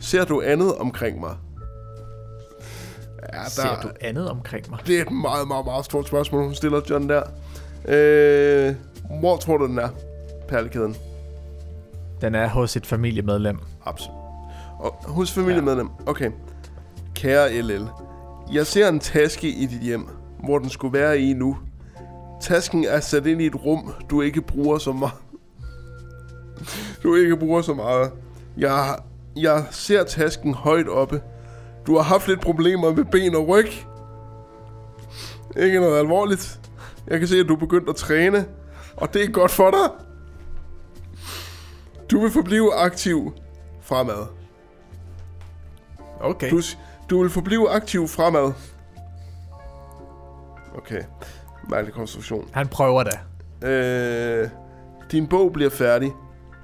[0.00, 1.34] Ser du andet omkring mig?
[3.32, 4.78] Ja, Ser du andet omkring mig?
[4.86, 7.22] Det er et meget, meget, meget stort spørgsmål, hun stiller John der.
[7.88, 8.74] Øh,
[9.20, 9.88] hvor tror du, den er?
[10.48, 10.96] Perlekæden.
[12.20, 13.58] Den er hos et familiemedlem.
[13.84, 14.16] Absolut.
[14.78, 15.88] Og hos familiemedlem.
[16.06, 16.30] Okay.
[17.14, 17.86] Kære LL.
[18.52, 20.08] Jeg ser en taske i dit hjem,
[20.44, 21.56] hvor den skulle være i nu.
[22.40, 25.14] Tasken er sat ind i et rum, du ikke bruger så meget.
[27.02, 28.12] Du ikke bruger så meget.
[28.56, 28.98] Jeg,
[29.36, 31.22] jeg ser tasken højt oppe.
[31.86, 33.68] Du har haft lidt problemer med ben og ryg.
[35.56, 36.60] Ikke noget alvorligt.
[37.06, 38.46] Jeg kan se, at du er begyndt at træne,
[38.96, 39.90] og det er godt for dig.
[42.10, 43.32] Du vil forblive aktiv
[43.82, 44.26] fremad.
[46.20, 46.50] Okay.
[46.50, 46.60] Du,
[47.10, 48.52] du vil forblive aktiv fremad.
[50.74, 51.02] Okay.
[51.70, 52.48] Mærkelig konstruktion.
[52.52, 53.18] Han prøver da.
[53.68, 54.48] Øh,
[55.12, 56.12] din bog bliver færdig.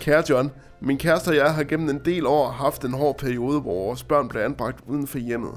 [0.01, 0.51] Kære John,
[0.81, 4.05] min kæreste og jeg har gennem en del år haft en hård periode, hvor vores
[4.05, 5.51] børn blev anbragt uden for hjemmet.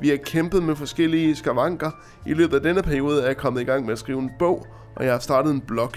[0.00, 1.90] Vi har kæmpet med forskellige skavanker.
[2.26, 4.66] I løbet af denne periode er jeg kommet i gang med at skrive en bog,
[4.96, 5.90] og jeg har startet en blog.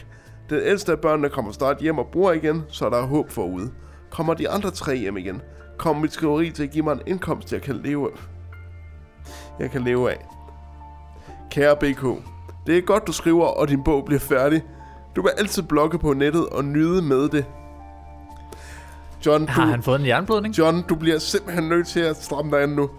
[0.49, 3.71] Den ældste af børnene kommer snart hjem og bor igen, så der er håb forude.
[4.09, 5.41] Kommer de andre tre hjem igen,
[5.77, 8.17] kommer mit skriveri til at give mig en indkomst, jeg kan leve af.
[9.59, 10.25] Jeg kan leve af.
[11.51, 12.05] Kære BK,
[12.69, 14.63] det er godt, du skriver, og din bog bliver færdig.
[15.15, 17.45] Du vil altid blogge på nettet og nyde med det.
[19.25, 20.57] John, du, Har han fået en jernblødning?
[20.57, 22.89] John, du bliver simpelthen nødt til at stramme dig an nu.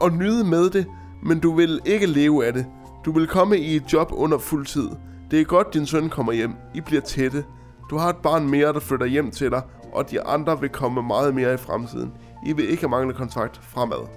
[0.00, 0.86] Og nyde med det,
[1.22, 2.66] men du vil ikke leve af det.
[3.04, 4.88] Du vil komme i et job under fuld tid.
[5.30, 6.54] Det er godt, din søn kommer hjem.
[6.74, 7.44] I bliver tætte.
[7.90, 11.02] Du har et barn mere, der flytter hjem til dig, og de andre vil komme
[11.02, 12.12] meget mere i fremtiden.
[12.46, 14.08] I vil ikke mangle kontakt fremad.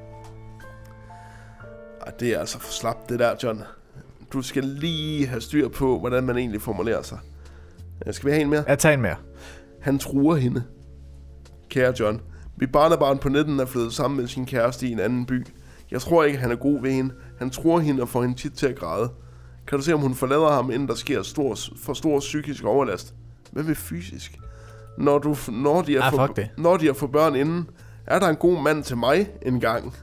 [2.06, 3.64] Ej, det er altså for slapt, det der, John.
[4.34, 7.20] Du skal lige have styr på, hvordan man egentlig formulerer sig.
[8.12, 8.64] Skal vi have en mere?
[8.68, 9.16] Jeg tager en mere.
[9.82, 10.64] Han truer hende.
[11.70, 12.22] Kære John,
[12.58, 15.46] mit barnebarn på 19 er flyttet sammen med sin kæreste i en anden by.
[15.92, 17.14] Jeg tror ikke, han er god ved hende.
[17.40, 19.10] Han tror hende og får hende tit til at græde.
[19.68, 23.14] Kan du se, om hun forlader ham, inden der sker stor, for stor psykisk overlast?
[23.52, 24.40] Hvad med fysisk?
[24.98, 27.70] Når, du, når, de er Ah, for, når de er for børn inden,
[28.06, 29.94] er der en god mand til mig en gang.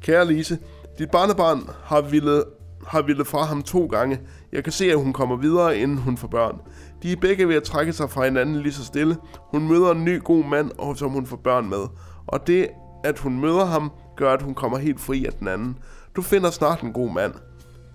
[0.00, 0.58] Kære Lise,
[0.98, 2.44] dit barnebarn har ville,
[2.86, 4.20] har ville fra ham to gange.
[4.52, 6.60] Jeg kan se, at hun kommer videre, inden hun får børn.
[7.02, 9.16] De er begge ved at trække sig fra hinanden lige så stille.
[9.38, 11.86] Hun møder en ny god mand, og som hun får børn med.
[12.26, 12.68] Og det,
[13.04, 15.78] at hun møder ham, gør, at hun kommer helt fri af den anden.
[16.16, 17.34] Du finder snart en god mand.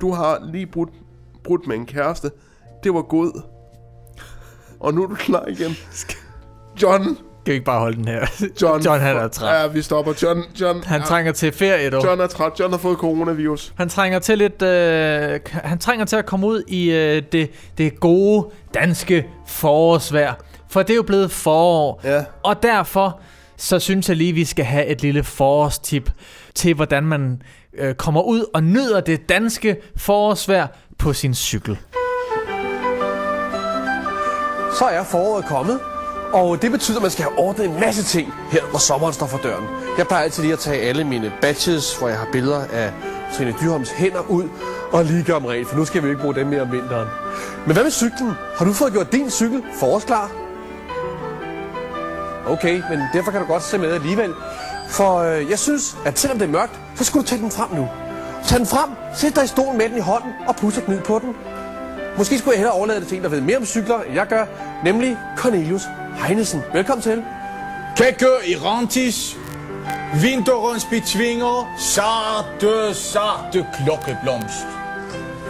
[0.01, 0.89] Du har lige brudt,
[1.43, 2.31] brudt med en kæreste.
[2.83, 3.41] Det var god.
[4.79, 5.71] Og nu er du klar igen.
[6.81, 7.17] John!
[7.47, 8.27] Kan vi ikke bare holde den her?
[8.61, 9.61] John, John han er træt.
[9.61, 10.13] Ja, vi stopper.
[10.23, 11.05] John, John, Han ja.
[11.05, 12.05] trænger til ferie, dog.
[12.05, 12.51] John er træt.
[12.59, 13.73] John har fået coronavirus.
[13.77, 17.99] Han trænger til lidt, øh, han trænger til at komme ud i øh, det, det
[17.99, 20.33] gode danske forårsvejr.
[20.69, 22.01] For det er jo blevet forår.
[22.03, 22.23] Ja.
[22.43, 23.19] Og derfor
[23.57, 26.11] så synes jeg lige, vi skal have et lille forårstip
[26.55, 27.41] til, hvordan man
[27.77, 30.67] øh, kommer ud og nyder det danske forårsvejr
[30.97, 31.77] på sin cykel.
[34.77, 35.79] Så er foråret kommet,
[36.33, 39.25] og det betyder, at man skal have ordnet en masse ting her, når sommeren står
[39.25, 39.65] for døren.
[39.97, 42.91] Jeg plejer altid lige at tage alle mine badges, hvor jeg har billeder af
[43.33, 44.49] Trine Dyrholms hænder ud,
[44.91, 47.07] og lige gøre dem rent, for nu skal vi ikke bruge dem mere om vinteren.
[47.65, 48.31] Men hvad med cyklen?
[48.57, 50.31] Har du fået gjort din cykel forårsklar?
[52.47, 54.33] Okay, men derfor kan du godt se med alligevel.
[54.89, 57.69] For øh, jeg synes, at selvom det er mørkt, så skulle du tage den frem
[57.71, 57.87] nu.
[58.47, 61.19] Tag den frem, sæt dig i stolen med den i hånden og pusse gnid på
[61.19, 61.35] den.
[62.17, 64.27] Måske skulle jeg hellere overlade det til en, der ved mere om cykler, end jeg
[64.27, 64.45] gør,
[64.83, 65.83] nemlig Cornelius
[66.25, 66.63] Heinesen.
[66.73, 67.23] Velkommen til.
[67.97, 69.37] Kække Irantis,
[70.21, 74.67] vinterens betvinger, sarte, sarte klokkeblomst.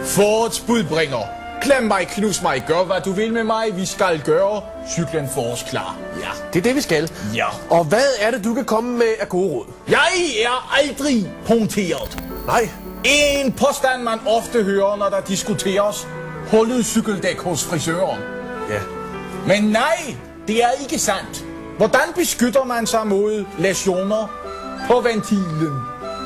[0.04, 1.18] Forårets budbringer,
[1.62, 5.96] klem mig, knus mig, gør hvad du vil med mig, vi skal gøre cyklen forårsklar.
[6.20, 6.30] Ja.
[6.52, 7.10] Det er det, vi skal.
[7.34, 7.46] Ja.
[7.70, 9.66] Og hvad er det, du kan komme med af gode råd?
[9.88, 10.12] Jeg
[10.44, 12.22] er aldrig punkteret.
[12.46, 12.68] Nej.
[13.04, 16.08] En påstand, man ofte hører, når der diskuteres
[16.50, 18.20] hullet cykeldæk hos frisøren.
[18.70, 18.80] Ja.
[19.46, 20.16] Men nej,
[20.48, 21.44] det er ikke sandt.
[21.76, 24.26] Hvordan beskytter man sig mod læsioner
[24.86, 25.74] på ventilen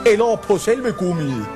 [0.07, 1.47] eller på selve gummiet?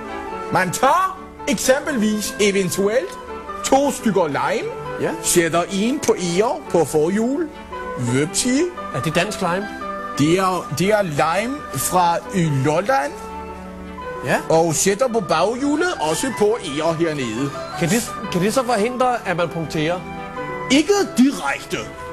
[0.53, 3.19] Man tager eksempelvis eventuelt
[3.65, 4.71] to stykker lime,
[5.01, 5.11] ja.
[5.23, 7.49] sætter en på eger på forhjul,
[7.99, 8.61] vøbti.
[8.95, 9.69] Er det dansk lime?
[10.19, 12.17] Det er, det er lime fra
[12.65, 13.13] Lolland.
[14.25, 14.41] Ja.
[14.49, 17.51] Og sætter på baghjulet, også på eger hernede.
[17.79, 20.01] Kan det, kan det så forhindre, at man punkterer?
[20.71, 22.06] Ikke direkte.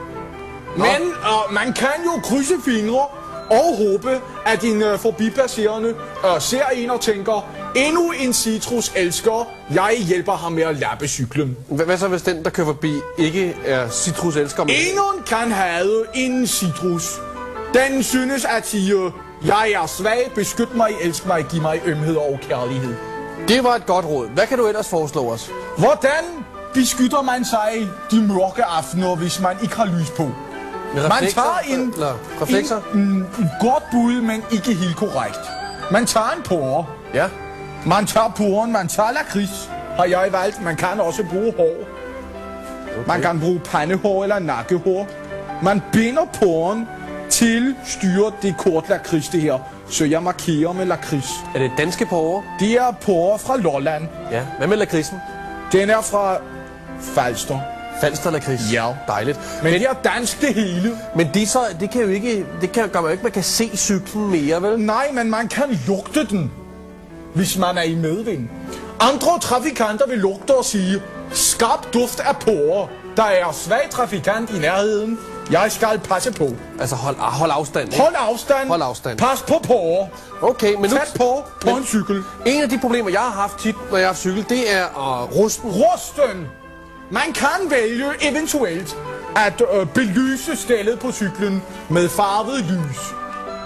[0.78, 3.06] Men øh, man kan jo krydse fingre
[3.52, 5.90] og håbe, at en øh, forbipasserende
[6.26, 7.45] øh, ser en og tænker,
[7.76, 11.58] endnu en citrus elsker, jeg hjælper ham med at lappe cyklen.
[11.70, 14.64] Hvad, hvad så hvis den, der kører forbi, ikke er citrus elsker?
[14.64, 14.76] Men...
[14.76, 17.20] Ingen kan have en citrus.
[17.74, 19.12] Den synes at sige,
[19.45, 22.95] jeg er svag, beskyt mig, elsk mig, giv mig ømhed og kærlighed.
[23.48, 24.28] Det var et godt råd.
[24.28, 25.52] Hvad kan du ellers foreslå os?
[25.78, 26.24] Hvordan
[26.74, 30.32] beskytter man sig de mørke aftener, hvis man ikke har lys på?
[30.94, 31.94] Man tager en,
[32.41, 32.82] reflekser?
[32.94, 35.40] en, en, en godt bud, men ikke helt korrekt.
[35.91, 36.86] Man tager en pore.
[37.14, 37.26] Ja.
[37.86, 40.61] Man tager poren, man tager lakrids, har jeg valgt.
[40.64, 41.74] Man kan også bruge hår.
[42.98, 43.07] Okay.
[43.07, 45.07] Man kan bruge pandehår eller nakkehår.
[45.64, 46.88] Man binder poren
[47.30, 49.60] til styre det kort lakrids, det her.
[49.90, 51.30] Så jeg markerer med lakrids.
[51.56, 52.44] Er det danske porre?
[52.60, 54.07] Det er porre fra Lolland.
[54.32, 54.41] Ja.
[54.57, 55.18] Hvad med lakridsen?
[55.72, 56.38] Den er fra
[56.99, 57.60] Falster.
[58.02, 58.61] Falster lakrids?
[58.74, 58.88] Ja.
[59.07, 59.40] Dejligt.
[59.64, 60.98] Men, men det er dansk det hele.
[61.15, 63.44] Men det, så, det kan jo ikke, det kan, gør man jo ikke, man kan
[63.44, 64.80] se cyklen mere, vel?
[64.80, 66.52] Nej, men man kan lugte den,
[67.36, 68.48] hvis man er i medvind.
[68.99, 71.02] Andre trafikanter vil lugte og sige,
[71.32, 72.88] skarp duft af porre.
[73.18, 75.20] Der er svag trafikant i nærheden.
[75.52, 76.49] Jeg skal passe på.
[76.80, 78.02] Altså hold, hold afstand, ikke?
[78.03, 78.68] Hold afstand.
[78.68, 79.18] Hold afstand.
[79.18, 80.07] Pas på porre.
[80.41, 80.88] Okay, men nu...
[80.90, 82.24] Tæt på på Men- en cykel.
[82.45, 85.38] En af de problemer, jeg har haft tit, når jeg har cykel, det er uh,
[85.38, 85.70] rusten.
[85.72, 86.48] Rusten.
[87.14, 88.98] Man kan vælge eventuelt
[89.35, 92.99] at øh, belyse stillet på cyklen med farvet lys.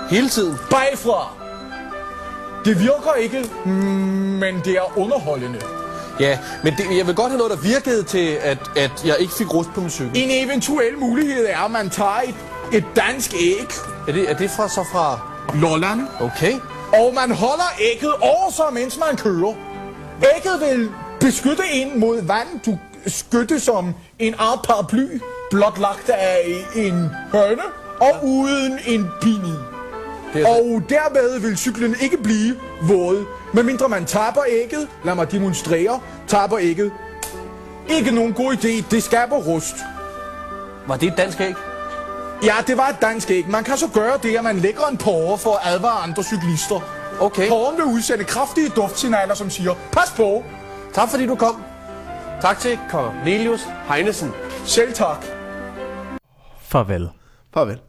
[0.09, 0.57] Hele tiden?
[0.69, 1.33] Bagfra.
[2.65, 5.59] Det virker ikke, mm, men det er underholdende.
[6.19, 9.33] Ja, men det, jeg vil godt have noget, der virkede til, at, at jeg ikke
[9.33, 10.11] fik rust på min cykel.
[10.15, 12.35] En eventuel mulighed er, at man tager et,
[12.73, 13.67] et dansk æg.
[14.07, 15.19] Er det, er det fra, så fra...
[15.53, 16.01] Lolland.
[16.19, 16.53] Okay.
[16.93, 19.53] Og man holder ægget over sig, mens man kører.
[20.35, 22.47] Ægget vil beskytte en mod vand.
[22.65, 22.77] Du
[23.07, 25.21] skytte som en art paraply,
[25.51, 27.61] blot lagt af en høne
[27.99, 29.77] og uden en pin i.
[30.45, 34.87] Og dermed vil cyklen ikke blive våd, medmindre man taber ægget.
[35.05, 35.99] Lad mig demonstrere.
[36.27, 36.91] Taber ægget.
[37.89, 38.83] Ikke nogen god idé.
[38.91, 39.75] Det skaber rust.
[40.87, 41.53] Var det et dansk æg?
[42.43, 43.49] Ja, det var et dansk æg.
[43.49, 46.81] Man kan så gøre det, at man lægger en porre for at advare andre cyklister.
[47.19, 47.49] Okay.
[47.49, 50.43] Porren vil udsende kraftige duftsignaler, som siger, pas på.
[50.93, 51.63] Tak fordi du kom.
[52.41, 54.31] Tak til Cornelius Heinesen.
[54.65, 55.25] Selv tak.
[56.61, 57.09] Farvel.
[57.53, 57.79] Farvel.